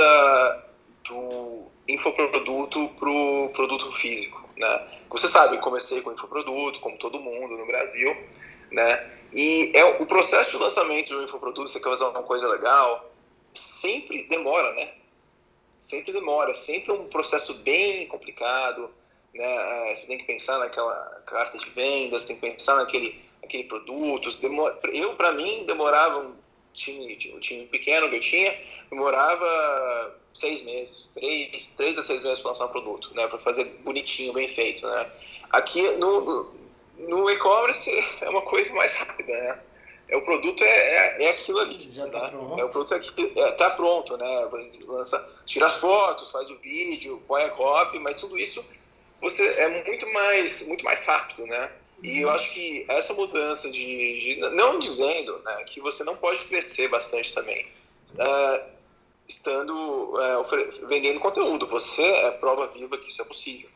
do 1.03 1.63
infoproduto 1.87 2.89
para 2.97 3.09
o 3.09 3.49
produto 3.49 3.91
físico 3.93 4.49
né? 4.57 4.87
Você 5.09 5.27
sabe 5.27 5.57
comecei 5.59 6.01
com 6.01 6.11
infoproduto 6.11 6.79
como 6.79 6.97
todo 6.97 7.19
mundo 7.19 7.57
no 7.57 7.65
Brasil 7.65 8.15
né? 8.71 9.11
E 9.33 9.71
é 9.73 9.83
o 9.83 10.05
processo 10.05 10.51
de 10.51 10.57
lançamento 10.57 11.07
de 11.07 11.15
um 11.15 11.23
infoproduto 11.23 11.67
você 11.67 11.79
quer 11.79 11.89
fazer 11.89 12.05
uma 12.05 12.23
coisa 12.23 12.47
legal 12.47 13.11
sempre 13.53 14.23
demora 14.27 14.73
né? 14.73 14.89
Sempre 15.81 16.11
demora, 16.11 16.53
sempre 16.53 16.91
um 16.91 17.07
processo 17.07 17.53
bem 17.61 18.07
complicado, 18.07 18.89
né? 19.35 19.91
É, 19.91 19.95
você 19.95 20.07
tem 20.07 20.17
que 20.17 20.23
pensar 20.23 20.57
naquela 20.57 21.21
carta 21.25 21.57
de 21.57 21.69
vendas, 21.71 22.25
tem 22.25 22.35
que 22.35 22.41
pensar 22.41 22.75
naquele, 22.75 23.21
naquele 23.41 23.65
produto. 23.65 24.29
Eu, 24.91 25.15
para 25.15 25.33
mim, 25.33 25.65
demorava 25.65 26.19
um 26.19 26.35
time, 26.73 27.17
um 27.33 27.39
time 27.39 27.65
pequeno 27.67 28.09
que 28.09 28.15
eu 28.15 28.21
tinha, 28.21 28.59
demorava 28.89 30.15
seis 30.33 30.61
meses, 30.63 31.11
três, 31.11 31.73
três 31.75 31.97
a 31.97 32.03
seis 32.03 32.23
meses 32.23 32.39
para 32.39 32.49
lançar 32.49 32.65
um 32.65 32.71
produto, 32.71 33.13
né? 33.13 33.27
Para 33.27 33.39
fazer 33.39 33.65
bonitinho, 33.83 34.33
bem 34.33 34.47
feito, 34.47 34.85
né? 34.87 35.11
Aqui 35.51 35.81
no, 35.97 36.51
no 36.99 37.29
e-commerce 37.29 37.91
é 38.21 38.29
uma 38.29 38.41
coisa 38.41 38.73
mais 38.73 38.93
rápida, 38.95 39.31
né? 39.31 39.61
é 40.07 40.15
o 40.15 40.21
produto 40.23 40.63
é, 40.63 40.67
é, 40.67 41.23
é 41.25 41.29
aquilo 41.31 41.59
ali. 41.59 41.89
Já 41.91 42.07
tá 42.07 42.23
né? 42.23 42.29
pronto. 42.29 42.59
É 42.59 42.63
o 42.63 42.69
produto 42.69 42.93
é, 42.93 43.39
é, 43.39 43.51
tá 43.53 43.69
pronto, 43.71 44.17
né? 44.17 44.49
Lança, 44.87 45.29
tira 45.45 45.65
as 45.65 45.77
fotos, 45.77 46.31
faz 46.31 46.49
o 46.51 46.57
vídeo, 46.59 47.21
põe 47.27 47.43
a 47.43 47.49
copy, 47.49 47.99
mas 47.99 48.17
tudo 48.17 48.37
isso 48.37 48.63
você 49.21 49.43
é 49.43 49.83
muito 49.85 50.11
mais 50.13 50.67
muito 50.67 50.83
mais 50.83 51.05
rápido, 51.05 51.45
né? 51.47 51.71
E 52.03 52.21
eu 52.21 52.27
uhum. 52.27 52.35
acho 52.35 52.53
que 52.53 52.85
essa 52.87 53.13
mudança 53.13 53.69
de, 53.71 54.19
de 54.19 54.39
não 54.51 54.79
dizendo 54.79 55.39
né, 55.39 55.63
que 55.63 55.79
você 55.79 56.03
não 56.03 56.15
pode 56.17 56.43
crescer 56.45 56.87
bastante 56.87 57.33
também, 57.33 57.65
uh, 58.13 58.69
estando 59.27 59.73
uh, 59.73 60.87
vendendo 60.87 61.19
conteúdo, 61.19 61.67
você 61.67 62.03
é 62.03 62.31
prova 62.31 62.67
viva 62.67 62.97
que 62.97 63.09
isso 63.09 63.21
é 63.21 63.25
possível. 63.25 63.69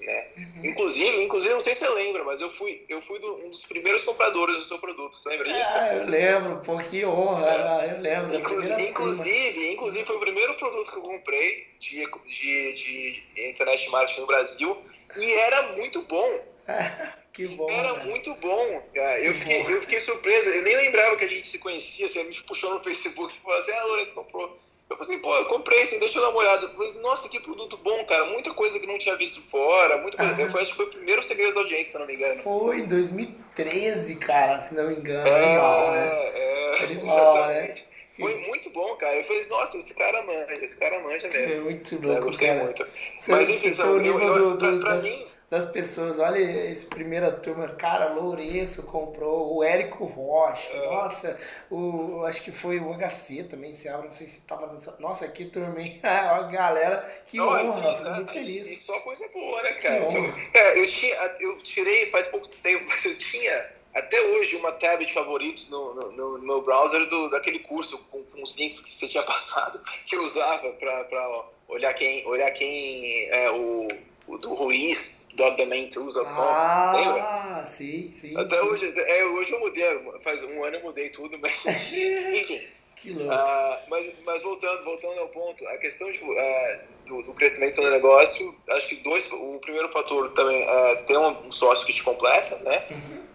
Né? 0.00 0.26
Uhum. 0.36 0.66
Inclusive, 0.66 1.22
inclusive, 1.22 1.54
não 1.54 1.62
sei 1.62 1.74
se 1.74 1.80
você 1.80 1.88
lembra, 1.88 2.22
mas 2.24 2.40
eu 2.40 2.50
fui, 2.50 2.84
eu 2.88 3.00
fui 3.00 3.18
do, 3.18 3.46
um 3.46 3.50
dos 3.50 3.64
primeiros 3.64 4.04
compradores 4.04 4.56
do 4.56 4.62
seu 4.62 4.78
produto. 4.78 5.14
Você 5.14 5.28
lembra 5.30 5.52
disso? 5.52 5.70
Ah, 5.74 5.94
eu 5.94 6.06
lembro, 6.06 6.60
pô, 6.64 6.76
que 6.78 7.04
honra, 7.04 7.82
é. 7.84 7.92
eu 7.92 8.00
lembro. 8.00 8.36
Inclusive, 8.36 8.82
inclusive, 8.82 9.72
inclusive, 9.72 10.06
foi 10.06 10.16
o 10.16 10.20
primeiro 10.20 10.54
produto 10.54 10.90
que 10.90 10.98
eu 10.98 11.02
comprei 11.02 11.66
de, 11.80 12.04
de, 12.04 12.74
de 12.74 13.50
internet 13.50 13.90
marketing 13.90 14.20
no 14.20 14.26
Brasil 14.26 14.76
e 15.16 15.32
era 15.32 15.62
muito 15.72 16.02
bom. 16.02 16.40
que 17.32 17.46
bom. 17.48 17.70
Era 17.70 17.94
cara. 17.94 18.04
muito 18.04 18.34
bom. 18.36 18.82
Cara. 18.94 19.20
Eu, 19.20 19.34
fiquei, 19.34 19.62
bom. 19.62 19.70
eu 19.70 19.80
fiquei 19.80 20.00
surpreso, 20.00 20.48
eu 20.50 20.62
nem 20.62 20.76
lembrava 20.76 21.16
que 21.16 21.24
a 21.24 21.28
gente 21.28 21.46
se 21.46 21.58
conhecia, 21.58 22.06
você 22.06 22.22
me 22.24 22.34
puxou 22.42 22.74
no 22.74 22.82
Facebook 22.82 23.34
e 23.34 23.40
falou 23.40 23.58
assim: 23.58 23.72
ah, 23.72 23.84
Lourenço 23.84 24.14
comprou 24.14 24.65
Eu 24.88 24.96
falei 24.96 25.14
assim, 25.14 25.18
pô, 25.18 25.34
eu 25.34 25.46
comprei, 25.46 25.82
assim, 25.82 25.98
deixa 25.98 26.18
eu 26.18 26.22
dar 26.22 26.30
uma 26.30 26.38
olhada. 26.38 26.68
Falei, 26.68 26.92
Nossa, 27.02 27.28
que 27.28 27.40
produto 27.40 27.76
bom, 27.78 28.04
cara. 28.04 28.26
Muita 28.26 28.54
coisa 28.54 28.78
que 28.78 28.86
não 28.86 28.98
tinha 28.98 29.16
visto 29.16 29.42
fora, 29.50 29.98
muita 29.98 30.16
coisa. 30.16 30.32
Ah. 30.32 30.50
Foi, 30.50 30.62
acho 30.62 30.70
que 30.70 30.76
foi 30.76 30.86
o 30.86 30.90
primeiro 30.90 31.22
Segredos 31.22 31.54
da 31.54 31.60
Audiência, 31.60 31.92
se 31.92 31.98
não 31.98 32.06
me 32.06 32.14
engano. 32.14 32.42
Foi 32.42 32.80
em 32.80 32.86
2013, 32.86 34.16
cara, 34.16 34.60
se 34.60 34.74
não 34.74 34.86
me 34.86 34.94
engano. 34.94 35.28
Animal, 35.28 35.90
né? 35.90 36.08
É, 36.08 36.72
é, 36.78 36.84
Animal, 36.84 37.18
exatamente. 37.18 37.95
Foi 38.16 38.36
muito 38.46 38.70
bom, 38.70 38.96
cara. 38.96 39.16
Eu 39.16 39.24
falei, 39.24 39.46
nossa, 39.46 39.76
esse 39.78 39.94
cara 39.94 40.22
manja, 40.22 40.54
esse 40.54 40.78
cara 40.78 41.00
manja 41.00 41.26
É 41.28 41.46
mesmo. 41.46 41.64
muito 41.64 41.94
É, 41.94 41.98
louco, 42.06 42.22
gostei 42.22 42.48
cara. 42.48 42.64
muito. 42.64 42.86
Você, 43.16 43.30
Mas 43.32 43.46
você 43.48 43.52
enfim, 43.68 43.74
sabe, 43.74 43.90
o 43.90 43.98
nível 43.98 44.18
eu, 44.20 44.50
do, 44.50 44.56
pra, 44.58 44.70
do- 44.70 44.80
pra 44.80 44.90
das, 44.94 45.02
mim, 45.04 45.26
das 45.50 45.64
pessoas. 45.66 46.18
Olha 46.18 46.38
esse 46.70 46.86
primeira 46.86 47.30
turma, 47.30 47.68
cara, 47.76 48.12
Lourenço 48.14 48.84
comprou, 48.86 49.56
o 49.56 49.62
Érico 49.64 50.04
Rocha, 50.04 50.68
É. 50.72 50.86
nossa, 50.86 51.38
o, 51.70 52.24
acho 52.24 52.42
que 52.42 52.50
foi 52.52 52.80
o 52.80 52.92
HC 52.94 53.44
também, 53.44 53.72
se 53.72 53.88
abre, 53.88 54.06
não 54.06 54.12
sei 54.12 54.26
se 54.26 54.40
tava 54.42 54.66
nessa. 54.68 54.96
Nossa, 54.98 55.28
que 55.28 55.44
turma, 55.46 55.80
hein? 55.80 56.00
a 56.04 56.42
galera, 56.44 57.04
que 57.26 57.36
Não, 57.36 57.48
honra, 57.48 57.90
e- 57.90 57.96
fico 57.98 58.10
muito 58.10 58.30
E 58.30 58.34
feliz. 58.34 58.78
só 58.84 58.98
coisa 59.00 59.28
boa, 59.28 59.62
né, 59.62 59.72
cara? 59.74 60.06
Só- 60.06 60.22
cara, 60.52 60.78
eu, 60.78 60.86
tinha, 60.86 61.14
eu 61.40 61.56
tirei 61.58 62.10
faz 62.10 62.28
pouco 62.28 62.48
tempo, 62.48 62.84
mas 62.88 63.04
eu 63.04 63.16
tinha 63.18 63.76
até 63.98 64.20
hoje 64.20 64.56
uma 64.56 64.72
tab 64.72 65.00
de 65.04 65.12
favoritos 65.12 65.68
no, 65.70 65.94
no, 66.12 66.38
no- 66.38 66.62
browser 66.62 67.06
do, 67.08 67.28
daquele 67.30 67.58
curso 67.60 67.98
com, 68.10 68.22
com 68.24 68.42
os 68.42 68.54
links 68.56 68.80
que 68.80 68.92
você 68.92 69.06
tinha 69.08 69.22
passado, 69.32 69.80
que 70.06 70.16
eu 70.16 70.22
usava 70.22 70.70
para 70.72 71.44
olhar 71.68 71.94
quem, 71.94 72.26
olhar 72.26 72.50
quem 72.52 73.28
é 73.30 73.50
o, 73.50 73.88
o 74.26 74.38
do 74.38 74.54
Ruiz.domaintools.com. 74.54 76.96
lembra? 76.96 77.22
Ah, 77.22 77.64
sim, 77.66 78.10
sim. 78.12 78.36
Até 78.36 78.56
sim. 78.56 78.62
hoje, 78.66 78.92
é, 78.96 79.24
hoje 79.24 79.52
eu 79.52 79.60
mudei, 79.60 79.84
faz 80.22 80.42
um 80.42 80.64
ano 80.64 80.76
eu 80.76 80.82
mudei 80.82 81.10
tudo, 81.10 81.38
mas 81.38 81.64
enfim. 81.66 82.66
Que 82.96 83.12
louco. 83.12 83.30
Ah, 83.30 83.82
mas, 83.88 84.14
mas 84.24 84.42
voltando, 84.42 84.82
voltando 84.84 85.20
ao 85.20 85.28
ponto, 85.28 85.66
a 85.68 85.78
questão 85.78 86.10
de, 86.10 86.20
ah, 86.38 86.80
do, 87.06 87.22
do 87.22 87.34
crescimento 87.34 87.80
do 87.80 87.90
negócio, 87.90 88.54
acho 88.70 88.88
que 88.88 88.96
dois, 88.96 89.30
o 89.30 89.58
primeiro 89.60 89.90
fator 89.90 90.30
também 90.32 90.62
é 90.62 90.96
ter 91.02 91.16
um, 91.16 91.46
um 91.46 91.50
sócio 91.50 91.86
que 91.86 91.92
te 91.92 92.02
completa, 92.02 92.56
né? 92.58 92.84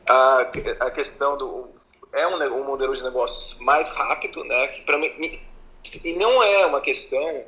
A, 0.08 0.52
a 0.80 0.92
questão 0.92 1.38
do 1.38 1.70
é 2.12 2.28
um, 2.28 2.36
um 2.60 2.66
modelo 2.66 2.94
de 2.94 3.04
negócios 3.04 3.60
mais 3.60 3.92
rápido, 3.92 4.44
né? 4.44 4.68
Que 4.70 4.82
para 4.82 4.98
mim 4.98 5.40
e 6.04 6.14
não 6.14 6.42
é 6.44 6.66
uma 6.66 6.80
questão, 6.80 7.46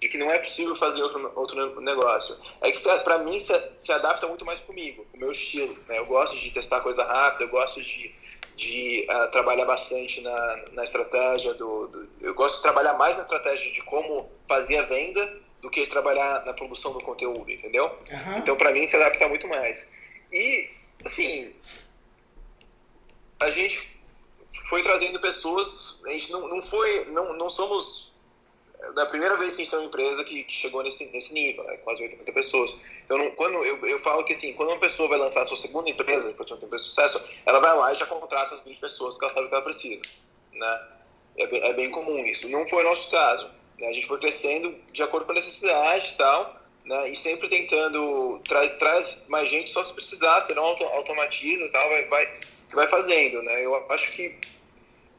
de 0.00 0.08
que 0.08 0.16
não 0.16 0.30
é 0.30 0.38
possível 0.38 0.74
fazer 0.76 1.02
outro, 1.02 1.32
outro 1.36 1.80
negócio. 1.80 2.34
É 2.60 2.70
que 2.70 2.80
para 3.04 3.18
mim 3.18 3.38
se, 3.38 3.52
se 3.76 3.92
adapta 3.92 4.26
muito 4.26 4.46
mais 4.46 4.60
comigo, 4.60 5.04
com 5.10 5.16
o 5.16 5.20
meu 5.20 5.30
estilo. 5.30 5.76
Né? 5.86 5.98
Eu 5.98 6.06
gosto 6.06 6.38
de 6.38 6.50
testar 6.50 6.80
coisa 6.80 7.04
rápida, 7.04 7.44
eu 7.44 7.48
gosto 7.48 7.82
de 7.82 8.14
de 8.60 9.06
ah, 9.08 9.26
trabalhar 9.28 9.64
bastante 9.64 10.20
na, 10.20 10.56
na 10.72 10.84
estratégia 10.84 11.54
do, 11.54 11.88
do- 11.88 12.08
eu 12.20 12.34
gosto 12.34 12.56
de 12.56 12.62
trabalhar 12.62 12.92
mais 12.94 13.16
na 13.16 13.22
estratégia 13.22 13.72
de 13.72 13.82
como 13.84 14.30
fazer 14.46 14.76
a 14.76 14.82
venda 14.82 15.40
do 15.62 15.70
que 15.70 15.86
trabalhar 15.86 16.44
na 16.44 16.52
produção 16.52 16.92
do 16.92 17.00
conteúdo, 17.00 17.50
entendeu? 17.50 17.86
Aham. 18.12 18.36
Então 18.38 18.56
para 18.56 18.70
mim 18.70 18.86
se 18.86 18.96
adapta 18.96 19.26
muito 19.28 19.48
mais. 19.48 19.90
E 20.30 20.70
assim, 21.06 21.54
a 23.40 23.50
gente 23.50 23.80
foi 24.68 24.82
trazendo 24.82 25.18
pessoas, 25.20 25.98
a 26.04 26.10
gente 26.10 26.30
não, 26.30 26.46
não 26.46 26.62
foi, 26.62 27.06
não, 27.06 27.32
não 27.32 27.48
somos 27.48 28.09
da 28.94 29.06
primeira 29.06 29.36
vez 29.36 29.54
que 29.56 29.62
a 29.62 29.64
gente 29.64 29.70
tem 29.70 29.78
uma 29.80 29.86
empresa 29.88 30.24
que, 30.24 30.42
que 30.44 30.52
chegou 30.52 30.82
nesse, 30.82 31.04
nesse 31.12 31.32
nível, 31.34 31.62
né, 31.64 31.76
quase 31.78 32.02
80 32.02 32.32
pessoas. 32.32 32.76
Então, 33.04 33.18
não- 33.18 33.30
quando 33.32 33.64
eu, 33.64 33.84
eu 33.86 34.00
falo 34.00 34.24
que 34.24 34.32
assim, 34.32 34.52
quando 34.54 34.70
uma 34.70 34.78
pessoa 34.78 35.08
vai 35.08 35.18
lançar 35.18 35.42
a 35.42 35.44
sua 35.44 35.56
segunda 35.56 35.88
empresa, 35.90 36.26
depois 36.28 36.46
de 36.46 36.52
uma 36.54 36.64
empresa 36.64 36.84
de 36.84 36.88
sucesso, 36.90 37.22
ela 37.46 37.60
vai 37.60 37.76
lá 37.76 37.92
e 37.92 37.96
já 37.96 38.06
contrata 38.06 38.54
as 38.54 38.60
20 38.64 38.78
pessoas 38.78 39.18
que 39.18 39.24
ela 39.24 39.32
sabe 39.34 39.48
que 39.48 39.54
ela 39.54 39.62
precisa, 39.64 40.02
né? 40.52 40.88
É 41.36 41.46
bem, 41.46 41.62
é 41.62 41.72
bem 41.72 41.90
comum 41.90 42.18
isso. 42.26 42.48
Não 42.48 42.66
foi 42.68 42.82
o 42.84 42.88
nosso 42.88 43.10
caso. 43.10 43.48
né? 43.78 43.88
A 43.88 43.92
gente 43.92 44.06
foi 44.06 44.18
crescendo 44.18 44.74
de 44.92 45.02
acordo 45.02 45.24
com 45.26 45.32
a 45.32 45.36
necessidade 45.36 46.12
e 46.12 46.16
tal, 46.16 46.56
né? 46.84 47.08
E 47.10 47.16
sempre 47.16 47.48
tentando 47.48 48.40
tra 48.46 48.68
traz 48.70 49.24
mais 49.28 49.48
gente 49.48 49.70
só 49.70 49.82
se 49.84 49.92
precisar, 49.94 50.40
senão 50.42 50.64
auto 50.64 50.84
automatiza 50.84 51.64
e 51.64 51.68
tal, 51.70 51.88
vai, 51.88 52.04
vai, 52.06 52.40
vai 52.72 52.88
fazendo, 52.88 53.42
né? 53.42 53.64
Eu 53.64 53.74
acho 53.92 54.12
que 54.12 54.36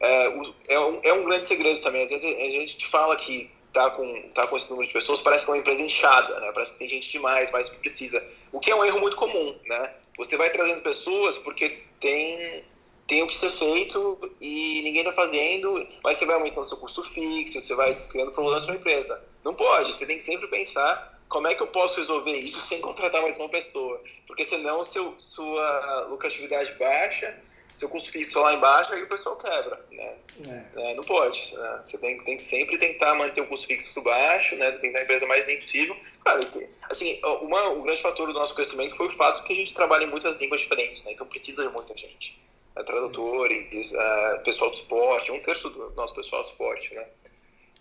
é, 0.02 0.26
é, 0.68 0.80
um, 0.80 0.98
é 1.02 1.12
um 1.14 1.24
grande 1.24 1.46
segredo 1.46 1.80
também. 1.80 2.02
Às 2.02 2.10
vezes 2.10 2.26
a 2.26 2.48
gente 2.48 2.86
fala 2.88 3.16
que 3.16 3.50
tá 3.72 3.90
com, 3.90 4.28
tá 4.34 4.46
com 4.46 4.56
esse 4.56 4.68
número 4.70 4.88
de 4.88 4.92
pessoas, 4.92 5.20
parece 5.20 5.44
que 5.44 5.50
é 5.50 5.54
uma 5.54 5.60
empresa 5.60 5.82
inchada, 5.82 6.40
né? 6.40 6.50
Parece 6.52 6.72
que 6.72 6.80
tem 6.80 6.88
gente 6.88 7.10
demais, 7.10 7.50
mais 7.50 7.70
que 7.70 7.78
precisa. 7.78 8.22
O 8.52 8.60
que 8.60 8.70
é 8.70 8.74
um 8.74 8.84
erro 8.84 9.00
muito 9.00 9.16
comum, 9.16 9.56
né? 9.64 9.94
Você 10.18 10.36
vai 10.36 10.50
trazendo 10.50 10.82
pessoas 10.82 11.38
porque 11.38 11.82
tem, 11.98 12.64
tem 13.06 13.22
o 13.22 13.28
que 13.28 13.34
ser 13.34 13.50
feito 13.50 14.18
e 14.40 14.82
ninguém 14.82 15.04
tá 15.04 15.12
fazendo, 15.12 15.86
mas 16.04 16.18
você 16.18 16.26
vai 16.26 16.34
aumentando 16.34 16.68
seu 16.68 16.76
custo 16.76 17.02
fixo, 17.02 17.60
você 17.60 17.74
vai 17.74 17.94
criando 17.94 18.32
problemas 18.32 18.64
para 18.64 18.74
a 18.74 18.76
empresa. 18.76 19.24
Não 19.42 19.54
pode, 19.54 19.94
você 19.94 20.04
tem 20.04 20.18
que 20.18 20.24
sempre 20.24 20.48
pensar 20.48 21.18
como 21.28 21.46
é 21.46 21.54
que 21.54 21.62
eu 21.62 21.68
posso 21.68 21.96
resolver 21.96 22.32
isso 22.32 22.60
sem 22.60 22.80
contratar 22.82 23.22
mais 23.22 23.38
uma 23.38 23.48
pessoa, 23.48 24.02
porque 24.26 24.44
senão 24.44 24.84
seu, 24.84 25.14
sua 25.16 26.06
lucratividade 26.10 26.74
baixa, 26.74 27.34
seu 27.82 27.88
custo 27.88 28.10
fixo 28.10 28.38
lá 28.38 28.54
embaixo, 28.54 28.92
aí 28.92 29.02
o 29.02 29.08
pessoal 29.08 29.36
quebra, 29.36 29.84
né? 29.90 30.16
É. 30.48 30.90
É, 30.90 30.94
não 30.94 31.02
pode. 31.02 31.54
Né? 31.54 31.80
Você 31.84 31.98
tem, 31.98 32.22
tem 32.22 32.36
que 32.36 32.42
sempre 32.42 32.78
tentar 32.78 33.14
manter 33.14 33.40
o 33.40 33.46
custo 33.46 33.66
fixo 33.66 34.00
baixo, 34.02 34.54
né? 34.56 34.70
tentar 34.72 35.00
a 35.00 35.02
empresa 35.02 35.26
mais 35.26 35.44
possível. 35.44 35.96
Claro, 36.22 36.44
assim, 36.88 37.20
uma, 37.40 37.68
o 37.70 37.82
grande 37.82 38.00
fator 38.00 38.26
do 38.26 38.32
nosso 38.32 38.54
crescimento 38.54 38.96
foi 38.96 39.08
o 39.08 39.16
fato 39.16 39.42
que 39.44 39.52
a 39.52 39.56
gente 39.56 39.74
trabalha 39.74 40.04
em 40.04 40.10
muitas 40.10 40.38
línguas 40.38 40.60
diferentes, 40.60 41.04
né? 41.04 41.12
então 41.12 41.26
precisa 41.26 41.66
de 41.66 41.72
muita 41.72 41.96
gente. 41.96 42.40
É, 42.76 42.82
tradutores, 42.82 43.92
é, 43.92 44.38
pessoal 44.44 44.70
do 44.70 44.76
esporte, 44.76 45.32
um 45.32 45.40
terço 45.40 45.68
do 45.70 45.90
nosso 45.90 46.14
pessoal 46.14 46.42
do 46.42 46.48
esporte. 46.48 46.94
Né? 46.94 47.06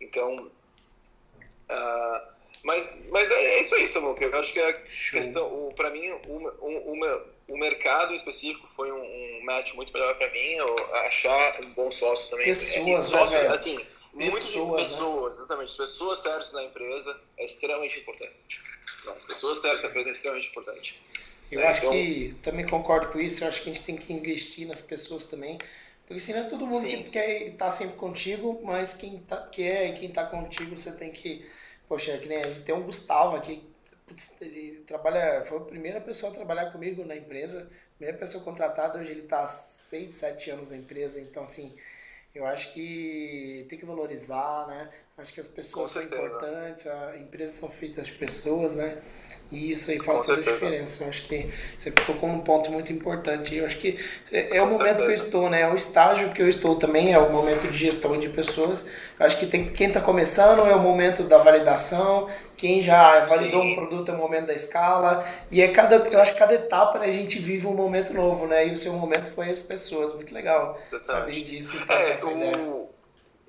Então, 0.01 0.51
ah, 1.69 2.27
mas, 2.63 3.05
mas 3.09 3.31
é 3.31 3.59
isso 3.59 3.75
aí, 3.75 3.87
Samuca. 3.87 4.25
Eu 4.25 4.39
acho 4.39 4.53
que 4.53 4.59
a 4.59 4.73
Show. 4.87 5.19
questão, 5.19 5.73
para 5.75 5.89
mim, 5.89 6.09
o, 6.27 6.91
o, 6.91 6.91
o, 7.47 7.57
mercado 7.57 8.13
específico 8.13 8.67
foi 8.75 8.91
um, 8.91 9.39
um 9.39 9.43
match 9.45 9.73
muito 9.73 9.91
melhor 9.93 10.15
para 10.17 10.29
mim. 10.31 10.39
Eu 10.53 10.95
achar 10.95 11.61
um 11.61 11.73
bom 11.73 11.91
sócio 11.91 12.29
também. 12.29 12.45
Pessoas, 12.45 12.85
né, 12.85 13.01
sócio, 13.03 13.37
velho? 13.37 13.51
assim, 13.51 13.75
muito 14.13 14.35
de 14.35 14.41
Pessoas, 14.41 14.71
né? 14.71 14.77
pessoas, 14.77 15.37
exatamente. 15.37 15.77
Pessoas 15.77 16.19
certas 16.19 16.53
na 16.53 16.63
empresa 16.63 17.19
é 17.37 17.45
extremamente 17.45 17.99
importante. 17.99 18.59
As 19.15 19.25
pessoas 19.25 19.59
certas 19.59 19.81
na 19.83 19.89
empresa 19.89 20.09
é 20.09 20.11
extremamente 20.11 20.49
importante. 20.49 21.01
Eu 21.51 21.59
É, 21.59 21.67
acho 21.67 21.79
então- 21.79 21.91
que 21.91 22.35
também 22.41 22.65
concordo 22.67 23.07
com 23.11 23.19
isso. 23.19 23.43
Eu 23.43 23.47
acho 23.49 23.61
que 23.61 23.69
a 23.69 23.73
gente 23.73 23.85
tem 23.85 23.95
que 23.97 24.11
investir 24.13 24.67
nas 24.67 24.81
pessoas 24.81 25.25
também. 25.25 25.59
Porque 26.07 26.19
senão 26.19 26.39
é 26.39 26.43
todo 26.43 26.65
mundo 26.65 26.81
Sim, 26.81 27.03
que 27.03 27.07
sim. 27.07 27.13
quer 27.13 27.41
estar 27.43 27.71
sempre 27.71 27.95
contigo, 27.95 28.59
mas 28.63 28.93
quem 28.93 29.19
tá, 29.19 29.37
quer 29.47 29.89
e 29.91 29.99
quem 29.99 30.09
tá 30.09 30.25
contigo, 30.25 30.77
você 30.77 30.91
tem 30.91 31.09
que. 31.11 31.45
Poxa, 31.87 32.17
que 32.17 32.27
nem 32.27 32.43
a 32.43 32.49
gente 32.49 32.61
tem 32.61 32.75
um 32.75 32.83
Gustavo 32.83 33.35
aqui, 33.37 33.63
ele 34.41 34.79
trabalha, 34.85 35.43
foi 35.43 35.57
a 35.57 35.61
primeira 35.61 36.01
pessoa 36.01 36.31
a 36.31 36.35
trabalhar 36.35 36.71
comigo 36.71 37.03
na 37.05 37.15
empresa, 37.15 37.69
primeira 37.97 38.17
pessoa 38.17 38.43
contratada, 38.43 38.99
hoje 38.99 39.11
ele 39.11 39.21
está 39.21 39.43
há 39.43 39.47
6, 39.47 40.09
7 40.09 40.51
anos 40.51 40.71
na 40.71 40.77
empresa, 40.77 41.19
então 41.19 41.43
assim, 41.43 41.75
eu 42.33 42.45
acho 42.45 42.73
que 42.73 43.65
tem 43.69 43.77
que 43.77 43.85
valorizar, 43.85 44.67
né? 44.67 44.89
Acho 45.17 45.33
que 45.33 45.39
as 45.39 45.47
pessoas 45.47 45.91
são 45.91 46.01
certeza. 46.01 46.21
importantes, 46.23 46.87
a 46.87 47.17
empresas 47.17 47.55
são 47.55 47.69
feitas 47.69 48.07
de 48.07 48.13
pessoas, 48.13 48.73
né? 48.73 48.97
E 49.51 49.71
isso 49.71 49.91
aí 49.91 49.99
faz 49.99 50.21
Com 50.21 50.25
toda 50.25 50.41
a 50.41 50.43
certeza. 50.43 50.65
diferença. 50.65 51.03
Eu 51.03 51.09
acho 51.09 51.27
que 51.27 51.49
você 51.77 51.91
tocou 51.91 52.29
num 52.29 52.39
ponto 52.39 52.71
muito 52.71 52.91
importante. 52.91 53.53
Eu 53.55 53.65
acho 53.65 53.77
que 53.77 53.99
é, 54.31 54.57
é 54.57 54.61
o 54.63 54.67
momento 54.67 54.97
que 54.97 55.03
eu 55.03 55.07
certeza. 55.07 55.25
estou, 55.25 55.49
né? 55.49 55.61
É 55.61 55.67
o 55.67 55.75
estágio 55.75 56.31
que 56.33 56.41
eu 56.41 56.49
estou 56.49 56.75
também, 56.77 57.13
é 57.13 57.19
o 57.19 57.29
momento 57.31 57.67
de 57.69 57.77
gestão 57.77 58.17
de 58.17 58.29
pessoas. 58.29 58.83
Eu 59.19 59.25
acho 59.25 59.37
que 59.37 59.45
tem, 59.45 59.69
quem 59.71 59.87
está 59.89 60.01
começando 60.01 60.65
é 60.65 60.73
o 60.73 60.79
momento 60.79 61.23
da 61.23 61.37
validação, 61.37 62.27
quem 62.57 62.81
já 62.81 63.19
validou 63.25 63.61
Sim. 63.61 63.73
um 63.73 63.75
produto 63.75 64.09
é 64.11 64.15
o 64.15 64.17
momento 64.17 64.47
da 64.47 64.53
escala. 64.53 65.23
E 65.51 65.61
é 65.61 65.67
cada, 65.71 65.97
eu 65.97 66.21
acho 66.21 66.33
que 66.33 66.39
cada 66.39 66.53
etapa 66.55 66.99
a 66.99 67.11
gente 67.11 67.37
vive 67.37 67.67
um 67.67 67.75
momento 67.75 68.13
novo, 68.13 68.47
né? 68.47 68.65
E 68.67 68.71
o 68.71 68.77
seu 68.77 68.93
momento 68.93 69.29
foi 69.31 69.49
as 69.51 69.61
pessoas. 69.61 70.13
Muito 70.15 70.33
legal 70.33 70.79
Exatamente. 70.91 71.07
saber 71.07 71.43
disso 71.43 71.77
e 71.77 71.81
trocar 71.85 72.07
É, 72.07 72.11
essa 72.13 72.31
ideia. 72.31 72.53
o, 72.57 72.89
e, 72.89 72.90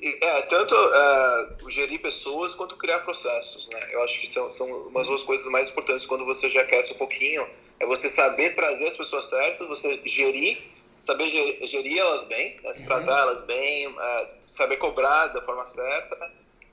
é, 0.02 0.42
tanto 0.42 0.74
é, 0.74 1.56
o 1.62 1.70
gerir 1.70 2.00
pessoas 2.00 2.54
quanto 2.54 2.76
criar 2.76 3.00
processos, 3.00 3.68
né? 3.68 3.88
Eu 3.92 4.02
acho 4.02 4.20
que 4.20 4.26
são, 4.26 4.50
são 4.50 4.66
umas 4.88 5.06
duas 5.06 5.22
coisas 5.22 5.46
mais 5.46 5.70
importantes 5.70 6.06
quando 6.06 6.24
você 6.24 6.48
já 6.48 6.62
aquece 6.62 6.92
um 6.92 6.96
pouquinho. 6.96 7.46
É 7.78 7.86
você 7.86 8.08
saber 8.08 8.54
trazer 8.54 8.86
as 8.86 8.96
pessoas 8.96 9.26
certas, 9.26 9.66
você 9.68 10.00
gerir, 10.04 10.58
saber 11.00 11.26
gerir, 11.28 11.66
gerir 11.66 11.98
elas 11.98 12.24
bem, 12.24 12.60
né? 12.62 12.74
se 12.74 12.84
tratar 12.84 13.20
elas 13.20 13.42
bem, 13.42 13.94
é, 13.98 14.28
saber 14.48 14.76
cobrar 14.76 15.28
da 15.28 15.42
forma 15.42 15.66
certa 15.66 16.16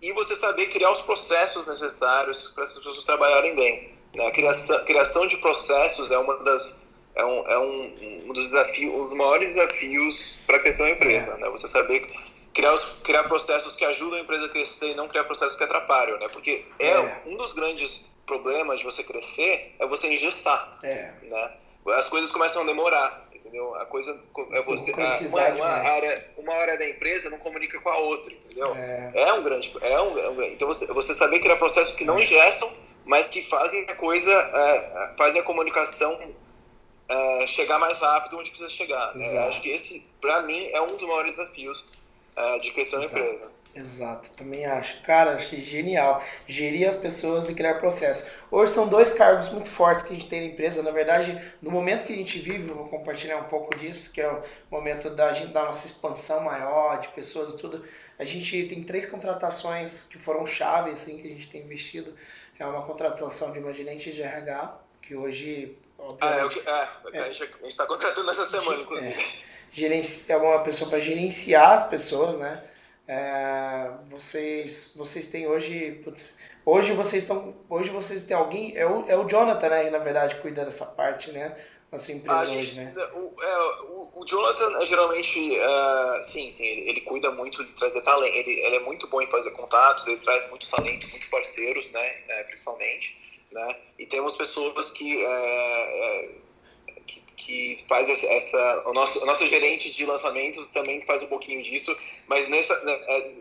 e 0.01 0.13
você 0.13 0.36
saber 0.36 0.67
criar 0.67 0.91
os 0.91 1.01
processos 1.01 1.67
necessários 1.67 2.47
para 2.49 2.63
essas 2.63 2.77
pessoas 2.77 3.03
trabalharem 3.05 3.55
bem. 3.55 3.93
Né? 4.13 4.27
A 4.27 4.32
criação, 4.32 4.84
criação 4.86 5.27
de 5.27 5.38
processos 5.38 6.09
é 6.09 6.17
uma 6.17 6.38
das 6.43 6.88
é 7.15 7.25
um, 7.25 7.47
é 7.47 7.59
um, 7.59 8.30
um 8.30 8.34
dos 8.34 8.43
desafios, 8.45 8.93
um 8.93 9.01
dos 9.01 9.11
maiores 9.11 9.53
desafios 9.53 10.38
para 10.47 10.59
crescer 10.59 10.84
uma 10.84 10.91
empresa, 10.91 11.36
né? 11.38 11.49
Você 11.49 11.67
saber 11.67 12.05
criar, 12.53 12.73
os, 12.73 12.83
criar 13.03 13.23
processos 13.23 13.75
que 13.75 13.85
ajudam 13.85 14.17
a 14.19 14.21
empresa 14.21 14.45
a 14.45 14.49
crescer 14.49 14.91
e 14.91 14.95
não 14.95 15.07
criar 15.07 15.23
processos 15.23 15.57
que 15.57 15.63
atrapalham, 15.63 16.17
né? 16.19 16.27
Porque 16.29 16.65
é, 16.79 16.89
É. 16.91 17.21
um 17.25 17.37
dos 17.37 17.53
grandes 17.53 18.09
problemas 18.25 18.79
de 18.79 18.85
você 18.85 19.03
crescer 19.03 19.75
é 19.79 19.87
você 19.87 20.13
engessar, 20.13 20.77
É. 20.83 21.13
né? 21.23 21.53
As 21.87 22.07
coisas 22.09 22.31
começam 22.31 22.61
a 22.61 22.65
demorar, 22.65 23.27
entendeu? 23.33 23.73
A 23.75 23.85
coisa 23.85 24.19
é 24.51 24.61
você. 24.61 24.91
A, 24.91 25.17
uma, 25.27 25.47
uma, 25.49 25.67
área, 25.67 26.25
uma 26.37 26.53
área 26.53 26.77
da 26.77 26.87
empresa 26.87 27.29
não 27.29 27.39
comunica 27.39 27.79
com 27.79 27.89
a 27.89 27.97
outra, 27.97 28.31
entendeu? 28.31 28.75
É, 28.75 29.11
é 29.15 29.33
um 29.33 29.41
grande. 29.41 29.73
É 29.81 29.99
um, 29.99 30.19
é 30.19 30.29
um, 30.29 30.43
então 30.43 30.67
você, 30.67 30.85
você 30.87 31.15
saber 31.15 31.39
criar 31.39 31.55
processos 31.55 31.95
que 31.95 32.05
não 32.05 32.19
é. 32.19 32.23
engessam, 32.23 32.71
mas 33.05 33.29
que 33.29 33.41
fazem 33.49 33.85
a 33.89 33.95
coisa, 33.95 34.31
é, 34.31 35.13
fazem 35.17 35.41
a 35.41 35.43
comunicação 35.43 36.19
é, 37.07 37.47
chegar 37.47 37.79
mais 37.79 37.99
rápido 37.99 38.37
onde 38.37 38.51
precisa 38.51 38.69
chegar. 38.69 39.15
Né? 39.15 39.39
Acho 39.39 39.61
que 39.63 39.69
esse, 39.69 40.07
para 40.21 40.41
mim, 40.43 40.69
é 40.71 40.79
um 40.79 40.87
dos 40.87 41.01
maiores 41.03 41.37
desafios 41.37 41.85
é, 42.39 42.57
de 42.57 42.71
crescer 42.71 42.95
uma 42.95 43.05
empresa. 43.05 43.51
Exato, 43.75 44.31
também 44.31 44.65
acho. 44.65 45.01
Cara, 45.03 45.35
achei 45.35 45.61
genial. 45.61 46.23
Gerir 46.47 46.89
as 46.89 46.95
pessoas 46.95 47.49
e 47.49 47.53
criar 47.53 47.75
processo. 47.75 48.29
Hoje 48.49 48.73
são 48.73 48.87
dois 48.87 49.11
cargos 49.11 49.49
muito 49.49 49.69
fortes 49.69 50.03
que 50.03 50.11
a 50.11 50.15
gente 50.15 50.27
tem 50.27 50.41
na 50.41 50.47
empresa. 50.47 50.81
Na 50.81 50.91
verdade, 50.91 51.39
no 51.61 51.69
momento 51.69 52.03
que 52.03 52.11
a 52.11 52.15
gente 52.15 52.39
vive, 52.39 52.69
eu 52.69 52.75
vou 52.75 52.89
compartilhar 52.89 53.37
um 53.37 53.43
pouco 53.43 53.77
disso, 53.77 54.11
que 54.11 54.21
é 54.21 54.29
o 54.29 54.41
momento 54.71 55.09
da, 55.11 55.31
da 55.31 55.65
nossa 55.65 55.85
expansão 55.85 56.41
maior, 56.41 56.99
de 56.99 57.09
pessoas 57.09 57.53
e 57.53 57.57
tudo. 57.57 57.85
A 58.17 58.23
gente 58.23 58.67
tem 58.67 58.83
três 58.83 59.05
contratações 59.05 60.03
que 60.03 60.17
foram 60.17 60.45
chave, 60.45 60.89
assim, 60.89 61.17
que 61.17 61.27
a 61.27 61.31
gente 61.31 61.49
tem 61.49 61.61
investido. 61.61 62.15
É 62.57 62.65
uma 62.65 62.81
contratação 62.81 63.51
de 63.51 63.59
uma 63.59 63.71
gerente 63.71 64.11
de 64.11 64.21
RH, 64.21 64.77
que 65.01 65.15
hoje 65.15 65.77
ah, 66.19 66.35
é, 66.35 67.17
é, 67.17 67.17
é. 67.17 67.21
a 67.21 67.33
gente 67.33 67.67
está 67.67 67.85
contratando 67.85 68.27
nessa 68.27 68.45
semana, 68.45 68.81
inclusive. 68.81 69.48
É, 69.78 70.34
é 70.34 70.38
uma 70.38 70.59
pessoa 70.63 70.89
para 70.89 70.99
gerenciar 70.99 71.72
as 71.72 71.88
pessoas, 71.88 72.38
né? 72.38 72.63
É, 73.07 73.89
vocês, 74.09 74.93
vocês 74.95 75.28
têm 75.28 75.47
hoje. 75.47 76.01
Putz, 76.03 76.38
hoje 76.65 76.91
vocês 76.93 77.24
estão. 77.24 77.55
Hoje 77.70 77.89
vocês 77.89 78.24
têm 78.24 78.38
alguém. 78.38 78.78
É 78.78 78.86
o, 78.86 79.05
é 79.07 79.17
o 79.17 79.28
Jonathan, 79.28 79.70
né? 79.70 79.86
Que 79.86 79.89
na 79.89 79.97
verdade 79.97 80.36
cuida 80.36 80.63
dessa 80.63 80.86
parte, 80.86 81.32
né? 81.32 81.57
Na 81.91 81.97
sua 81.97 82.13
empresa 82.13 82.45
gente, 82.45 82.57
hoje, 82.59 82.82
né? 82.82 82.93
O, 83.15 83.34
é, 83.41 83.82
o, 83.84 84.11
o 84.15 84.26
Jonathan 84.26 84.78
é 84.80 84.86
geralmente. 84.86 85.39
Uh, 85.59 86.24
sim, 86.24 86.51
sim, 86.51 86.65
ele, 86.65 86.89
ele, 86.89 87.01
cuida 87.01 87.32
muito 87.32 87.65
de 87.65 87.74
trazer 87.74 88.01
talento. 88.01 88.36
Ele, 88.36 88.51
ele 88.61 88.76
é 88.76 88.80
muito 88.82 89.07
bom 89.07 89.22
em 89.22 89.28
fazer 89.28 89.51
contatos, 89.51 90.05
ele 90.05 90.17
traz 90.17 90.47
muitos 90.49 90.70
talentos, 90.70 91.09
muitos 91.09 91.28
parceiros, 91.30 91.91
né? 91.91 92.15
É, 92.28 92.43
principalmente 92.43 93.17
né? 93.51 93.76
E 93.97 94.05
temos 94.05 94.36
pessoas 94.36 94.91
que, 94.91 95.24
é, 95.26 96.30
que, 97.49 97.77
faz 97.87 98.09
essa, 98.09 98.83
o 98.85 98.93
nosso, 98.93 99.21
o 99.21 99.25
nosso 99.25 99.45
gerente 99.47 99.91
de 99.91 100.05
lançamentos 100.05 100.67
também 100.67 101.01
faz 101.01 101.23
um 101.23 101.27
pouquinho 101.27 101.63
disso, 101.63 101.95
mas 102.27 102.47
nessa, 102.47 102.79
né, 102.83 102.99
é, 103.07 103.31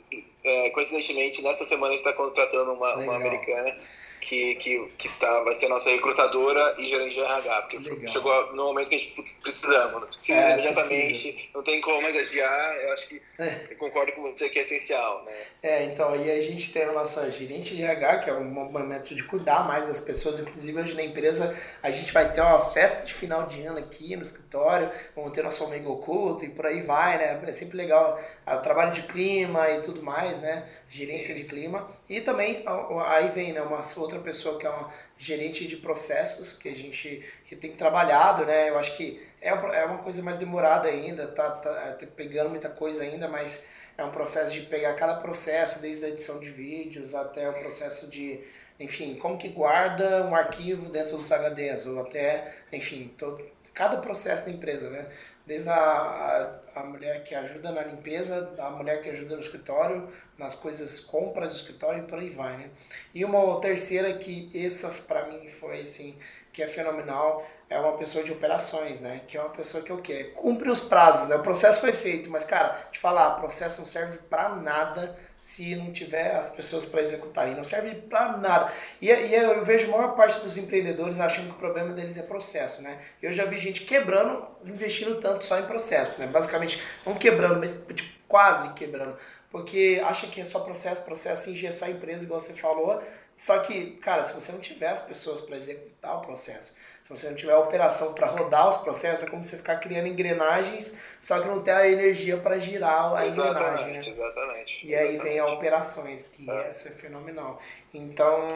é, 0.44 0.70
coincidentemente, 0.70 1.42
nessa 1.42 1.64
semana 1.64 1.92
a 1.92 1.96
gente 1.96 2.06
está 2.06 2.12
contratando 2.14 2.72
uma, 2.72 2.94
uma 2.96 3.16
americana 3.16 3.76
que, 4.20 4.54
que, 4.56 4.88
que 4.98 5.08
tá, 5.18 5.42
vai 5.44 5.54
ser 5.54 5.66
a 5.66 5.70
nossa 5.70 5.90
recrutadora 5.90 6.74
e 6.78 6.86
gerente 6.86 7.14
de 7.14 7.20
RH, 7.20 7.62
porque 7.62 7.90
Legal. 7.90 8.12
chegou 8.12 8.54
no 8.54 8.64
momento 8.64 8.88
que 8.88 8.94
a 8.94 8.98
gente 8.98 9.36
precisamos, 9.42 10.04
precisa 10.04 10.38
é, 10.38 10.52
imediatamente, 10.54 11.32
precisa. 11.32 11.48
não 11.54 11.62
tem 11.62 11.80
como 11.80 12.02
mais 12.02 12.16
adiar, 12.16 12.76
eu 12.76 12.92
acho 12.92 13.08
que 13.08 13.22
é. 13.38 13.66
eu 13.70 13.76
concordo 13.76 14.12
com 14.12 14.22
você 14.22 14.48
que 14.48 14.58
é 14.58 14.62
essencial. 14.62 15.24
Né? 15.24 15.32
É, 15.62 15.84
então, 15.84 16.12
aí 16.12 16.30
a 16.30 16.40
gente 16.40 16.72
tem 16.72 16.82
a 16.84 16.92
nossa 16.92 17.30
gerente 17.30 17.74
de 17.74 17.82
RH, 17.82 18.18
que 18.18 18.30
é 18.30 18.34
um 18.34 18.44
momento 18.44 19.14
de 19.14 19.24
cuidar 19.24 19.66
mais 19.66 19.86
das 19.86 20.00
pessoas, 20.00 20.38
inclusive 20.38 20.80
hoje 20.80 20.94
na 20.94 21.02
empresa 21.02 21.56
a 21.82 21.90
gente 21.90 22.12
vai 22.12 22.30
ter 22.32 22.40
uma 22.40 22.60
festa 22.60 23.04
de 23.04 23.14
final 23.14 23.46
de 23.46 23.62
ano 23.62 23.78
aqui 23.78 24.16
no 24.16 24.22
escritório, 24.22 24.90
vamos 25.14 25.32
ter 25.32 25.42
nosso 25.42 25.64
amigo 25.64 25.92
oculto 25.92 26.44
e 26.44 26.48
por 26.48 26.66
aí 26.66 26.82
vai, 26.82 27.18
né? 27.18 27.40
É 27.46 27.52
sempre 27.52 27.76
legal 27.76 28.20
o 28.46 28.56
trabalho 28.58 28.92
de 28.92 29.02
clima 29.02 29.68
e 29.70 29.80
tudo 29.80 30.02
mais, 30.02 30.40
né? 30.40 30.68
Gerência 30.88 31.34
Sim. 31.34 31.42
de 31.42 31.48
clima. 31.48 31.86
E 32.08 32.20
também 32.20 32.64
aí 33.06 33.28
vem 33.28 33.52
né, 33.52 33.60
uma 33.60 33.82
outra 34.08 34.20
pessoa 34.20 34.58
que 34.58 34.66
é 34.66 34.70
uma 34.70 34.90
gerente 35.18 35.66
de 35.68 35.76
processos 35.76 36.54
que 36.54 36.68
a 36.68 36.74
gente 36.74 37.22
que 37.44 37.54
tem 37.54 37.72
trabalhado, 37.72 38.46
né? 38.46 38.70
Eu 38.70 38.78
acho 38.78 38.96
que 38.96 39.22
é, 39.40 39.50
é 39.50 39.84
uma 39.84 39.98
coisa 39.98 40.22
mais 40.22 40.38
demorada 40.38 40.88
ainda, 40.88 41.26
tá, 41.28 41.50
tá, 41.50 41.92
tá 41.92 42.06
pegando 42.16 42.48
muita 42.48 42.70
coisa 42.70 43.02
ainda, 43.02 43.28
mas 43.28 43.66
é 43.98 44.04
um 44.04 44.10
processo 44.10 44.52
de 44.54 44.62
pegar 44.62 44.94
cada 44.94 45.16
processo, 45.16 45.80
desde 45.80 46.06
a 46.06 46.08
edição 46.08 46.40
de 46.40 46.50
vídeos 46.50 47.14
até 47.14 47.48
o 47.48 47.52
processo 47.52 48.08
de, 48.08 48.40
enfim, 48.80 49.16
como 49.16 49.36
que 49.36 49.48
guarda 49.48 50.24
um 50.24 50.34
arquivo 50.34 50.88
dentro 50.88 51.18
dos 51.18 51.30
HDs, 51.30 51.86
ou 51.86 52.00
até, 52.00 52.54
enfim, 52.72 53.12
todo, 53.18 53.44
cada 53.74 53.98
processo 53.98 54.46
da 54.46 54.50
empresa, 54.50 54.88
né? 54.88 55.06
Desde 55.48 55.70
a, 55.70 56.60
a, 56.74 56.84
mulher 56.84 57.24
que 57.24 57.34
ajuda 57.34 57.72
na 57.72 57.82
limpeza, 57.82 58.54
a 58.58 58.68
mulher 58.68 59.00
que 59.02 59.08
ajuda 59.08 59.34
no 59.34 59.40
escritório, 59.40 60.06
nas 60.36 60.54
coisas, 60.54 61.00
compras 61.00 61.52
do 61.52 61.56
escritório 61.56 62.04
e 62.04 62.06
por 62.06 62.18
aí 62.18 62.28
vai, 62.28 62.58
né? 62.58 62.70
E 63.14 63.24
uma 63.24 63.58
terceira 63.58 64.12
que 64.18 64.50
essa 64.54 64.90
para 64.90 65.24
mim 65.24 65.48
foi 65.48 65.80
assim, 65.80 66.18
que 66.52 66.62
é 66.62 66.68
fenomenal, 66.68 67.48
é 67.70 67.78
uma 67.78 67.96
pessoa 67.96 68.24
de 68.24 68.32
operações, 68.32 69.00
né? 69.00 69.20
Que 69.26 69.36
é 69.36 69.40
uma 69.40 69.50
pessoa 69.50 69.82
que 69.82 69.92
o 69.92 69.98
quê? 69.98 70.32
Cumpre 70.34 70.70
os 70.70 70.80
prazos, 70.80 71.28
né? 71.28 71.36
O 71.36 71.42
processo 71.42 71.80
foi 71.80 71.92
feito, 71.92 72.30
mas 72.30 72.44
cara, 72.44 72.88
te 72.90 72.98
falar, 72.98 73.32
processo 73.32 73.78
não 73.78 73.86
serve 73.86 74.18
para 74.30 74.48
nada 74.50 75.18
se 75.40 75.76
não 75.76 75.92
tiver 75.92 76.34
as 76.34 76.48
pessoas 76.48 76.84
para 76.84 77.00
executarem, 77.00 77.54
não 77.54 77.64
serve 77.64 77.94
para 77.94 78.36
nada. 78.36 78.72
E, 79.00 79.08
e, 79.08 79.34
eu 79.34 79.64
vejo 79.64 79.86
a 79.86 79.96
maior 79.96 80.16
parte 80.16 80.40
dos 80.40 80.56
empreendedores 80.56 81.20
achando 81.20 81.48
que 81.48 81.54
o 81.54 81.58
problema 81.58 81.92
deles 81.92 82.16
é 82.16 82.22
processo, 82.22 82.82
né? 82.82 82.98
Eu 83.22 83.32
já 83.32 83.44
vi 83.44 83.56
gente 83.58 83.82
quebrando, 83.82 84.46
investindo 84.64 85.20
tanto 85.20 85.44
só 85.44 85.58
em 85.58 85.64
processo, 85.64 86.20
né? 86.20 86.26
Basicamente, 86.26 86.82
não 87.06 87.14
quebrando, 87.14 87.60
mas 87.60 87.74
tipo, 87.94 88.18
quase 88.26 88.72
quebrando 88.74 89.16
porque 89.50 90.00
acha 90.04 90.26
que 90.26 90.40
é 90.40 90.44
só 90.44 90.60
processo, 90.60 91.02
processo, 91.04 91.50
engessar 91.50 91.88
a 91.88 91.92
empresa, 91.92 92.24
igual 92.24 92.40
você 92.40 92.52
falou. 92.52 93.02
Só 93.36 93.58
que, 93.60 93.92
cara, 93.98 94.24
se 94.24 94.32
você 94.32 94.52
não 94.52 94.60
tiver 94.60 94.88
as 94.88 95.00
pessoas 95.00 95.40
para 95.40 95.56
executar 95.56 96.16
o 96.16 96.20
processo, 96.20 96.74
se 97.08 97.16
você 97.16 97.30
não 97.30 97.36
tiver 97.36 97.56
operação 97.56 98.12
para 98.12 98.26
rodar 98.26 98.68
os 98.68 98.76
processos, 98.78 99.26
é 99.26 99.30
como 99.30 99.42
você 99.42 99.56
ficar 99.56 99.76
criando 99.76 100.08
engrenagens, 100.08 100.98
só 101.18 101.40
que 101.40 101.48
não 101.48 101.62
ter 101.62 101.70
a 101.70 101.88
energia 101.88 102.36
para 102.36 102.58
girar 102.58 103.14
a 103.14 103.26
exatamente, 103.26 103.82
engrenagem. 103.82 103.92
Né? 103.94 104.08
Exatamente. 104.08 104.86
E 104.86 104.94
aí 104.94 105.16
vem 105.16 105.38
a 105.38 105.46
operações, 105.46 106.24
que 106.24 106.50
é. 106.50 106.68
essa 106.68 106.88
é 106.88 106.92
fenomenal. 106.92 107.58
Então. 107.94 108.46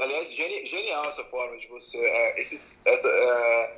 Aliás, 0.00 0.32
genial 0.32 1.06
essa 1.06 1.24
forma 1.24 1.58
de 1.58 1.66
você. 1.66 1.98
É, 1.98 2.40
esses, 2.40 2.86
essa, 2.86 3.08
é, 3.08 3.76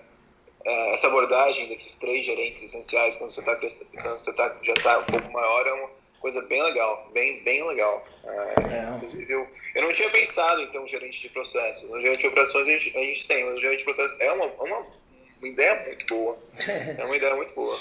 é, 0.66 0.92
essa 0.92 1.06
abordagem 1.06 1.66
desses 1.68 1.96
três 1.96 2.26
gerentes 2.26 2.62
essenciais, 2.62 3.16
quando 3.16 3.30
você, 3.30 3.42
tá, 3.42 3.56
quando 3.56 4.18
você 4.18 4.34
tá, 4.34 4.54
já 4.62 4.74
está 4.74 4.98
um 4.98 5.04
pouco 5.04 5.32
maior, 5.32 5.66
é 5.66 5.72
uma 5.72 5.90
coisa 6.24 6.40
bem 6.40 6.62
legal, 6.62 7.10
bem, 7.12 7.42
bem 7.44 7.62
legal. 7.68 8.02
É, 8.24 8.30
é. 8.30 8.96
Inclusive, 8.96 9.30
eu, 9.30 9.46
eu 9.74 9.82
não 9.82 9.92
tinha 9.92 10.08
pensado 10.08 10.62
em 10.62 10.70
ter 10.70 10.78
um 10.78 10.86
gerente 10.86 11.20
de 11.20 11.28
processos. 11.28 11.86
No 11.90 12.00
gerente 12.00 12.20
de 12.20 12.28
operações 12.28 12.66
a 12.66 12.70
gente, 12.70 12.96
a 12.96 13.00
gente 13.00 13.28
tem, 13.28 13.44
mas 13.44 13.58
o 13.58 13.60
gerente 13.60 13.80
de 13.80 13.84
processos 13.84 14.18
é 14.18 14.32
uma, 14.32 14.46
uma, 14.46 14.86
uma 15.38 15.48
ideia 15.48 15.84
muito 15.84 16.06
boa. 16.06 16.38
É 16.98 17.04
uma 17.04 17.14
ideia 17.14 17.36
muito 17.36 17.54
boa. 17.54 17.78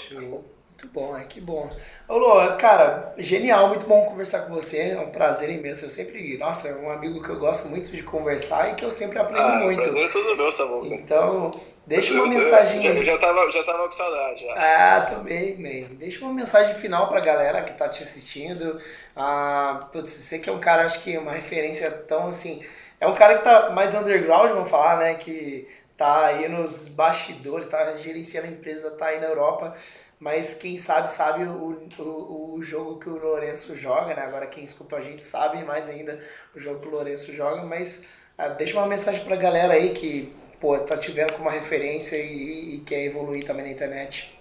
Muito 0.74 0.88
bom, 0.88 1.16
é 1.16 1.22
que 1.22 1.40
bom. 1.40 1.70
Ô 2.08 2.18
Lô, 2.18 2.56
cara, 2.56 3.14
genial, 3.16 3.68
muito 3.68 3.86
bom 3.86 4.04
conversar 4.06 4.40
com 4.40 4.52
você, 4.52 4.90
é 4.90 5.00
um 5.00 5.08
prazer 5.08 5.48
imenso. 5.48 5.84
Eu 5.84 5.88
sempre, 5.88 6.36
nossa, 6.36 6.66
é 6.66 6.74
um 6.74 6.90
amigo 6.90 7.22
que 7.22 7.28
eu 7.28 7.38
gosto 7.38 7.68
muito 7.68 7.92
de 7.92 8.02
conversar 8.02 8.72
e 8.72 8.74
que 8.74 8.84
eu 8.84 8.90
sempre 8.90 9.20
aprendo 9.20 9.46
ah, 9.46 9.60
muito. 9.60 9.82
Prazer 9.82 10.04
é 10.04 10.08
todo 10.08 10.36
meu, 10.36 10.50
Samuca. 10.50 10.88
Então, 10.88 11.52
deixa 11.86 12.12
uma 12.12 12.24
eu, 12.24 12.26
mensagem. 12.26 12.84
Eu, 12.84 12.96
já, 12.96 13.12
já, 13.12 13.18
tava, 13.18 13.52
já 13.52 13.62
tava 13.62 13.84
com 13.84 13.92
saudade. 13.92 14.40
Já. 14.40 14.54
Ah, 14.56 15.00
também, 15.02 15.56
man. 15.58 15.94
Deixa 15.94 16.24
uma 16.24 16.34
mensagem 16.34 16.74
final 16.74 17.08
pra 17.08 17.20
galera 17.20 17.62
que 17.62 17.72
tá 17.72 17.88
te 17.88 18.02
assistindo. 18.02 18.76
Ah, 19.14 19.88
putz, 19.92 20.10
você 20.10 20.40
que 20.40 20.50
é 20.50 20.52
um 20.52 20.58
cara, 20.58 20.84
acho 20.84 21.00
que 21.04 21.16
uma 21.16 21.32
referência 21.32 21.88
tão 21.88 22.26
assim. 22.26 22.64
É 23.00 23.06
um 23.06 23.14
cara 23.14 23.38
que 23.38 23.44
tá 23.44 23.70
mais 23.70 23.94
underground, 23.94 24.50
vamos 24.50 24.68
falar, 24.68 24.96
né? 24.96 25.14
Que 25.14 25.68
tá 25.96 26.26
aí 26.26 26.48
nos 26.48 26.88
bastidores, 26.88 27.68
tá 27.68 27.96
gerenciando 27.98 28.48
a 28.48 28.50
empresa, 28.50 28.90
tá 28.90 29.06
aí 29.06 29.20
na 29.20 29.28
Europa 29.28 29.76
mas 30.18 30.54
quem 30.54 30.76
sabe 30.78 31.10
sabe 31.10 31.44
o, 31.44 31.90
o, 31.98 32.54
o 32.54 32.62
jogo 32.62 32.98
que 32.98 33.08
o 33.08 33.18
Lourenço 33.18 33.76
joga, 33.76 34.14
né? 34.14 34.22
Agora 34.22 34.46
quem 34.46 34.64
escutou 34.64 34.98
a 34.98 35.02
gente 35.02 35.24
sabe 35.24 35.62
mais 35.64 35.88
ainda 35.88 36.22
o 36.54 36.60
jogo 36.60 36.80
que 36.80 36.88
o 36.88 36.90
Lourenço 36.90 37.32
joga, 37.32 37.62
mas 37.62 38.06
ah, 38.38 38.48
deixa 38.48 38.76
uma 38.76 38.86
mensagem 38.86 39.24
pra 39.24 39.36
galera 39.36 39.74
aí 39.74 39.92
que 39.92 40.32
pô, 40.60 40.78
tá 40.78 40.96
te 40.96 41.12
vendo 41.12 41.32
como 41.32 41.44
uma 41.44 41.50
referência 41.50 42.16
e, 42.16 42.76
e 42.76 42.80
quer 42.80 43.04
evoluir 43.04 43.44
também 43.44 43.66
na 43.66 43.70
internet. 43.70 44.34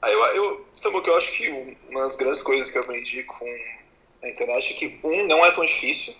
Ah, 0.00 0.10
eu, 0.10 0.18
eu, 0.34 1.02
que 1.02 1.10
eu 1.10 1.16
acho 1.16 1.32
que 1.32 1.76
uma 1.88 2.02
das 2.02 2.16
grandes 2.16 2.42
coisas 2.42 2.70
que 2.70 2.78
eu 2.78 2.82
aprendi 2.82 3.22
com 3.22 3.46
a 4.22 4.28
internet 4.28 4.72
é 4.72 4.76
que, 4.76 5.00
um, 5.04 5.26
não 5.26 5.44
é 5.44 5.52
tão 5.52 5.64
difícil, 5.64 6.14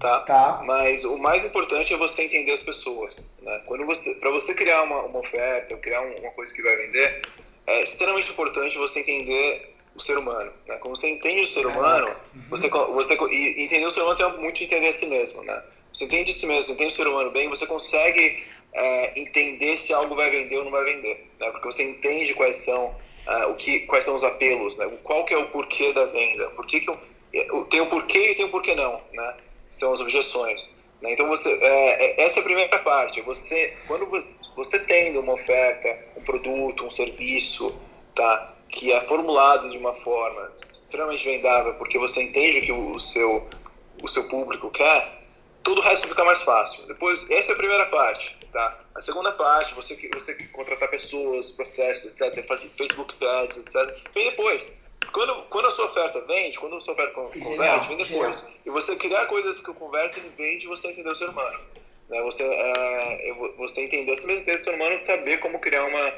tá? 0.00 0.20
tá. 0.20 0.62
Mas 0.64 1.04
o 1.04 1.18
mais 1.18 1.44
importante 1.44 1.92
é 1.92 1.96
você 1.96 2.22
entender 2.22 2.52
as 2.52 2.62
pessoas, 2.62 3.32
né? 3.42 3.62
Quando 3.66 3.86
você, 3.86 4.14
para 4.14 4.30
você 4.30 4.54
criar 4.54 4.82
uma, 4.82 5.02
uma 5.04 5.20
oferta, 5.20 5.76
criar 5.76 6.00
uma 6.00 6.30
coisa 6.32 6.52
que 6.52 6.62
vai 6.62 6.74
vender, 6.76 7.22
é 7.68 7.82
extremamente 7.82 8.30
importante 8.30 8.78
você 8.78 9.00
entender 9.00 9.74
o 9.94 10.00
ser 10.00 10.16
humano. 10.16 10.50
Né? 10.66 10.76
Quando 10.76 10.96
você 10.96 11.10
entende 11.10 11.42
o 11.42 11.46
ser 11.46 11.66
humano, 11.66 12.08
uhum. 12.34 12.42
você, 12.48 12.68
você, 12.68 13.14
e 13.14 13.64
entender 13.64 13.84
o 13.84 13.90
ser 13.90 14.00
humano 14.00 14.16
tem 14.16 14.40
muito 14.40 14.64
entender 14.64 14.88
a 14.88 14.92
si 14.92 15.06
mesmo. 15.06 15.42
Né? 15.42 15.62
Você 15.92 16.04
entende 16.06 16.32
si 16.32 16.46
mesmo, 16.46 16.72
entende 16.72 16.92
o 16.92 16.96
ser 16.96 17.06
humano 17.06 17.30
bem, 17.30 17.48
você 17.48 17.66
consegue 17.66 18.42
é, 18.72 19.20
entender 19.20 19.76
se 19.76 19.92
algo 19.92 20.14
vai 20.14 20.30
vender 20.30 20.56
ou 20.56 20.64
não 20.64 20.70
vai 20.70 20.84
vender. 20.84 21.30
Né? 21.38 21.50
Porque 21.50 21.66
você 21.66 21.82
entende 21.82 22.32
quais 22.34 22.56
são, 22.56 22.94
é, 23.26 23.46
o 23.46 23.54
que, 23.54 23.80
quais 23.80 24.04
são 24.04 24.14
os 24.14 24.24
apelos, 24.24 24.78
né? 24.78 24.90
qual 25.04 25.26
que 25.26 25.34
é 25.34 25.36
o 25.36 25.48
porquê 25.48 25.92
da 25.92 26.06
venda. 26.06 26.48
Por 26.50 26.66
que 26.66 26.80
que 26.80 26.90
eu, 26.90 27.64
tem 27.66 27.82
o 27.82 27.86
porquê 27.86 28.30
e 28.30 28.34
tem 28.34 28.46
o 28.46 28.50
porquê 28.50 28.74
não. 28.74 29.02
Né? 29.12 29.34
São 29.70 29.92
as 29.92 30.00
objeções. 30.00 30.77
Né? 31.00 31.12
Então, 31.12 31.28
você, 31.28 31.50
é, 31.50 32.20
é, 32.20 32.24
essa 32.24 32.40
é 32.40 32.42
a 32.42 32.44
primeira 32.44 32.78
parte. 32.80 33.20
Você, 33.22 33.76
quando 33.86 34.06
você, 34.06 34.34
você 34.56 34.78
tendo 34.80 35.20
uma 35.20 35.34
oferta, 35.34 35.98
um 36.16 36.24
produto, 36.24 36.84
um 36.84 36.90
serviço, 36.90 37.74
tá, 38.14 38.54
que 38.68 38.92
é 38.92 39.00
formulado 39.02 39.70
de 39.70 39.78
uma 39.78 39.94
forma 39.94 40.52
extremamente 40.56 41.24
vendável, 41.24 41.74
porque 41.74 41.98
você 41.98 42.22
entende 42.22 42.58
o 42.58 42.62
que 42.62 42.72
o 42.72 43.00
seu, 43.00 43.48
o 44.02 44.08
seu 44.08 44.28
público 44.28 44.70
quer, 44.70 45.18
tudo 45.62 45.80
o 45.80 45.84
resto 45.84 46.08
fica 46.08 46.24
mais 46.24 46.42
fácil. 46.42 46.86
Depois, 46.86 47.28
essa 47.30 47.52
é 47.52 47.54
a 47.54 47.58
primeira 47.58 47.86
parte. 47.86 48.36
Tá? 48.52 48.80
A 48.94 49.02
segunda 49.02 49.32
parte, 49.32 49.74
você, 49.74 49.94
você 50.12 50.34
contratar 50.48 50.88
pessoas, 50.88 51.52
processos, 51.52 52.20
etc., 52.20 52.46
fazer 52.46 52.68
Facebook 52.70 53.14
Ads, 53.24 53.58
etc., 53.58 53.94
vem 54.14 54.30
depois. 54.30 54.87
Quando, 55.12 55.42
quando 55.44 55.66
a 55.66 55.70
sua 55.70 55.86
oferta 55.86 56.20
vende, 56.22 56.58
quando 56.58 56.76
a 56.76 56.80
sua 56.80 56.94
oferta 56.94 57.12
converte, 57.12 57.88
vem 57.88 57.96
depois. 57.98 58.40
Genial. 58.40 58.58
E 58.66 58.70
você 58.70 58.96
criar 58.96 59.26
coisas 59.26 59.60
que 59.60 59.72
convertem 59.72 60.22
vem 60.36 60.58
de 60.58 60.66
você 60.66 60.88
entender 60.88 61.10
o 61.10 61.14
ser 61.14 61.28
humano. 61.28 61.58
Né? 62.08 62.20
Você, 62.22 62.42
é, 62.42 63.34
você 63.56 63.82
entender, 63.82 64.14
você 64.14 64.26
mesmo 64.26 64.42
entender 64.42 64.58
o 64.58 64.62
ser 64.62 64.74
humano 64.74 64.98
de 64.98 65.06
saber 65.06 65.38
como 65.38 65.58
criar 65.60 65.84
uma 65.84 66.12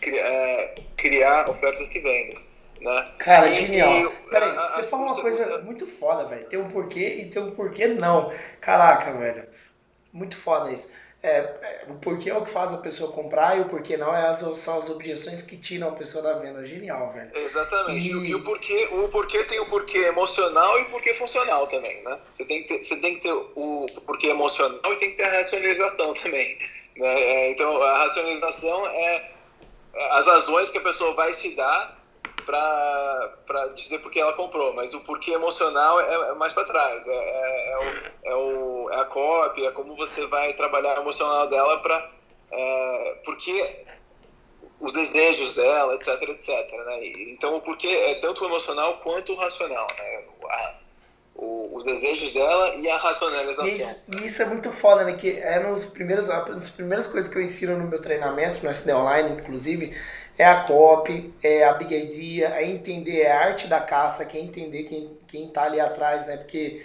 criar, 0.00 0.26
é, 0.26 0.74
criar 0.96 1.50
ofertas 1.50 1.88
que 1.88 2.00
vendem. 2.00 2.38
Né? 2.80 3.12
Cara, 3.18 3.48
e, 3.48 3.66
genial. 3.66 4.12
E, 4.12 4.30
Peraí, 4.30 4.50
a, 4.50 4.66
você 4.66 4.80
a, 4.80 4.84
falou 4.84 5.06
uma 5.06 5.20
coisa 5.20 5.44
você... 5.44 5.62
muito 5.62 5.86
foda, 5.86 6.24
velho. 6.24 6.46
Tem 6.48 6.58
um 6.58 6.68
porquê 6.68 7.16
e 7.20 7.26
tem 7.26 7.42
um 7.42 7.50
porquê 7.52 7.86
não. 7.86 8.32
Caraca, 8.60 9.12
velho. 9.12 9.46
Muito 10.12 10.36
foda 10.36 10.72
isso. 10.72 10.92
É, 11.26 11.38
é, 11.38 11.84
o 11.88 11.94
porquê 11.94 12.30
é 12.30 12.36
o 12.36 12.44
que 12.44 12.50
faz 12.50 12.72
a 12.72 12.78
pessoa 12.78 13.10
comprar 13.10 13.58
e 13.58 13.62
o 13.62 13.64
porquê 13.64 13.96
não 13.96 14.14
é 14.14 14.28
as, 14.28 14.38
são 14.58 14.78
as 14.78 14.88
objeções 14.88 15.42
que 15.42 15.56
tiram 15.56 15.88
a 15.88 15.92
pessoa 15.92 16.22
da 16.22 16.34
venda. 16.34 16.64
Genial, 16.64 17.10
velho. 17.10 17.36
Exatamente. 17.36 18.12
E, 18.12 18.28
e 18.30 18.34
o, 18.34 18.44
porquê, 18.44 18.88
o 18.92 19.08
porquê 19.08 19.42
tem 19.42 19.58
o 19.58 19.66
porquê 19.66 19.98
emocional 19.98 20.78
e 20.78 20.82
o 20.82 20.90
porquê 20.90 21.14
funcional 21.14 21.66
também, 21.66 22.00
né? 22.04 22.18
Você 22.32 22.44
tem 22.44 22.62
que 22.62 22.68
ter, 22.68 22.84
você 22.84 22.96
tem 22.96 23.16
que 23.16 23.22
ter 23.22 23.32
o 23.32 23.86
porquê 24.06 24.28
emocional 24.28 24.92
e 24.92 24.96
tem 24.96 25.10
que 25.10 25.16
ter 25.16 25.24
a 25.24 25.36
racionalização 25.36 26.14
também. 26.14 26.56
Né? 26.96 27.22
É, 27.22 27.50
então, 27.50 27.82
a 27.82 27.98
racionalização 27.98 28.86
é 28.86 29.30
as 30.10 30.26
razões 30.26 30.70
que 30.70 30.78
a 30.78 30.82
pessoa 30.82 31.12
vai 31.14 31.32
se 31.32 31.56
dar 31.56 32.05
para 32.46 33.66
dizer 33.74 33.98
porque 33.98 34.20
ela 34.20 34.32
comprou, 34.34 34.72
mas 34.72 34.94
o 34.94 35.00
porquê 35.00 35.32
emocional 35.32 36.00
é, 36.00 36.30
é 36.30 36.34
mais 36.34 36.52
para 36.52 36.64
trás. 36.64 37.06
É, 37.06 37.12
é, 37.12 37.72
é, 37.72 37.78
o, 37.78 38.30
é, 38.30 38.34
o, 38.34 38.90
é 38.90 39.00
a 39.00 39.04
cópia, 39.04 39.68
é 39.68 39.72
como 39.72 39.96
você 39.96 40.26
vai 40.26 40.54
trabalhar 40.54 40.98
o 40.98 41.02
emocional 41.02 41.48
dela 41.48 41.80
para. 41.80 42.10
É, 42.52 43.16
porque 43.24 43.86
os 44.78 44.92
desejos 44.92 45.54
dela, 45.54 45.94
etc, 45.94 46.22
etc. 46.28 46.48
Né? 46.86 47.06
Então, 47.32 47.56
o 47.56 47.60
porquê 47.60 47.88
é 47.88 48.14
tanto 48.20 48.44
o 48.44 48.46
emocional 48.46 48.98
quanto 48.98 49.32
o 49.32 49.36
racional. 49.36 49.88
Né? 49.98 50.24
A, 50.48 50.74
o, 51.38 51.76
os 51.76 51.84
desejos 51.84 52.32
dela 52.32 52.76
e 52.76 52.88
a 52.88 52.96
racionalização. 52.96 53.66
E 53.66 53.76
isso, 53.76 54.04
e 54.08 54.26
isso, 54.26 54.42
é 54.42 54.46
muito 54.46 54.72
foda, 54.72 55.04
né? 55.04 55.14
Que 55.14 55.38
é 55.38 55.58
nos 55.58 55.84
primeiros, 55.84 56.30
as 56.30 56.70
primeiras 56.70 57.06
coisas 57.06 57.30
que 57.30 57.38
eu 57.38 57.42
ensino 57.42 57.76
no 57.76 57.86
meu 57.86 58.00
treinamento, 58.00 58.62
no 58.62 58.70
SD 58.70 58.92
Online, 58.94 59.40
inclusive, 59.40 59.94
é 60.38 60.44
a 60.44 60.62
copy, 60.62 61.32
é 61.42 61.64
a 61.64 61.72
big 61.74 61.94
idea, 61.94 62.48
é 62.48 62.64
entender 62.64 63.22
é 63.22 63.32
a 63.32 63.40
arte 63.40 63.66
da 63.66 63.80
caça, 63.80 64.24
que 64.24 64.36
é 64.36 64.40
entender 64.40 64.84
quem, 64.84 65.18
quem 65.26 65.48
tá 65.48 65.64
ali 65.64 65.80
atrás, 65.80 66.26
né? 66.26 66.36
Porque 66.36 66.82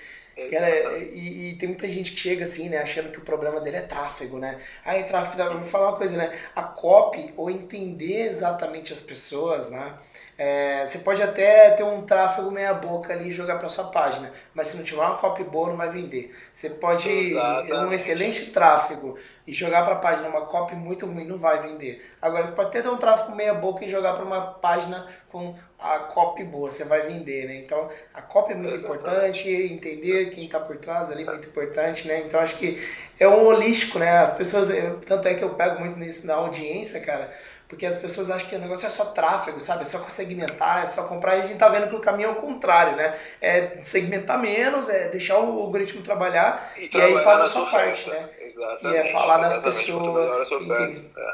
Cara, 0.50 0.98
e, 0.98 1.50
e, 1.50 1.56
tem 1.56 1.68
muita 1.68 1.88
gente 1.90 2.14
que 2.14 2.20
chega 2.20 2.46
assim, 2.46 2.70
né, 2.70 2.78
achando 2.78 3.12
que 3.12 3.18
o 3.18 3.22
problema 3.22 3.60
dele 3.60 3.78
é 3.78 3.82
tráfego, 3.82 4.40
né? 4.40 4.60
Aí 4.84 5.04
tráfego, 5.04 5.60
vou 5.60 5.64
falar 5.64 5.90
uma 5.90 5.98
coisa, 5.98 6.16
né? 6.16 6.34
A 6.56 6.64
copy, 6.64 7.34
ou 7.36 7.50
entender 7.50 8.28
exatamente 8.28 8.94
as 8.94 9.02
pessoas, 9.02 9.70
né? 9.70 9.94
É, 10.38 10.86
você 10.86 11.00
pode 11.00 11.22
até 11.22 11.72
ter 11.72 11.84
um 11.84 12.02
tráfego 12.04 12.50
meia 12.50 12.74
boca 12.74 13.14
ali 13.14 13.30
e 13.30 13.34
jogar 13.34 13.58
para 13.58 13.68
sua 13.68 13.86
página, 13.86 14.32
mas 14.54 14.70
se 14.70 14.78
não 14.78 14.84
tiver 14.84 15.02
uma 15.02 15.18
copy 15.18 15.44
boa, 15.44 15.70
não 15.70 15.78
vai 15.78 15.90
vender. 15.90 16.34
Você 16.54 16.70
pode 16.70 17.04
ter 17.04 17.74
um 17.76 17.94
excelente 17.94 18.52
tráfego 18.52 19.18
e 19.52 19.54
jogar 19.54 19.84
para 19.84 19.96
a 19.96 19.98
página 19.98 20.30
uma 20.30 20.46
copy 20.46 20.76
muito 20.76 21.06
ruim, 21.06 21.28
não 21.28 21.38
vai 21.38 21.60
vender. 21.60 22.10
Agora, 22.22 22.46
você 22.48 22.54
pode 22.54 22.72
ter 22.72 22.88
um 22.88 22.96
tráfego 22.96 23.36
meia 23.36 23.54
boca 23.54 23.84
e 23.84 23.90
jogar 23.90 24.14
para 24.14 24.24
uma 24.24 24.40
página 24.40 25.06
com 25.30 25.54
a 25.78 26.00
copy 26.00 26.46
boa, 26.46 26.72
você 26.72 26.86
vai 26.86 27.02
vender, 27.02 27.48
né? 27.48 27.58
Então, 27.58 27.90
a 28.14 28.22
copy 28.22 28.54
é 28.54 28.56
muito 28.56 28.74
Exatamente. 28.74 29.10
importante, 29.10 29.50
entender 29.50 30.30
quem 30.30 30.46
está 30.46 30.58
por 30.58 30.78
trás 30.78 31.12
ali 31.12 31.24
é 31.24 31.26
muito 31.26 31.50
importante, 31.50 32.08
né? 32.08 32.22
Então, 32.22 32.40
acho 32.40 32.56
que 32.56 32.82
é 33.20 33.28
um 33.28 33.46
holístico, 33.46 34.00
né? 34.00 34.20
As 34.20 34.30
pessoas, 34.30 34.70
eu, 34.70 35.02
tanto 35.02 35.28
é 35.28 35.34
que 35.34 35.44
eu 35.44 35.54
pego 35.54 35.82
muito 35.82 36.00
nisso 36.00 36.26
na 36.26 36.36
audiência, 36.36 37.02
cara, 37.02 37.30
porque 37.72 37.86
as 37.86 37.96
pessoas 37.96 38.30
acham 38.30 38.50
que 38.50 38.56
o 38.58 38.60
negócio 38.60 38.86
é 38.86 38.90
só 38.90 39.06
tráfego, 39.06 39.62
sabe? 39.62 39.84
É 39.84 39.86
só 39.86 39.98
segmentar, 40.10 40.84
é 40.84 40.86
só 40.86 41.04
comprar. 41.04 41.38
E 41.38 41.40
a 41.40 41.44
gente 41.44 41.58
tá 41.58 41.70
vendo 41.70 41.88
que 41.88 41.96
o 41.96 42.02
caminho 42.02 42.28
é 42.28 42.32
o 42.34 42.36
contrário, 42.36 42.98
né? 42.98 43.18
É 43.42 43.80
segmentar 43.82 44.38
menos, 44.38 44.90
é 44.90 45.08
deixar 45.08 45.40
o 45.40 45.62
algoritmo 45.62 46.02
trabalhar 46.02 46.74
e, 46.78 46.90
e 46.94 47.02
aí 47.02 47.18
faz 47.20 47.40
a 47.40 47.48
sua 47.48 47.68
parte, 47.68 48.10
né? 48.10 48.28
Exatamente. 48.42 48.94
E 48.94 48.98
é 48.98 49.14
falar 49.14 49.38
das 49.42 49.58
pessoas. 49.58 50.52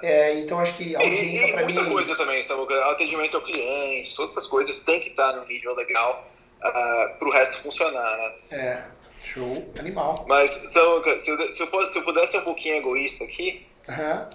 É. 0.01 0.32
é. 0.32 0.39
então 0.39 0.60
acho 0.60 0.76
que 0.76 0.95
a 0.95 0.99
audiência 0.99 1.47
para 1.53 1.66
mim. 1.66 1.74
Muita 1.74 1.89
é 1.89 1.91
coisa 1.91 2.12
isso. 2.12 2.18
também, 2.18 2.43
sabe? 2.43 2.74
Atendimento 2.74 3.38
ao 3.38 3.43
cliente, 3.43 4.16
todas 4.16 4.36
essas 4.36 4.47
coisas 4.47 4.84
têm 4.84 4.99
que 4.99 5.10
estar 5.10 5.34
no 5.34 5.45
nível 5.45 5.76
legal 5.76 6.28
uh, 6.62 6.68
ah, 6.68 7.16
para 7.20 7.28
o 7.28 7.32
resto 7.32 7.62
funcionar, 7.64 8.18
né? 8.18 8.34
É. 8.51 8.97
Show, 9.24 9.74
animal. 9.78 10.26
Mas, 10.28 10.51
se 10.51 10.80
eu, 10.80 11.20
se 11.20 11.32
eu, 11.32 11.51
se 11.51 11.88
se 11.88 11.97
eu 11.99 12.03
pudesse 12.03 12.32
ser 12.32 12.38
um 12.39 12.43
pouquinho 12.43 12.76
egoísta 12.76 13.24
aqui, 13.24 13.66
uhum. 13.89 14.30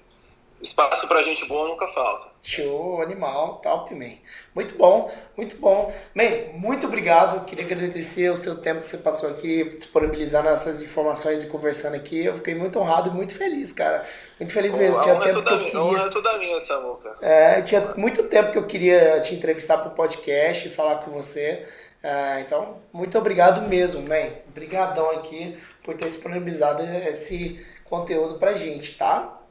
espaço 0.65 1.07
para 1.07 1.23
gente 1.23 1.47
boa 1.47 1.69
nunca 1.69 1.87
falta. 1.89 2.29
Show, 2.43 3.01
animal, 3.03 3.57
top, 3.57 3.95
man. 3.95 4.17
Muito 4.55 4.75
bom, 4.77 5.11
muito 5.37 5.57
bom. 5.57 5.93
Man, 6.15 6.53
muito 6.55 6.87
obrigado. 6.87 7.45
Queria 7.45 7.65
agradecer 7.65 8.31
o 8.31 8.37
seu 8.37 8.57
tempo 8.57 8.83
que 8.83 8.91
você 8.91 8.99
passou 8.99 9.31
aqui, 9.31 9.65
disponibilizando 9.65 10.49
essas 10.49 10.81
informações 10.81 11.43
e 11.43 11.47
conversando 11.49 11.95
aqui. 11.95 12.25
Eu 12.25 12.35
fiquei 12.35 12.55
muito 12.55 12.79
honrado 12.79 13.11
e 13.11 13.13
muito 13.13 13.37
feliz, 13.37 13.73
cara. 13.73 14.07
Muito 14.41 14.53
feliz 14.53 14.77
mesmo. 14.77 15.03
Tinha 15.03 15.21
tempo 15.21 15.43
que 15.43 15.53
eu 15.53 15.59
queria. 15.65 15.99
É 15.99 16.09
toda 16.09 16.39
minha, 16.39 16.59
Samuca. 16.59 17.17
É, 17.21 17.63
tinha 17.63 17.95
muito 17.97 18.23
tempo 18.25 18.51
que 18.51 18.59
eu 18.59 18.67
queria 18.67 19.21
te 19.21 19.35
entrevistar 19.35 19.79
para 19.79 19.89
o 19.89 19.95
podcast 19.95 20.67
e 20.67 20.71
falar 20.71 20.97
com 20.97 21.11
você. 21.11 21.67
É, 22.03 22.41
então, 22.41 22.79
muito 22.93 23.17
obrigado 23.19 23.69
mesmo, 23.69 24.03
man. 24.03 24.31
Obrigadão 24.49 25.11
aqui 25.11 25.59
por 25.83 25.95
ter 25.95 26.07
disponibilizado 26.07 26.83
esse 26.83 27.65
conteúdo 27.85 28.39
pra 28.39 28.55
gente, 28.55 28.97
tá? 28.97 29.44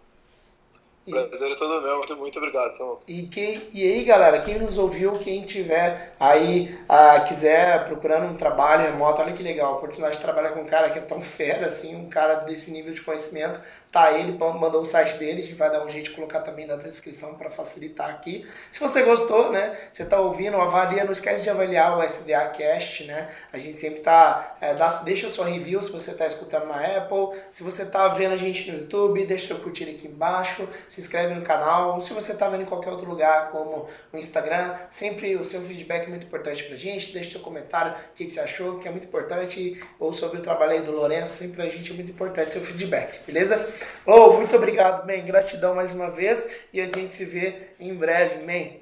E, 1.06 1.12
Prazer 1.12 1.52
é 1.52 1.56
todo 1.56 1.82
meu, 1.82 1.98
muito, 1.98 2.16
muito 2.16 2.38
obrigado, 2.38 2.78
Samuel. 2.78 3.02
E, 3.06 3.24
quem, 3.24 3.62
e 3.74 3.84
aí, 3.84 4.06
galera, 4.06 4.40
quem 4.42 4.58
nos 4.58 4.78
ouviu, 4.78 5.12
quem 5.20 5.44
tiver 5.44 6.16
aí, 6.18 6.80
ah, 6.88 7.20
quiser 7.20 7.84
procurando 7.84 8.28
um 8.28 8.36
trabalho 8.36 8.84
remoto, 8.84 9.22
olha 9.22 9.34
que 9.34 9.44
legal, 9.44 9.74
a 9.74 9.78
oportunidade 9.78 10.16
de 10.16 10.22
trabalhar 10.22 10.52
com 10.52 10.62
um 10.62 10.66
cara 10.66 10.90
que 10.90 11.00
é 11.00 11.02
tão 11.02 11.20
fera, 11.20 11.68
assim, 11.68 11.94
um 11.96 12.08
cara 12.08 12.36
desse 12.36 12.72
nível 12.72 12.94
de 12.94 13.02
conhecimento, 13.02 13.60
tá 13.94 14.12
ele, 14.12 14.36
mandou 14.38 14.82
o 14.82 14.86
site 14.86 15.18
dele, 15.18 15.40
a 15.40 15.44
gente 15.44 15.56
vai 15.56 15.72
dar 15.72 15.86
um 15.86 15.90
jeito 15.90 16.10
de 16.10 16.16
colocar 16.16 16.42
também 16.42 16.66
na 16.66 16.76
descrição 16.76 17.36
para 17.36 17.50
facilitar 17.50 18.10
aqui. 18.10 18.46
Se 18.72 18.80
você 18.80 19.04
gostou, 19.04 19.52
né, 19.52 19.78
você 19.92 20.04
tá 20.04 20.20
ouvindo, 20.20 20.58
avalia, 20.58 21.06
não 21.06 21.12
esquece 21.12 21.44
de 21.44 21.50
avaliar 21.50 21.98
o 21.98 22.04
SDA 22.04 22.50
Cast, 22.50 23.04
né, 23.06 23.30
a 23.54 23.60
gente 23.60 23.78
sempre 23.78 24.00
tá, 24.00 24.58
é, 24.60 24.74
dá, 24.74 24.88
deixa 25.04 25.30
sua 25.30 25.46
review 25.46 25.82
se 25.82 25.92
você 25.92 26.14
tá 26.14 26.26
escutando 26.26 26.68
na 26.68 26.98
Apple, 26.98 27.40
se 27.50 27.62
você 27.62 27.86
tá 27.86 28.08
vendo 28.08 28.34
a 28.34 28.38
gente 28.38 28.72
no 28.72 28.80
YouTube, 28.80 29.26
deixa 29.26 29.48
seu 29.48 29.60
curtir 29.60 29.84
aqui 29.84 30.08
embaixo, 30.08 30.68
se 30.88 31.00
inscreve 31.00 31.34
no 31.34 31.42
canal. 31.42 31.94
Ou 31.94 32.02
se 32.02 32.14
você 32.14 32.34
tá 32.34 32.48
vendo 32.50 32.64
em 32.64 32.66
qualquer 32.66 32.90
outro 32.90 33.08
lugar, 33.08 33.52
como 33.52 33.88
o 34.12 34.18
Instagram, 34.18 34.76
sempre 34.90 35.36
o 35.36 35.46
seu 35.46 35.62
feedback 35.62 36.06
é 36.06 36.08
muito 36.08 36.26
importante 36.26 36.64
pra 36.64 36.76
gente. 36.76 37.14
Deixa 37.14 37.32
seu 37.32 37.42
comentário, 37.42 37.92
o 37.92 38.14
que, 38.16 38.26
que 38.26 38.32
você 38.32 38.40
achou, 38.40 38.80
que 38.80 38.88
é 38.88 38.92
muito 38.92 39.08
importante. 39.08 39.82
Ou 40.00 40.14
sobre 40.14 40.40
o 40.40 40.42
trabalho 40.42 40.72
aí 40.74 40.82
do 40.82 40.92
Lourenço, 40.92 41.38
sempre 41.38 41.58
pra 41.58 41.70
gente 41.70 41.92
é 41.92 41.94
muito 41.94 42.12
importante 42.12 42.54
seu 42.54 42.62
feedback, 42.62 43.26
beleza? 43.26 43.68
Oh, 44.06 44.34
muito 44.34 44.56
obrigado, 44.56 45.06
man. 45.06 45.22
Gratidão 45.22 45.76
mais 45.76 45.94
uma 45.94 46.10
vez. 46.10 46.50
E 46.72 46.82
a 46.82 46.86
gente 46.86 47.14
se 47.14 47.26
vê 47.26 47.70
em 47.80 47.94
breve, 47.94 48.46
man. 48.46 48.78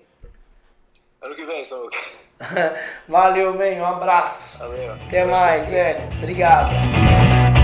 Ano 1.21 1.35
que 1.35 1.45
vem, 1.45 1.63
Samuca. 1.63 1.97
Valeu, 3.07 3.53
man. 3.53 3.81
Um 3.81 3.85
abraço. 3.85 4.57
Valeu. 4.57 4.93
Até 4.93 5.25
mais, 5.25 5.69
velho. 5.69 6.01
Obrigado. 6.17 7.60